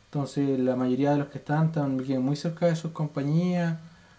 Entonces, 0.07 0.59
la 0.59 0.75
mayoría 0.75 1.11
de 1.11 1.19
los 1.19 1.29
que 1.29 1.37
están 1.37 1.67
están 1.67 1.99
muy 2.23 2.37
cerca 2.37 2.65
de 2.65 2.75
sus 2.75 2.93
compañías. 2.93 3.77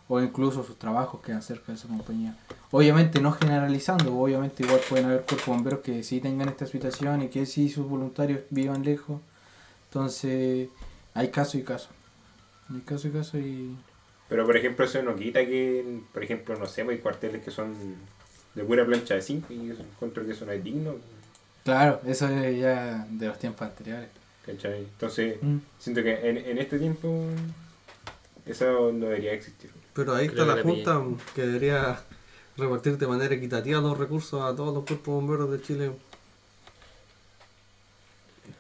O 0.08 0.22
incluso 0.22 0.64
sus 0.64 0.78
trabajos 0.78 1.22
quedan 1.22 1.42
cerca 1.42 1.72
de 1.72 1.78
su 1.80 1.88
compañía. 1.88 2.36
Obviamente 2.70 3.20
no 3.20 3.32
generalizando, 3.32 4.16
obviamente 4.16 4.62
igual 4.62 4.82
pueden 4.88 5.06
haber 5.08 5.22
cuerpos 5.26 5.48
bomberos 5.48 5.80
que 5.80 6.04
sí 6.04 6.22
tengan 6.22 6.50
esta 6.50 6.68
situación 6.68 7.24
y 7.24 7.30
que 7.30 7.48
sí 7.48 7.68
sus 7.68 7.90
voluntarios 7.90 8.42
vivan 8.52 8.84
lejos. 8.84 9.20
Entonces, 9.90 10.70
hay 11.14 11.30
caso 11.30 11.58
y 11.58 11.64
caso. 11.64 11.90
Hay 12.74 12.82
caso 12.82 13.08
y 13.08 13.12
caso 13.12 13.38
y... 13.40 13.76
Pero 14.28 14.46
por 14.46 14.56
ejemplo, 14.56 14.86
eso 14.86 15.02
no 15.02 15.16
quita 15.16 15.44
que, 15.46 16.02
por 16.14 16.24
ejemplo, 16.24 16.56
no 16.56 16.68
sé, 16.68 16.86
pues, 16.86 16.98
hay 16.98 17.02
cuarteles 17.02 17.44
que 17.44 17.50
son 17.50 17.74
de 18.54 18.64
pura 18.64 18.86
plancha 18.86 19.16
de 19.16 19.22
zinc 19.24 19.50
y 19.50 19.72
eso 19.72 19.82
encuentro 19.82 20.24
que 20.26 20.34
eso 20.34 20.46
no 20.46 20.52
es 20.52 20.64
digno. 20.64 20.96
Claro, 21.64 22.00
eso 22.06 22.28
es 22.30 22.60
ya 22.60 23.08
de 23.10 23.28
los 23.28 23.40
tiempos 23.40 23.64
anteriores. 23.64 24.10
¿cachai? 24.46 24.80
Entonces, 24.82 25.38
Mm. 25.42 25.58
siento 25.80 26.04
que 26.04 26.30
en, 26.30 26.38
en 26.38 26.58
este 26.60 26.78
tiempo 26.80 27.26
eso 28.46 28.92
no 28.92 29.06
debería 29.08 29.34
existir. 29.34 29.72
Pero 29.94 30.14
ahí 30.16 30.28
Creo 30.30 30.44
está 30.44 30.56
la 30.56 30.62
Junta 30.64 31.02
que 31.36 31.42
debería 31.46 32.00
repartir 32.58 32.98
de 32.98 33.08
manera 33.08 33.34
equitativa 33.34 33.80
los 33.82 33.98
recursos 33.98 34.42
a 34.42 34.56
todos 34.56 34.74
los 34.74 34.86
cuerpos 34.86 35.16
bomberos 35.16 35.52
de 35.52 35.62
Chile. 35.62 35.92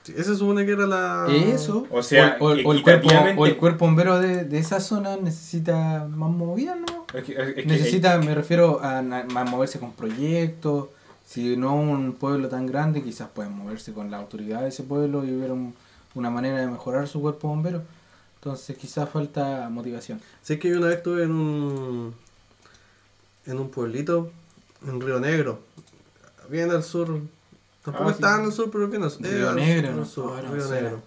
Sí, 0.03 0.13
Esa 0.17 0.33
supone 0.35 0.65
que 0.65 0.71
era 0.71 0.87
la. 0.87 1.27
Eso, 1.29 1.85
O 1.91 2.01
sea, 2.01 2.37
o, 2.39 2.45
o- 2.45 2.47
o 2.49 2.51
el, 2.53 2.81
cuerpo, 2.83 3.09
o 3.37 3.45
el 3.45 3.57
cuerpo 3.57 3.85
bombero 3.85 4.19
de, 4.19 4.45
de 4.45 4.57
esa 4.57 4.79
zona 4.79 5.17
necesita 5.17 6.07
más 6.09 6.29
movida, 6.31 6.75
¿no? 6.75 7.05
Es 7.13 7.23
que- 7.25 7.33
es 7.33 7.53
que- 7.53 7.65
Necesita, 7.65 8.17
me 8.19 8.33
refiero 8.33 8.79
a, 8.81 8.99
a 8.99 9.43
moverse 9.45 9.79
con 9.79 9.91
proyectos. 9.91 10.87
Si 11.25 11.57
no 11.57 11.75
un 11.75 12.13
pueblo 12.13 12.47
tan 12.49 12.65
grande, 12.65 13.03
quizás 13.03 13.27
pueden 13.29 13.51
moverse 13.53 13.93
con 13.93 14.09
la 14.09 14.17
autoridad 14.17 14.61
de 14.61 14.69
ese 14.69 14.83
pueblo 14.83 15.23
y 15.25 15.35
ver 15.35 15.51
un- 15.51 15.75
una 16.15 16.29
manera 16.31 16.57
de 16.59 16.67
mejorar 16.67 17.07
su 17.07 17.21
cuerpo 17.21 17.49
bombero. 17.49 17.83
Entonces 18.35 18.77
quizás 18.77 19.09
falta 19.09 19.67
motivación. 19.69 20.21
Sé 20.41 20.57
que 20.57 20.69
yo 20.69 20.77
una 20.77 20.87
vez 20.87 20.97
estuve 20.97 21.23
en 21.23 21.31
un. 21.31 22.15
en 23.45 23.59
un 23.59 23.69
pueblito 23.69 24.31
en 24.87 25.01
Río 25.01 25.19
Negro. 25.19 25.59
Bien 26.49 26.71
al 26.71 26.83
sur. 26.83 27.19
Tampoco 27.91 28.09
Ah, 28.09 28.13
sí. 28.13 28.23
está 28.23 28.39
en 28.39 28.45
el 28.45 28.51
sur, 28.51 28.69
pero 28.71 29.09
sur. 29.09 29.25
eh, 29.25 29.29
Río 29.31 29.49
al 29.49 29.55
Negro, 29.55 29.91
¿no? 29.95 30.05
sur, 30.05 30.33
Ah, 30.37 30.41
no, 30.43 30.53
Río. 30.53 30.67
Negro. 30.69 31.01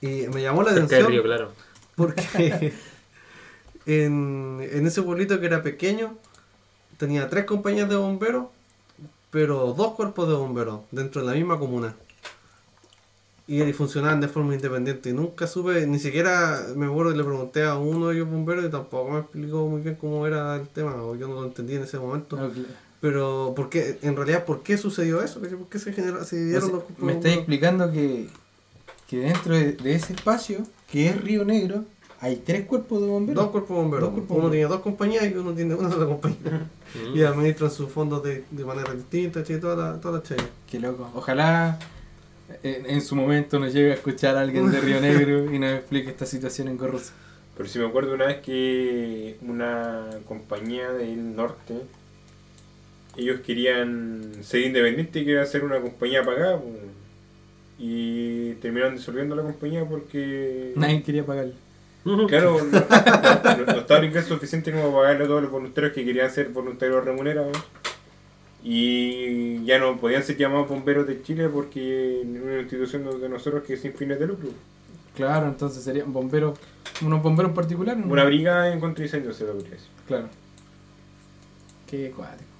Y 0.00 0.26
me 0.28 0.42
llamó 0.42 0.62
la 0.62 0.72
atención. 0.72 1.06
río, 1.08 1.22
claro. 1.22 1.52
Porque 1.96 2.72
en, 3.86 4.58
en 4.72 4.86
ese 4.86 5.02
pueblito 5.02 5.38
que 5.40 5.46
era 5.46 5.62
pequeño, 5.62 6.16
tenía 6.98 7.28
tres 7.28 7.44
compañías 7.44 7.88
de 7.88 7.96
bomberos, 7.96 8.46
pero 9.30 9.72
dos 9.76 9.94
cuerpos 9.94 10.28
de 10.28 10.34
bomberos 10.34 10.80
dentro 10.90 11.20
de 11.22 11.28
la 11.28 11.34
misma 11.34 11.58
comuna. 11.58 11.94
Y 13.48 13.72
funcionaban 13.72 14.20
de 14.20 14.28
forma 14.28 14.54
independiente. 14.54 15.10
Y 15.10 15.12
nunca 15.12 15.46
supe, 15.46 15.86
ni 15.86 15.98
siquiera 15.98 16.64
me 16.76 16.86
acuerdo 16.86 17.10
que 17.12 17.18
le 17.18 17.24
pregunté 17.24 17.64
a 17.64 17.74
uno 17.76 18.08
de 18.08 18.14
ellos 18.16 18.28
bomberos 18.30 18.64
y 18.64 18.70
tampoco 18.70 19.10
me 19.10 19.18
explicó 19.20 19.66
muy 19.66 19.82
bien 19.82 19.96
cómo 19.96 20.26
era 20.26 20.54
el 20.56 20.68
tema, 20.68 20.94
o 21.02 21.16
yo 21.16 21.26
no 21.28 21.34
lo 21.34 21.44
entendí 21.44 21.74
en 21.74 21.82
ese 21.82 21.98
momento. 21.98 22.38
Pero, 23.02 23.52
¿por 23.54 23.68
qué, 23.68 23.98
en 24.02 24.16
realidad, 24.16 24.44
¿por 24.44 24.62
qué 24.62 24.78
sucedió 24.78 25.22
eso? 25.22 25.40
¿Por 25.40 25.68
qué 25.68 25.78
se, 25.80 25.92
generó, 25.92 26.24
se 26.24 26.36
o 26.36 26.38
dividieron 26.38 26.68
sea, 26.68 26.78
los 26.78 26.84
me 27.00 27.12
de 27.12 27.18
estáis 27.18 27.34
bomberos? 27.34 27.36
explicando 27.36 27.92
que, 27.92 28.28
que 29.08 29.18
dentro 29.18 29.54
de, 29.56 29.72
de 29.72 29.94
ese 29.94 30.12
espacio, 30.14 30.62
que 30.90 31.08
es 31.08 31.20
Río 31.20 31.44
Negro, 31.44 31.84
hay 32.20 32.36
tres 32.36 32.64
cuerpos 32.64 33.02
de 33.02 33.08
bomberos. 33.08 33.42
Dos 33.42 33.50
cuerpos 33.50 33.76
bomberos. 33.76 34.04
Dos 34.04 34.12
cuerpos 34.14 34.30
uno 34.30 34.42
bomberos. 34.44 34.52
tiene 34.52 34.68
dos 34.68 34.80
compañías 34.82 35.24
y 35.28 35.34
uno 35.34 35.52
tiene 35.52 35.74
una 35.74 35.90
sola 35.90 36.06
compañía. 36.06 36.70
Y 37.12 37.22
administran 37.22 37.72
sus 37.72 37.90
fondos 37.90 38.22
de, 38.22 38.44
de 38.48 38.64
manera 38.64 38.94
distinta, 38.94 39.42
che, 39.42 39.58
toda 39.58 39.74
la, 39.74 40.00
toda 40.00 40.18
la 40.18 40.22
chaya. 40.22 40.48
Qué 40.70 40.78
loco. 40.78 41.10
Ojalá 41.14 41.80
en, 42.62 42.86
en 42.88 43.00
su 43.02 43.16
momento 43.16 43.58
nos 43.58 43.72
llegue 43.72 43.90
a 43.90 43.94
escuchar 43.94 44.36
a 44.36 44.42
alguien 44.42 44.70
de 44.70 44.80
Río 44.80 45.00
Negro 45.00 45.52
y 45.52 45.58
nos 45.58 45.72
explique 45.72 46.10
esta 46.10 46.24
situación 46.24 46.68
en 46.68 46.78
Corruz. 46.78 47.10
Pero 47.56 47.68
si 47.68 47.80
me 47.80 47.86
acuerdo 47.86 48.14
una 48.14 48.26
vez 48.26 48.40
que 48.40 49.38
una 49.42 50.06
compañía 50.28 50.92
del 50.92 51.34
norte, 51.34 51.82
ellos 53.16 53.40
querían 53.40 54.32
ser 54.42 54.60
independientes 54.62 55.22
y 55.22 55.24
querían 55.24 55.46
ser 55.46 55.64
una 55.64 55.80
compañía 55.80 56.22
pagada. 56.24 56.60
Y 57.78 58.52
terminaron 58.54 58.94
disolviendo 58.96 59.34
la 59.34 59.42
compañía 59.42 59.84
porque... 59.84 60.72
Nadie 60.76 61.02
quería 61.02 61.24
pagarle. 61.26 61.54
Claro, 62.28 62.58
no, 62.64 62.80
no- 63.56 63.66
no 63.72 63.78
estaba 63.80 64.00
el 64.00 64.06
ingreso 64.06 64.28
suficiente 64.34 64.72
como 64.72 64.84
para 64.90 64.94
pagarle 65.02 65.24
a 65.24 65.26
todos 65.28 65.42
los 65.42 65.50
voluntarios 65.52 65.92
que 65.92 66.04
querían 66.04 66.30
ser 66.30 66.48
voluntarios 66.50 67.04
remunerados. 67.04 67.56
Y 68.64 69.64
ya 69.64 69.78
no 69.78 69.98
podían 69.98 70.22
ser 70.22 70.36
llamados 70.36 70.68
bomberos 70.68 71.06
de 71.06 71.20
Chile 71.22 71.48
porque 71.48 72.20
es 72.20 72.26
una 72.26 72.60
institución 72.60 73.20
de 73.20 73.28
nosotros 73.28 73.64
que 73.64 73.74
es 73.74 73.80
sin 73.80 73.92
fines 73.94 74.20
de 74.20 74.26
lucro. 74.28 74.50
Claro, 75.16 75.46
entonces 75.48 75.82
serían 75.82 76.12
bomberos, 76.12 76.58
unos 77.02 77.22
bomberos 77.22 77.52
particulares. 77.52 78.04
¿no? 78.04 78.12
Una 78.12 78.24
brigada 78.24 78.72
en 78.72 78.78
contra 78.80 79.02
de 79.02 79.06
incendios 79.06 79.36
se 79.36 79.44
lo. 79.44 79.54
Claro. 80.06 80.28
Qué 81.88 82.10
cuático. 82.12 82.51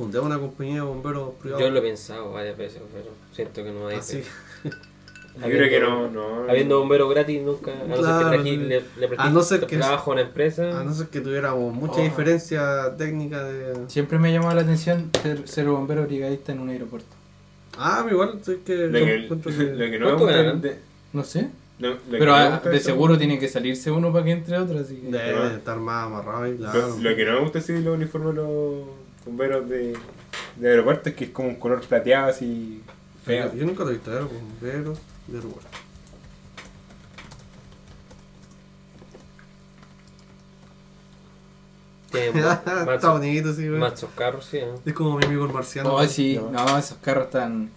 Fundemos 0.00 0.26
una 0.26 0.38
compañía 0.38 0.74
de 0.76 0.80
bomberos 0.80 1.34
privados. 1.40 1.62
Yo 1.64 1.70
lo 1.70 1.78
he 1.78 1.82
pensado 1.82 2.32
varias 2.32 2.56
veces, 2.56 2.80
pero 2.92 3.10
siento 3.32 3.62
que 3.62 3.70
no 3.70 3.86
hay. 3.88 3.96
Así. 3.98 4.22
Yo 5.40 5.46
creo 5.46 5.68
que 5.68 5.78
no, 5.80 6.10
no. 6.10 6.50
Habiendo 6.50 6.78
bomberos 6.80 7.08
gratis 7.10 7.40
nunca, 7.42 7.70
a 7.72 7.84
no 7.86 7.94
Claro, 7.96 8.30
ser 8.30 8.42
que 8.42 8.50
sí. 8.50 8.56
le, 8.56 8.82
le 8.98 9.08
A 9.16 9.30
no 9.30 9.42
ser 9.42 9.66
que- 9.66 9.76
trabajo 9.78 10.10
a 10.10 10.14
una 10.14 10.22
empresa. 10.22 10.80
A 10.80 10.84
no 10.84 10.92
ser 10.92 11.06
que 11.08 11.20
tuviéramos 11.20 11.72
mucha 11.74 12.00
Oh. 12.00 12.02
diferencia 12.02 12.96
técnica 12.96 13.44
de. 13.44 13.74
Siempre 13.88 14.18
me 14.18 14.28
ha 14.28 14.32
llamado 14.32 14.54
la 14.56 14.62
atención 14.62 15.10
ser, 15.22 15.46
ser 15.46 15.66
bombero 15.66 16.04
brigadista 16.06 16.52
en 16.52 16.60
un 16.60 16.68
aeropuerto. 16.70 17.08
Ah, 17.78 18.04
igual, 18.10 18.40
sé 18.42 18.58
que. 18.66 18.74
Lo 18.88 18.92
que, 18.98 19.14
encuentro 19.24 19.52
lo 19.52 19.58
que- 19.58 19.90
que 19.90 19.98
no 19.98 20.26
de- 20.56 20.78
No 21.12 21.22
sé. 21.24 21.48
no, 21.78 21.90
lo 21.90 21.94
que 21.96 22.00
Pero 22.10 22.26
no 22.26 22.34
ah, 22.34 22.50
gusta 22.50 22.70
de 22.70 22.76
eso- 22.76 22.86
seguro 22.86 23.16
tiene 23.16 23.38
que 23.38 23.48
salirse 23.48 23.90
uno 23.90 24.12
para 24.12 24.24
que 24.24 24.32
entre 24.32 24.58
otro, 24.58 24.80
así 24.80 24.96
que... 24.96 25.10
Debe 25.16 25.54
estar 25.54 25.78
más 25.78 26.06
amarrado 26.06 26.46
Lo, 26.46 26.56
claro. 26.56 26.96
lo 27.00 27.16
que 27.16 27.24
no 27.24 27.32
me 27.34 27.40
gusta 27.40 27.60
así 27.60 27.72
de 27.72 27.80
los 27.82 27.94
uniformes 27.96 28.34
los 28.34 28.82
bomberos 29.24 29.68
de, 29.68 29.96
de 30.56 30.68
aeropuertos 30.68 31.12
que 31.14 31.24
es 31.24 31.30
como 31.30 31.48
un 31.48 31.56
color 31.56 31.80
plateado 31.82 32.30
así 32.30 32.82
feo. 33.24 33.54
Yo, 33.54 33.64
nunca 33.66 33.84
he 33.84 33.90
visto, 33.90 34.10
bomberos 34.10 34.98
de 35.26 35.36
aeropuerto. 35.36 35.68
Está 42.12 42.84
machos, 42.86 43.10
bonito, 43.12 43.52
sí, 43.54 43.68
güey. 43.68 43.78
machos 43.80 44.10
carros, 44.16 44.46
sí. 44.50 44.56
¿eh? 44.58 44.68
Es 44.84 44.92
como 44.94 45.16
mi 45.16 45.24
amigo 45.24 45.44
el 45.46 45.52
marciano. 45.52 45.94
Oh, 45.94 46.04
sí, 46.06 46.36
No. 46.36 46.50
no, 46.50 46.78
esos 46.78 46.98
carros 46.98 47.26
están... 47.26 47.70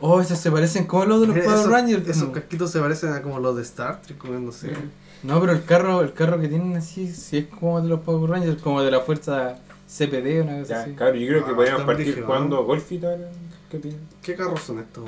Oh, 0.00 0.20
esos 0.20 0.38
se 0.38 0.50
parecen 0.50 0.86
como 0.86 1.04
los 1.04 1.20
de 1.20 1.26
los 1.28 1.36
Eh, 1.36 1.42
Power 1.44 1.68
Rangers. 1.68 2.08
Esos 2.08 2.22
como- 2.24 2.32
casquitos 2.34 2.70
se 2.72 2.80
parecen 2.80 3.12
a 3.12 3.22
como 3.22 3.38
los 3.38 3.56
de 3.56 3.62
Star 3.62 4.02
Trek, 4.02 4.22
no 4.24 4.50
sé. 4.50 4.72
No, 5.22 5.40
pero 5.40 5.52
el 5.52 5.64
carro, 5.64 6.00
el 6.02 6.12
carro 6.12 6.38
que 6.40 6.48
tienen 6.48 6.76
así, 6.76 7.06
sí 7.12 7.38
es 7.38 7.46
como 7.46 7.80
de 7.80 7.88
los 7.88 8.00
Power 8.00 8.28
Rangers, 8.28 8.60
como 8.60 8.82
de 8.82 8.90
la 8.90 9.00
fuerza 9.00 9.56
CPD, 9.96 10.42
una 10.42 10.60
cosa 10.60 10.74
Ya, 10.74 10.82
así. 10.82 10.92
claro, 10.94 11.14
yo 11.14 11.26
creo 11.28 11.44
que 11.44 11.52
Ah, 11.52 11.54
podríamos 11.56 11.82
partir 11.84 12.22
jugando 12.24 12.56
¿no? 12.56 12.62
golfito 12.64 13.08
ahora. 13.08 13.28
¿Qué 13.70 13.76
opinas? 13.76 13.98
¿Qué 14.22 14.34
carros 14.34 14.60
son 14.62 14.78
estos? 14.80 15.04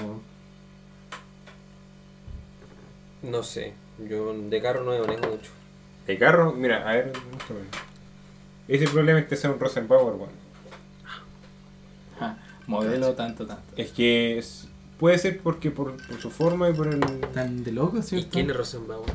No 3.23 3.43
sé, 3.43 3.73
yo 4.09 4.33
de 4.35 4.63
carro 4.63 4.85
no 4.85 4.93
me 4.93 5.01
manejo 5.01 5.29
mucho. 5.31 5.51
El 6.07 6.19
carro, 6.19 6.53
mira, 6.53 6.89
a 6.89 6.93
ver, 6.95 7.13
ese 8.69 8.87
problema 8.89 9.19
es 9.21 9.27
que 9.27 9.37
sea 9.37 9.51
un 9.51 9.59
Rosenbauer, 9.59 10.15
weón. 10.15 10.31
Ajá, 12.17 12.39
modelo 12.67 13.15
tanto, 13.15 13.47
tanto. 13.47 13.63
Es 13.77 13.91
que 13.91 14.39
es- 14.39 14.69
puede 14.99 15.19
ser 15.19 15.41
porque 15.41 15.71
por, 15.71 15.97
por 16.07 16.21
su 16.21 16.31
forma 16.31 16.69
y 16.71 16.73
por 16.75 16.87
el... 16.89 17.01
Tan 17.35 17.65
de 17.65 17.73
loco, 17.73 17.99
¿Y 17.99 18.03
¿cierto? 18.03 18.29
quién 18.31 18.51
es 18.51 18.57
Rosenbauer? 18.57 19.11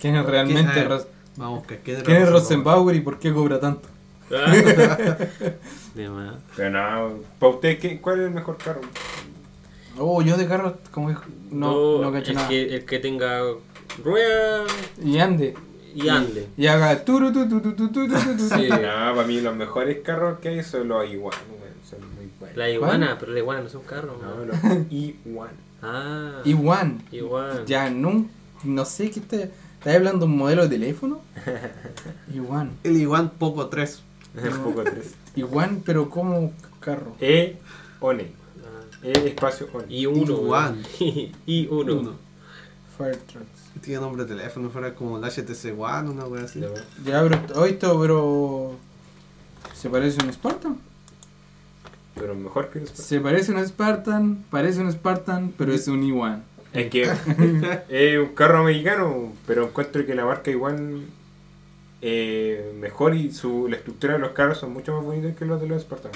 ¿Quién 0.00 0.16
es 0.16 0.24
realmente 0.24 0.62
¿Quién- 0.62 0.68
a 0.70 0.74
ver, 0.74 0.88
Ros- 0.88 1.06
Vamos, 1.36 1.66
que 1.66 1.78
¿quién 1.78 2.00
¿Quién 2.02 2.22
es 2.22 2.30
Rosenbauer 2.30 2.96
y 2.96 3.00
por 3.00 3.18
qué 3.18 3.32
cobra 3.32 3.60
tanto? 3.60 3.88
Pero 6.56 6.70
no, 6.70 7.18
¿para 7.38 7.52
usted 7.52 7.78
qué, 7.78 8.00
cuál 8.00 8.20
es 8.20 8.26
el 8.26 8.32
mejor 8.32 8.56
carro? 8.58 8.80
Oh, 9.98 10.22
yo 10.22 10.36
de 10.36 10.46
carro, 10.46 10.78
como 10.92 11.10
no, 11.10 11.20
no, 11.50 12.10
no 12.10 12.10
nada. 12.10 12.48
Que, 12.48 12.76
el 12.76 12.84
que 12.84 13.00
tenga 13.00 13.42
rueda 14.02 14.64
y 15.02 15.18
ande. 15.18 15.54
Y 15.94 16.08
ande. 16.08 16.48
Y, 16.56 16.68
haga 16.68 17.04
turu 17.04 17.32
tu 17.32 17.48
tu 17.48 17.60
tu 17.60 17.74
tu 17.74 18.08
para 18.48 19.24
mí 19.24 19.40
los 19.40 19.56
mejores 19.56 19.98
carros 20.02 20.38
que 20.38 20.50
hay 20.50 20.62
son 20.62 20.88
los 20.88 21.08
iguanas. 21.10 21.40
La 22.54 22.70
iguana, 22.70 23.16
pero 23.18 23.32
la 23.32 23.38
iguana 23.40 23.62
no 23.62 23.68
son 23.68 23.82
carros. 23.82 24.16
No, 24.22 24.44
los 24.44 24.56
iguanas. 24.90 25.54
Ah. 25.82 26.40
Iguan. 26.44 27.02
Ya, 27.66 27.90
no, 27.90 28.26
no 28.64 28.84
sé 28.84 29.10
qué 29.10 29.20
te... 29.20 29.50
¿Estás 29.78 29.96
hablando 29.96 30.26
de 30.26 30.32
un 30.32 30.38
modelo 30.38 30.64
de 30.64 30.68
teléfono? 30.68 31.22
Iguan. 32.34 32.72
El 32.84 32.96
Iguan 32.98 33.30
Poco 33.30 33.68
3. 33.68 34.02
Poco 34.62 34.84
tres. 34.84 35.14
Iguan, 35.36 35.82
pero 35.84 36.08
como 36.08 36.52
carro. 36.80 37.16
E, 37.20 37.58
one. 38.00 38.32
E, 39.02 39.12
espacio, 39.28 39.68
one. 39.72 39.86
Y 39.88 40.06
uno. 40.06 40.34
Igual. 40.34 40.86
weón. 41.00 41.32
y 41.46 41.66
uno. 41.68 41.94
Uno. 41.94 42.14
Fire 42.96 43.16
trucks. 43.16 43.60
Tiene 43.82 44.00
nombre 44.00 44.24
de 44.24 44.34
teléfono, 44.34 44.68
fuera 44.68 44.94
como 44.94 45.16
el 45.16 45.24
HTC 45.24 45.78
One, 45.78 46.10
una 46.10 46.26
wea 46.26 46.44
así. 46.44 46.60
Ya, 47.04 47.22
pero 47.22 47.40
hoy 47.54 47.70
esto, 47.70 47.98
pero. 48.00 48.76
¿Se 49.74 49.88
parece 49.88 50.20
a 50.20 50.26
un 50.26 50.32
Spartan? 50.32 50.78
Pero 52.14 52.34
mejor 52.34 52.68
que 52.68 52.80
los 52.80 52.90
Se 52.90 53.20
parece 53.20 53.52
a 53.52 53.56
un 53.56 53.66
Spartan, 53.66 54.44
parece 54.50 54.80
un 54.80 54.92
Spartan, 54.92 55.54
pero 55.56 55.72
es 55.72 55.88
un 55.88 56.02
Iguan. 56.02 56.42
Es 56.72 56.90
que 56.90 57.02
es 57.88 58.18
un 58.18 58.34
carro 58.34 58.58
americano, 58.58 59.32
pero 59.46 59.68
encuentro 59.68 60.04
que 60.04 60.14
la 60.14 60.24
marca 60.24 60.50
igual 60.50 61.06
eh, 62.02 62.72
mejor 62.78 63.14
y 63.14 63.32
su, 63.32 63.68
la 63.68 63.76
estructura 63.76 64.14
de 64.14 64.20
los 64.20 64.30
carros 64.32 64.58
son 64.58 64.72
mucho 64.72 64.94
más 64.94 65.04
bonitos 65.04 65.36
que 65.36 65.44
los 65.44 65.60
de 65.60 65.66
los 65.68 65.82
Spartan. 65.82 66.12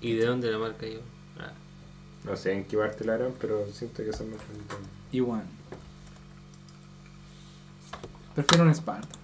¿Y 0.00 0.14
de 0.14 0.26
dónde 0.26 0.50
la 0.50 0.58
marca 0.58 0.86
yo? 0.86 1.00
Ah, 1.38 1.52
No 2.24 2.36
sé 2.36 2.52
en 2.52 2.64
qué 2.64 2.76
parte 2.76 3.04
la 3.04 3.14
harán, 3.14 3.32
pero 3.40 3.66
siento 3.72 4.04
que 4.04 4.12
son 4.12 4.30
más 4.30 4.38
bonitos. 4.46 4.78
Iguan. 5.12 5.42
Prefiero 8.34 8.64
un 8.64 8.74
Spartan. 8.74 9.18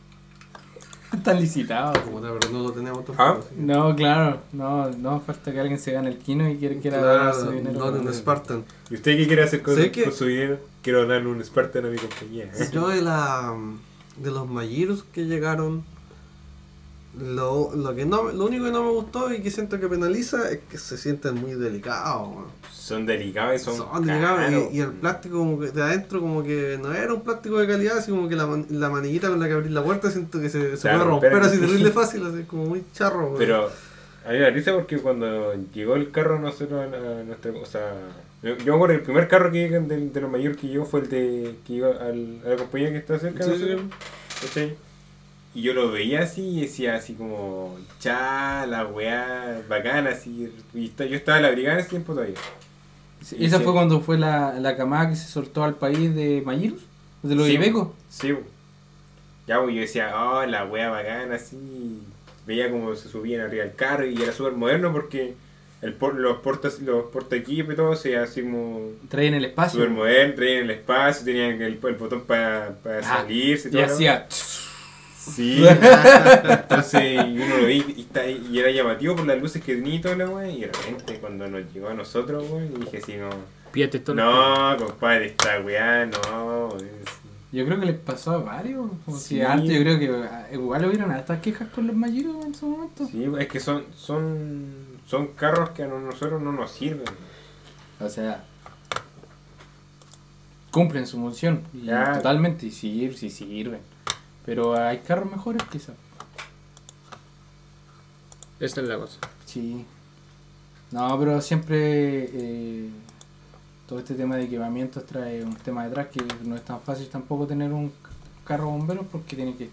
Están 1.12 1.36
licitados. 1.40 1.96
Pero 2.04 2.38
no 2.52 2.62
lo 2.64 2.72
tenemos 2.72 3.04
Ah. 3.16 3.38
No, 3.56 3.94
claro, 3.94 4.40
no, 4.52 4.90
no 4.90 5.20
falta 5.20 5.52
que 5.52 5.60
alguien 5.60 5.78
se 5.78 5.92
gane 5.92 6.08
el 6.08 6.18
kino 6.18 6.48
y 6.50 6.56
quiera, 6.56 6.74
quiera 6.80 6.98
Claro, 6.98 7.40
su 7.40 7.50
dinero. 7.52 7.90
no, 7.92 7.96
en 7.96 8.12
Spartan. 8.12 8.64
¿Y 8.90 8.94
usted 8.94 9.16
qué 9.16 9.26
quiere 9.26 9.42
hacer 9.44 9.62
con, 9.62 9.76
¿Sé 9.76 9.92
que- 9.92 10.04
con 10.04 10.12
su 10.12 10.26
dinero? 10.26 10.58
Quiero 10.82 11.06
darle 11.06 11.28
un 11.28 11.42
Spartan 11.44 11.86
a 11.86 11.88
mi 11.88 11.96
compañía. 11.98 12.50
Yo 12.72 12.88
de 12.88 13.00
la 13.02 13.54
de 14.16 14.30
los 14.30 14.48
Magirus 14.48 15.04
que 15.12 15.24
llegaron 15.24 15.84
lo, 17.18 17.70
lo 17.76 17.94
que 17.94 18.04
no 18.04 18.32
lo 18.32 18.46
único 18.46 18.64
que 18.64 18.72
no 18.72 18.82
me 18.82 18.90
gustó 18.90 19.32
y 19.32 19.40
que 19.40 19.48
siento 19.50 19.78
que 19.78 19.86
penaliza 19.88 20.50
es 20.50 20.60
que 20.68 20.78
se 20.78 20.96
sienten 20.98 21.36
muy 21.36 21.54
delicados. 21.54 22.28
Son 22.72 23.06
delicados 23.06 23.54
y 23.60 23.64
son, 23.64 23.76
Son, 23.76 24.04
delicados 24.04 24.50
y, 24.72 24.76
y 24.76 24.80
el 24.80 24.90
plástico 24.92 25.38
como 25.38 25.60
que 25.60 25.70
de 25.70 25.82
adentro 25.82 26.20
como 26.20 26.42
que 26.42 26.76
no 26.82 26.92
era 26.92 27.14
un 27.14 27.22
plástico 27.22 27.58
de 27.58 27.68
calidad, 27.68 27.98
así 27.98 28.10
como 28.10 28.28
que 28.28 28.34
la, 28.34 28.46
man- 28.48 28.66
la 28.68 28.88
maniguita 28.90 29.28
con 29.28 29.38
la 29.38 29.46
que 29.46 29.52
abrir 29.54 29.70
la 29.70 29.84
puerta 29.84 30.10
siento 30.10 30.40
que 30.40 30.48
se, 30.48 30.76
se 30.76 30.82
Claro, 30.82 30.98
puede 30.98 31.10
romper 31.10 31.32
pero- 31.32 31.44
así 31.46 31.58
terrible 31.60 31.90
fácil, 31.92 32.26
así 32.26 32.42
como 32.44 32.66
muy 32.66 32.84
charro. 32.92 33.34
Pero 33.38 33.70
a 34.26 34.32
mí 34.32 34.38
me 34.38 34.50
risa 34.50 34.74
porque 34.74 34.98
cuando 34.98 35.54
llegó 35.72 35.94
el 35.94 36.10
carro 36.10 36.40
nosotros 36.40 36.92
a 36.92 37.22
nuestra 37.22 37.52
o 37.52 37.64
sea 37.66 37.92
yo, 38.44 38.56
yo 38.58 38.64
me 38.72 38.74
acuerdo 38.76 38.94
el 38.94 39.02
primer 39.02 39.26
carro 39.28 39.50
que 39.50 39.68
de, 39.68 39.80
de 40.10 40.20
los 40.20 40.30
mayores 40.30 40.56
que 40.58 40.68
llegó 40.68 40.84
fue 40.84 41.00
el 41.00 41.08
de 41.08 41.54
que 41.66 41.72
iba 41.72 41.88
al, 41.90 42.40
a 42.44 42.50
la 42.50 42.56
compañía 42.56 42.90
que 42.90 42.98
está 42.98 43.18
cerca 43.18 43.44
de 43.46 43.52
Sí, 43.52 43.58
sí. 43.64 43.70
nosotros, 43.70 43.92
¿cachai? 44.42 44.74
y 45.56 45.62
yo 45.62 45.72
lo 45.72 45.90
veía 45.92 46.20
así 46.22 46.42
y 46.42 46.60
decía 46.62 46.96
así 46.96 47.14
como 47.14 47.76
cha 48.00 48.66
la 48.66 48.86
weá 48.86 49.62
bacana 49.68 50.10
así 50.10 50.52
y 50.74 50.86
está- 50.86 51.04
yo 51.04 51.16
estaba 51.16 51.36
en 51.38 51.44
la 51.44 51.50
brigada 51.52 51.74
en 51.76 51.80
ese 51.80 51.90
tiempo 51.90 52.12
todavía 52.12 52.34
Sí, 53.22 53.36
¿Esa 53.40 53.58
sí. 53.58 53.64
fue 53.64 53.72
cuando 53.72 54.00
fue 54.00 54.18
la, 54.18 54.54
la 54.60 54.76
camada 54.76 55.08
que 55.08 55.16
se 55.16 55.26
soltó 55.28 55.64
al 55.64 55.76
país 55.76 56.14
de 56.14 56.42
Mayirus? 56.44 56.82
¿De 57.22 57.34
los 57.34 57.46
Sí, 57.46 57.52
ibecos? 57.54 57.88
Sí, 58.10 58.34
ya 59.46 59.62
pues 59.62 59.74
yo 59.74 59.80
decía, 59.80 60.12
oh, 60.14 60.44
la 60.44 60.66
wea 60.66 60.90
bacana, 60.90 61.36
así. 61.36 62.02
Veía 62.46 62.70
como 62.70 62.94
se 62.94 63.08
subían 63.08 63.40
arriba 63.40 63.64
del 63.64 63.74
carro 63.76 64.04
y 64.06 64.20
era 64.22 64.30
súper 64.32 64.52
moderno 64.52 64.92
porque 64.92 65.34
el 65.84 65.92
por- 65.94 66.14
los 66.16 66.38
portas 66.38 66.80
los 66.80 67.04
porta 67.10 67.36
equipo 67.36 67.72
y 67.72 67.76
todo 67.76 67.94
se 67.94 68.16
así 68.16 68.42
como 68.42 68.90
Traían 69.08 69.34
el 69.34 69.44
espacio. 69.44 69.78
súper 69.80 69.94
moderno, 69.94 70.34
traían 70.34 70.62
el 70.64 70.70
espacio, 70.70 71.24
tenían 71.24 71.60
el, 71.62 71.78
el 71.82 71.94
botón 71.94 72.22
para 72.22 72.74
Ah, 72.84 73.00
salirse 73.02 73.68
y 73.68 73.72
Y 73.72 73.74
todo. 73.74 73.84
hacía. 73.84 74.26
Sí, 74.30 75.64
entonces 76.48 77.02
y 77.26 77.38
uno 77.38 77.56
lo 77.58 77.66
vi 77.66 77.84
y, 77.96 78.00
está, 78.02 78.26
y 78.26 78.58
era 78.58 78.70
llamativo 78.70 79.16
por 79.16 79.26
las 79.26 79.40
luces 79.40 79.62
que 79.62 79.74
tenía 79.74 79.94
y 79.94 80.00
toda 80.00 80.16
la 80.16 80.28
wea. 80.28 80.50
Y 80.50 80.60
de 80.60 80.66
repente 80.66 81.18
cuando 81.20 81.46
nos 81.48 81.62
llegó 81.72 81.88
a 81.88 81.94
nosotros, 81.94 82.44
wea, 82.50 82.64
y 82.66 82.80
dije 82.80 82.98
así, 82.98 83.16
no, 83.16 83.30
Pídate 83.72 83.98
esto. 83.98 84.14
no, 84.14 84.76
compadre, 84.78 85.26
esta 85.26 85.60
weá, 85.60 86.06
no. 86.06 86.76
es- 86.76 86.84
Yo 87.52 87.64
creo 87.64 87.80
que 87.80 87.86
les 87.86 87.96
pasó 87.98 88.32
a 88.32 88.38
varios. 88.38 88.86
O 89.06 89.16
Sí. 89.16 89.36
sea, 89.36 89.52
antes 89.54 89.70
yo 89.72 89.80
creo 89.80 89.98
que 89.98 90.08
ah, 90.28 90.46
igual 90.52 90.84
hubieron 90.86 91.10
hartas 91.10 91.40
quejas 91.40 91.68
con 91.68 91.86
los 91.86 91.96
Mayirus 91.96 92.44
en 92.44 92.54
su 92.54 92.66
momento. 92.66 93.06
Sí, 93.10 93.24
es 93.38 93.48
que 93.48 93.60
son, 93.60 93.84
son, 93.96 94.66
son 95.06 95.28
carros 95.28 95.70
que 95.70 95.82
a 95.84 95.86
nosotros 95.86 96.40
no 96.42 96.52
nos 96.52 96.70
sirven. 96.72 97.04
O 98.00 98.08
sea, 98.08 98.44
cumplen 100.70 101.06
su 101.06 101.16
función. 101.18 101.62
Y 101.72 101.86
Ya. 101.86 102.14
totalmente, 102.14 102.66
y 102.66 102.70
sí, 102.70 103.12
sí 103.16 103.30
sirven. 103.30 103.80
Pero 104.44 104.74
hay 104.76 104.98
carros 104.98 105.30
mejores 105.30 105.62
quizás. 105.70 105.94
Esa 108.60 108.80
es 108.80 108.88
la 108.88 108.98
cosa. 108.98 109.18
Sí. 109.46 109.84
No, 110.90 111.18
pero 111.18 111.40
siempre 111.40 112.28
eh, 112.32 112.88
todo 113.88 113.98
este 113.98 114.14
tema 114.14 114.36
de 114.36 114.44
equipamientos 114.44 115.04
trae 115.06 115.42
un 115.42 115.56
tema 115.56 115.84
detrás 115.86 116.08
que 116.08 116.22
no 116.44 116.54
es 116.56 116.64
tan 116.64 116.80
fácil 116.80 117.08
tampoco 117.08 117.46
tener 117.46 117.72
un 117.72 117.92
carro 118.44 118.70
bombero 118.70 119.02
porque 119.10 119.34
tiene 119.36 119.56
que 119.56 119.70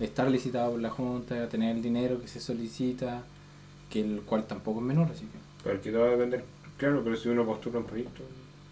estar 0.00 0.30
licitado 0.30 0.72
por 0.72 0.80
la 0.80 0.90
Junta, 0.90 1.48
tener 1.48 1.74
el 1.76 1.82
dinero 1.82 2.20
que 2.20 2.28
se 2.28 2.40
solicita, 2.40 3.22
que 3.90 4.00
el 4.00 4.20
cual 4.22 4.46
tampoco 4.46 4.80
es 4.80 4.86
menor, 4.86 5.08
así 5.12 5.24
que 5.26 5.38
Porque 5.68 5.90
todo 5.90 6.02
va 6.02 6.08
a 6.08 6.10
depender, 6.12 6.44
claro, 6.76 7.00
pero 7.04 7.16
si 7.16 7.28
uno 7.28 7.44
postula 7.44 7.78
un 7.78 7.84
proyecto. 7.84 8.22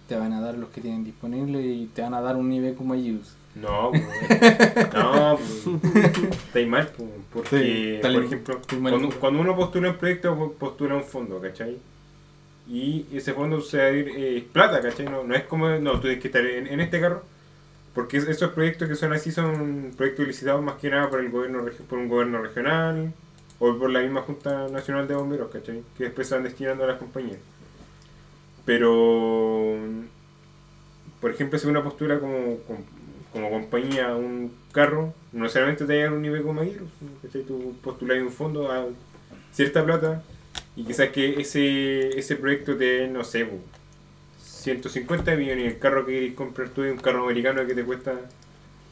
te 0.09 0.17
van 0.17 0.33
a 0.33 0.41
dar 0.41 0.57
los 0.57 0.69
que 0.71 0.81
tienen 0.81 1.05
disponible 1.05 1.61
y 1.63 1.87
te 1.87 2.03
van 2.03 2.15
a 2.15 2.21
dar 2.21 2.37
un 2.37 2.49
nivel 2.49 2.75
como 2.75 2.95
ellos. 2.95 3.35
No, 3.55 3.91
pues, 3.91 4.05
no, 4.95 5.39
pues, 5.39 5.95
estáis 6.47 6.69
mal, 6.69 6.89
pues, 6.97 7.09
porque, 7.33 8.01
Sí, 8.03 8.09
por 8.13 8.25
ejemplo, 8.25 8.61
cuando, 8.83 9.11
cuando 9.19 9.41
uno 9.41 9.57
postula 9.57 9.91
un 9.91 9.97
proyecto, 9.97 10.55
postula 10.59 10.95
un 10.97 11.05
fondo, 11.05 11.41
¿cachai? 11.41 11.79
Y 12.69 13.07
ese 13.13 13.33
fondo 13.33 13.61
se 13.61 13.79
va 13.79 13.85
a 13.85 13.91
ir 13.93 14.13
eh, 14.17 14.47
plata, 14.53 14.81
¿cachai? 14.83 15.07
No, 15.07 15.23
no 15.25 15.35
es 15.35 15.45
como, 15.45 15.69
no, 15.71 15.93
tú 15.93 16.01
tienes 16.03 16.21
que 16.21 16.29
estar 16.29 16.45
en, 16.45 16.67
en 16.67 16.81
este 16.81 17.01
carro, 17.01 17.23
porque 17.95 18.19
es- 18.19 18.29
esos 18.29 18.53
proyectos 18.53 18.89
que 18.89 18.95
son 18.97 19.13
así 19.13 19.31
son 19.33 19.93
proyectos 19.97 20.27
licitados 20.27 20.63
más 20.63 20.75
que 20.77 20.91
nada 20.91 21.09
por 21.09 21.21
el 21.21 21.31
gobierno 21.31 21.65
por 21.89 21.99
un 21.99 22.09
gobierno 22.09 22.43
regional 22.43 23.13
o 23.59 23.79
por 23.79 23.91
la 23.91 24.01
misma 24.01 24.23
Junta 24.23 24.69
Nacional 24.69 25.09
de 25.09 25.15
Bomberos, 25.15 25.51
¿cachai? 25.51 25.83
Que 25.97 26.05
después 26.05 26.29
se 26.29 26.35
van 26.35 26.45
destinando 26.45 26.85
a 26.85 26.89
las 26.89 26.99
compañías. 26.99 27.39
Pero, 28.65 29.77
por 31.21 31.31
ejemplo, 31.31 31.59
si 31.59 31.67
una 31.67 31.83
postura 31.83 32.19
como, 32.19 32.59
como, 32.67 32.81
como 33.33 33.51
compañía 33.51 34.15
un 34.15 34.53
carro, 34.73 35.15
no 35.33 35.45
necesariamente 35.45 35.87
te 35.87 35.93
llegan 35.95 36.15
un 36.15 36.23
nivel 36.23 36.43
como 36.43 36.61
Aguirre, 36.61 36.85
¿cachai? 37.23 37.43
Tú 37.43 37.77
postulas 37.83 38.19
un 38.19 38.31
fondo 38.31 38.71
a 38.71 38.87
cierta 39.53 39.85
plata 39.85 40.23
y 40.75 40.85
quizás 40.85 41.09
que 41.11 41.41
ese, 41.41 42.19
ese 42.19 42.37
proyecto 42.37 42.77
te 42.77 43.09
no 43.09 43.25
sé, 43.25 43.47
po, 43.47 43.59
150 44.43 45.37
millones 45.37 45.65
y 45.65 45.67
el 45.69 45.79
carro 45.79 46.05
que 46.05 46.13
querés 46.13 46.35
comprar 46.35 46.69
tú 46.71 46.83
es 46.83 46.93
un 46.93 46.99
carro 46.99 47.25
americano 47.25 47.67
que 47.67 47.75
te 47.75 47.85
cuesta 47.85 48.15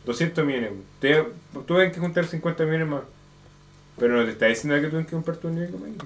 200 0.06 0.44
millones. 0.46 0.70
po. 0.70 0.76
Te, 1.00 1.24
tú 1.66 1.74
que 1.76 2.00
juntar 2.00 2.26
50 2.26 2.64
millones 2.64 2.88
más. 2.88 3.02
Pero 3.98 4.16
no 4.16 4.24
te 4.24 4.32
está 4.32 4.46
diciendo 4.46 4.76
que 4.76 4.84
tú 4.86 4.90
tienes 4.90 5.06
que 5.06 5.12
comprar 5.12 5.36
tu 5.36 5.48
nivel 5.50 5.70
como. 5.70 5.86
Mm. 5.86 5.96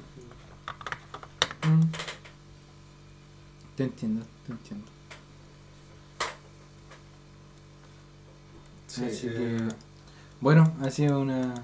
Te 3.76 3.82
entiendo, 3.84 4.24
te 4.47 4.53
entiendo. 4.53 4.86
Sí, 8.86 9.05
Así 9.05 9.26
eh, 9.28 9.32
que, 9.32 9.74
bueno, 10.41 10.72
ha 10.82 10.91
sido 10.91 11.20
una, 11.20 11.55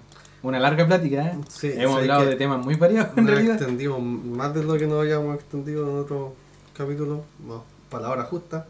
una 0.42 0.58
larga 0.60 0.86
plática, 0.86 1.26
¿eh? 1.26 1.38
sí, 1.48 1.72
Hemos 1.74 1.98
hablado 1.98 2.26
de 2.26 2.36
temas 2.36 2.64
muy 2.64 2.74
variados 2.76 3.16
en 3.16 3.24
nos 3.24 3.32
realidad. 3.34 3.56
extendimos 3.56 4.00
más 4.02 4.54
de 4.54 4.62
lo 4.62 4.76
que 4.76 4.86
nos 4.86 5.00
habíamos 5.00 5.34
extendido 5.36 5.88
en 5.90 5.96
otro 5.98 6.34
capítulo. 6.76 7.24
No, 7.46 7.64
palabra 7.90 8.24
justa. 8.24 8.66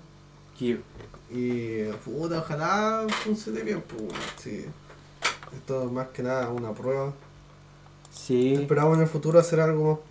Que- 0.58 0.80
Y 1.30 1.84
puta, 2.04 2.38
ojalá 2.38 3.06
funcione 3.24 3.62
bien, 3.62 3.82
pues 3.88 4.02
sí. 4.38 4.64
Esto 5.52 5.84
es 5.84 5.90
más 5.92 6.08
que 6.08 6.22
nada 6.22 6.48
una 6.50 6.72
prueba. 6.72 7.12
Sí, 8.14 8.54
Esperamos 8.54 8.96
en 8.96 9.02
el 9.02 9.08
futuro 9.08 9.38
hacer 9.38 9.60
algo 9.60 10.02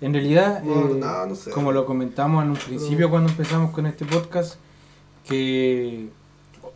En 0.00 0.12
realidad, 0.14 0.62
No, 0.62 0.88
eh, 0.88 0.96
no, 0.98 1.26
no 1.26 1.34
sé. 1.34 1.50
como 1.50 1.72
lo 1.72 1.84
comentamos 1.84 2.42
en 2.42 2.50
un 2.50 2.56
principio 2.56 3.10
cuando 3.10 3.30
empezamos 3.30 3.70
con 3.70 3.86
este 3.86 4.04
podcast, 4.06 4.56
que 5.28 6.08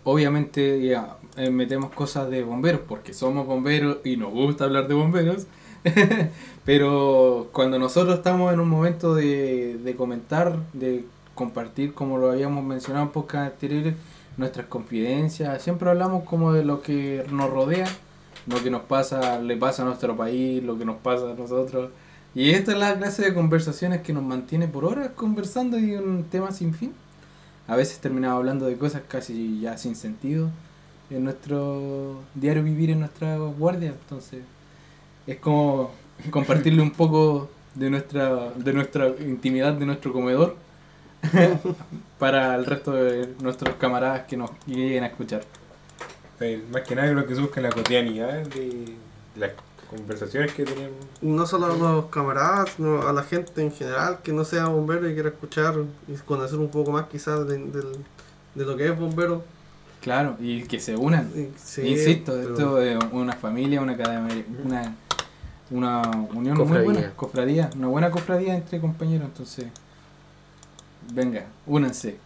obviamente 0.05 0.85
ya 0.87 1.17
eh, 1.37 1.51
metemos 1.51 1.91
cosas 1.93 2.29
de 2.31 2.43
bomberos 2.43 2.83
porque 2.87 3.15
somos 3.15 3.47
bomberos 3.47 3.99
y 4.05 4.17
nos 4.17 4.31
gusta 4.33 4.65
hablar 4.65 4.87
de 4.87 4.95
bomberos. 4.95 5.47
Pero 6.65 7.49
cuando 7.53 7.79
nosotros 7.79 8.17
estamos 8.17 8.53
en 8.53 8.61
un 8.61 8.69
momento 8.69 9.15
de, 9.15 9.79
de 9.79 9.97
comentar, 9.97 10.57
de 10.73 11.05
compartir, 11.35 11.93
como 11.95 12.19
lo 12.19 12.31
habíamos 12.31 12.65
mencionado 12.65 13.07
en 13.07 13.11
podcast 13.13 13.53
anteriores, 13.55 13.95
nuestras 14.37 14.67
confidencias, 14.67 15.63
siempre 15.63 15.91
hablamos 15.91 16.25
como 16.25 16.53
de 16.53 16.65
lo 16.65 16.81
que 16.83 17.25
nos 17.31 17.51
rodea, 17.51 17.87
lo 18.47 18.63
que 18.63 18.71
nos 18.71 18.83
pasa, 18.83 19.39
le 19.41 19.57
pasa 19.57 19.83
a 19.83 19.87
nuestro 19.87 20.17
país, 20.17 20.63
lo 20.63 20.79
que 20.79 20.85
nos 20.85 20.97
pasa 20.97 21.31
a 21.31 21.35
nosotros. 21.35 21.91
Y 22.35 22.51
esta 22.51 22.73
es 22.73 22.79
la 22.79 22.97
clase 22.97 23.23
de 23.23 23.35
conversaciones 23.35 24.03
que 24.03 24.13
nos 24.13 24.23
mantiene 24.23 24.69
por 24.69 24.85
horas 24.85 25.11
conversando 25.15 25.79
y 25.79 25.95
un 25.95 26.25
tema 26.25 26.51
sin 26.53 26.75
fin. 26.75 26.93
A 27.69 27.77
veces 27.77 27.99
terminamos 27.99 28.39
hablando 28.39 28.67
de 28.67 28.77
cosas 28.77 29.03
casi 29.09 29.61
ya 29.61 29.79
sin 29.79 29.97
sentido 29.97 30.51
en 31.11 31.25
nuestro 31.25 32.21
diario 32.35 32.63
vivir 32.63 32.91
en 32.91 33.01
nuestra 33.01 33.37
guardia. 33.37 33.91
Entonces, 33.91 34.41
es 35.27 35.39
como 35.39 35.91
compartirle 36.31 36.83
un 36.83 36.91
poco 36.91 37.49
de 37.75 37.91
nuestra, 37.91 38.51
de 38.51 38.73
nuestra 38.73 39.09
intimidad, 39.21 39.75
de 39.75 39.87
nuestro 39.87 40.13
comedor, 40.13 40.57
para 42.19 42.55
el 42.55 42.67
resto 42.67 42.93
de 42.93 43.35
nuestros 43.41 43.77
camaradas 43.77 44.23
que 44.27 44.37
nos 44.37 44.51
lleguen 44.67 45.05
a 45.05 45.07
escuchar. 45.09 45.43
Más 46.71 46.83
que 46.83 46.95
nada 46.97 47.13
lo 47.13 47.27
que 47.27 47.35
se 47.35 47.41
busca 47.41 47.61
en 47.61 47.65
la 47.65 47.73
cotidianidad 47.73 48.43
de 48.47 48.95
las 49.37 49.51
conversaciones 49.89 50.53
que 50.53 50.65
tenemos. 50.65 50.97
No 51.23 51.47
solo 51.47 51.67
a 51.67 51.77
los 51.77 52.07
camaradas, 52.07 52.71
sino 52.77 53.07
a 53.07 53.13
la 53.13 53.23
gente 53.23 53.63
en 53.63 53.71
general 53.73 54.19
que 54.23 54.33
no 54.33 54.45
sea 54.45 54.67
bombero 54.67 55.09
y 55.09 55.15
quiera 55.15 55.29
escuchar 55.29 55.75
y 56.09 56.15
conocer 56.27 56.59
un 56.59 56.69
poco 56.69 56.91
más 56.91 57.07
quizás 57.07 57.47
de, 57.47 57.59
de 57.59 58.65
lo 58.65 58.77
que 58.77 58.89
es 58.89 58.99
bombero. 58.99 59.45
Claro, 60.03 60.37
y 60.39 60.65
que 60.65 60.81
se 60.81 60.97
unan. 60.97 61.31
Sí, 61.57 61.83
Insisto, 61.83 62.33
pero- 62.33 62.51
esto 62.53 62.83
es 62.83 62.99
una 63.13 63.33
familia, 63.33 63.81
una 63.81 63.95
una, 64.63 64.95
una 65.71 66.03
unión 66.35 66.57
Cofradía. 66.57 66.85
muy 66.85 66.93
buena, 66.95 67.11
cofradía, 67.17 67.71
una 67.77 67.87
buena 67.89 68.11
cofradía 68.11 68.55
entre 68.55 68.81
compañeros, 68.81 69.29
entonces, 69.29 69.67
venga, 71.13 71.47
únanse. 71.67 72.19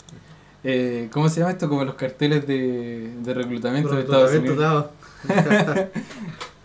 Eh, 0.64 1.09
¿Cómo 1.12 1.28
se 1.28 1.40
llama 1.40 1.52
esto? 1.52 1.68
Como 1.68 1.84
los 1.84 1.94
carteles 1.94 2.46
de, 2.46 3.12
de 3.22 3.34
reclutamiento 3.34 3.94
de 3.94 4.02
Estados 4.02 4.34
Unidos. 4.34 4.86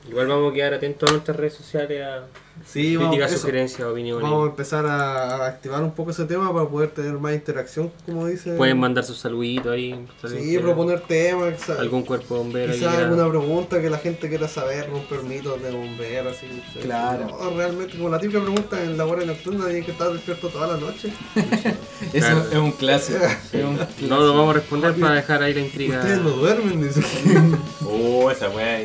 Igual 0.09 0.27
vamos 0.27 0.51
a 0.51 0.55
quedar 0.55 0.73
atentos 0.73 1.09
a 1.09 1.13
nuestras 1.13 1.37
redes 1.37 1.53
sociales 1.53 2.03
a 2.03 2.23
Sí, 2.65 2.95
vamos, 2.95 3.09
críticas, 3.11 3.31
eso. 3.31 3.41
sugerencias, 3.41 3.87
opiniones. 3.87 4.23
Vamos 4.23 4.45
a 4.45 4.49
empezar 4.51 4.85
a, 4.85 5.35
a 5.37 5.47
activar 5.47 5.83
un 5.83 5.91
poco 5.91 6.11
ese 6.11 6.25
tema 6.25 6.53
para 6.53 6.67
poder 6.69 6.91
tener 6.91 7.13
más 7.13 7.33
interacción, 7.33 7.91
como 8.05 8.27
dice. 8.27 8.53
Pueden 8.55 8.79
mandar 8.79 9.03
sus 9.03 9.17
saluditos 9.17 9.71
ahí. 9.73 10.05
Sí, 10.27 10.57
proponer 10.59 11.01
temas, 11.01 11.55
quizás, 11.55 11.79
algún 11.79 12.03
cuerpo 12.03 12.37
bombero. 12.37 12.71
que 12.71 12.79
quizás 12.79 12.95
alguna 12.95 13.27
pregunta 13.29 13.81
que 13.81 13.89
la 13.89 13.97
gente 13.97 14.29
quiera 14.29 14.47
saber, 14.47 14.89
romper 14.89 15.23
mitos 15.23 15.61
de 15.61 15.71
bomberos, 15.71 16.37
así. 16.37 16.47
Claro. 16.81 17.27
No, 17.27 17.49
realmente, 17.57 17.97
como 17.97 18.09
la 18.09 18.19
típica 18.19 18.39
pregunta 18.41 18.81
en 18.83 18.97
la 18.97 19.05
hora 19.05 19.25
nocturna, 19.25 19.65
hay 19.65 19.81
que 19.83 19.91
estar 19.91 20.11
despierto 20.13 20.47
toda 20.49 20.67
la 20.67 20.77
noche. 20.77 21.11
Eso 22.13 22.27
Claro. 22.27 22.45
es 22.51 22.57
un 22.57 22.71
clásico. 22.71 23.19
es 23.51 23.63
un 23.63 23.79
No 24.09 24.19
lo 24.21 24.33
vamos 24.35 24.51
a 24.51 24.59
responder 24.59 24.93
para 24.95 25.15
dejar 25.15 25.41
ahí 25.43 25.53
la 25.53 25.59
intriga. 25.61 25.99
Ustedes 25.99 26.21
no 26.21 26.29
duermen, 26.29 26.81
dice. 26.81 27.01
Oh, 27.85 28.31
esa 28.31 28.49
weá. 28.49 28.81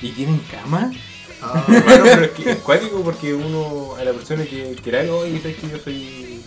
¿Y 0.00 0.08
tienen 0.12 0.40
cama? 0.50 0.90
Ah, 1.42 1.64
Bueno, 1.66 2.04
pero 2.04 2.24
es 2.24 2.30
que 2.32 2.50
es 2.52 2.56
cuático 2.58 3.02
porque 3.02 3.34
uno, 3.34 3.96
a 3.96 4.04
la 4.04 4.12
persona 4.12 4.44
que 4.44 4.76
quiera 4.82 5.00
algo, 5.00 5.18
oye, 5.18 5.38
sabes 5.40 5.56
que 5.56 5.68
yo 5.68 5.78
soy. 5.78 6.40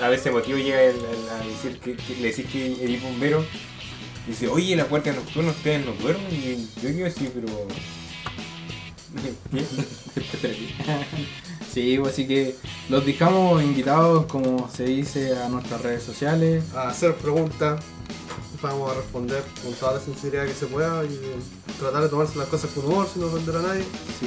A 0.00 0.08
veces 0.08 0.32
motivo 0.32 0.58
llega 0.58 0.82
el- 0.82 0.96
el- 0.96 1.28
a 1.30 1.44
decir 1.46 1.78
que, 1.80 1.96
que 1.96 2.16
le 2.16 2.28
decís 2.28 2.46
que 2.50 2.82
eres 2.84 3.02
bombero. 3.02 3.44
Y 4.26 4.30
dice, 4.30 4.48
oye, 4.48 4.76
la 4.76 4.84
guardia 4.84 5.12
nocturna, 5.12 5.50
ustedes 5.50 5.84
no 5.84 5.92
duermen. 5.92 6.32
Y 6.32 6.68
yo 6.82 6.88
digo, 6.90 7.08
sí, 7.10 7.30
pero. 7.34 7.48
Sí, 11.72 11.96
pues, 11.98 12.12
así 12.12 12.26
que 12.28 12.54
los 12.88 13.04
dejamos 13.04 13.60
invitados, 13.62 14.26
como 14.26 14.70
se 14.70 14.84
dice, 14.84 15.36
a 15.36 15.48
nuestras 15.48 15.82
redes 15.82 16.04
sociales. 16.04 16.62
a 16.74 16.88
hacer 16.88 17.14
preguntas. 17.16 17.82
Vamos 18.62 18.90
a 18.90 18.94
responder 18.94 19.42
con 19.62 19.72
toda 19.74 19.94
la 19.94 20.00
sinceridad 20.00 20.46
que 20.46 20.54
se 20.54 20.66
pueda 20.66 21.04
y 21.04 21.20
tratar 21.78 22.02
de 22.02 22.08
tomarse 22.08 22.38
las 22.38 22.48
cosas 22.48 22.70
con 22.70 22.86
humor 22.86 23.06
sin 23.12 23.22
ofender 23.24 23.56
a 23.56 23.62
nadie. 23.62 23.82
Sí. 24.20 24.26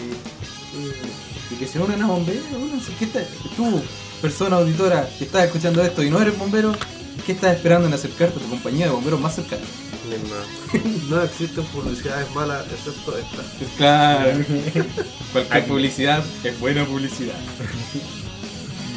Y- 0.78 1.54
Y 1.54 1.58
que 1.58 1.66
se 1.66 1.80
unan 1.80 2.02
a 2.02 2.08
bomberos. 2.08 2.44
¿Qué 3.00 3.08
tú, 3.56 3.82
persona 4.22 4.58
auditora, 4.58 5.08
que 5.18 5.24
estás 5.24 5.46
escuchando 5.46 5.82
esto 5.82 6.04
y 6.04 6.10
no 6.10 6.22
eres 6.22 6.38
bombero, 6.38 6.76
¿qué 7.26 7.32
estás 7.32 7.56
esperando 7.56 7.88
en 7.88 7.94
acercarte 7.94 8.38
a 8.38 8.42
tu 8.44 8.50
compañía 8.50 8.86
de 8.88 8.92
bomberos 8.92 9.20
más 9.22 9.36
cercana? 9.36 9.62
No. 9.64 10.80
No 11.10 11.22
existen 11.24 11.64
publicidades 11.66 12.30
malas 12.36 12.66
excepto 12.72 13.18
esta. 13.18 13.44
Claro. 13.78 14.44
Cualquier 15.32 15.68
publicidad 15.68 16.24
es 16.44 16.60
buena 16.60 16.86
publicidad. 16.86 17.36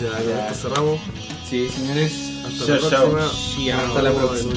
Ya, 0.02 0.22
Ya. 0.48 0.54
cerramos. 0.54 1.00
Sí, 1.48 1.68
señores. 1.68 2.12
Hasta 2.44 2.66
Chao, 2.66 2.76
la 2.76 2.90
chao. 2.90 3.10
próxima. 3.10 3.72
Nos 3.76 3.84
hasta 3.88 4.02
la 4.02 4.12
próxima. 4.12 4.54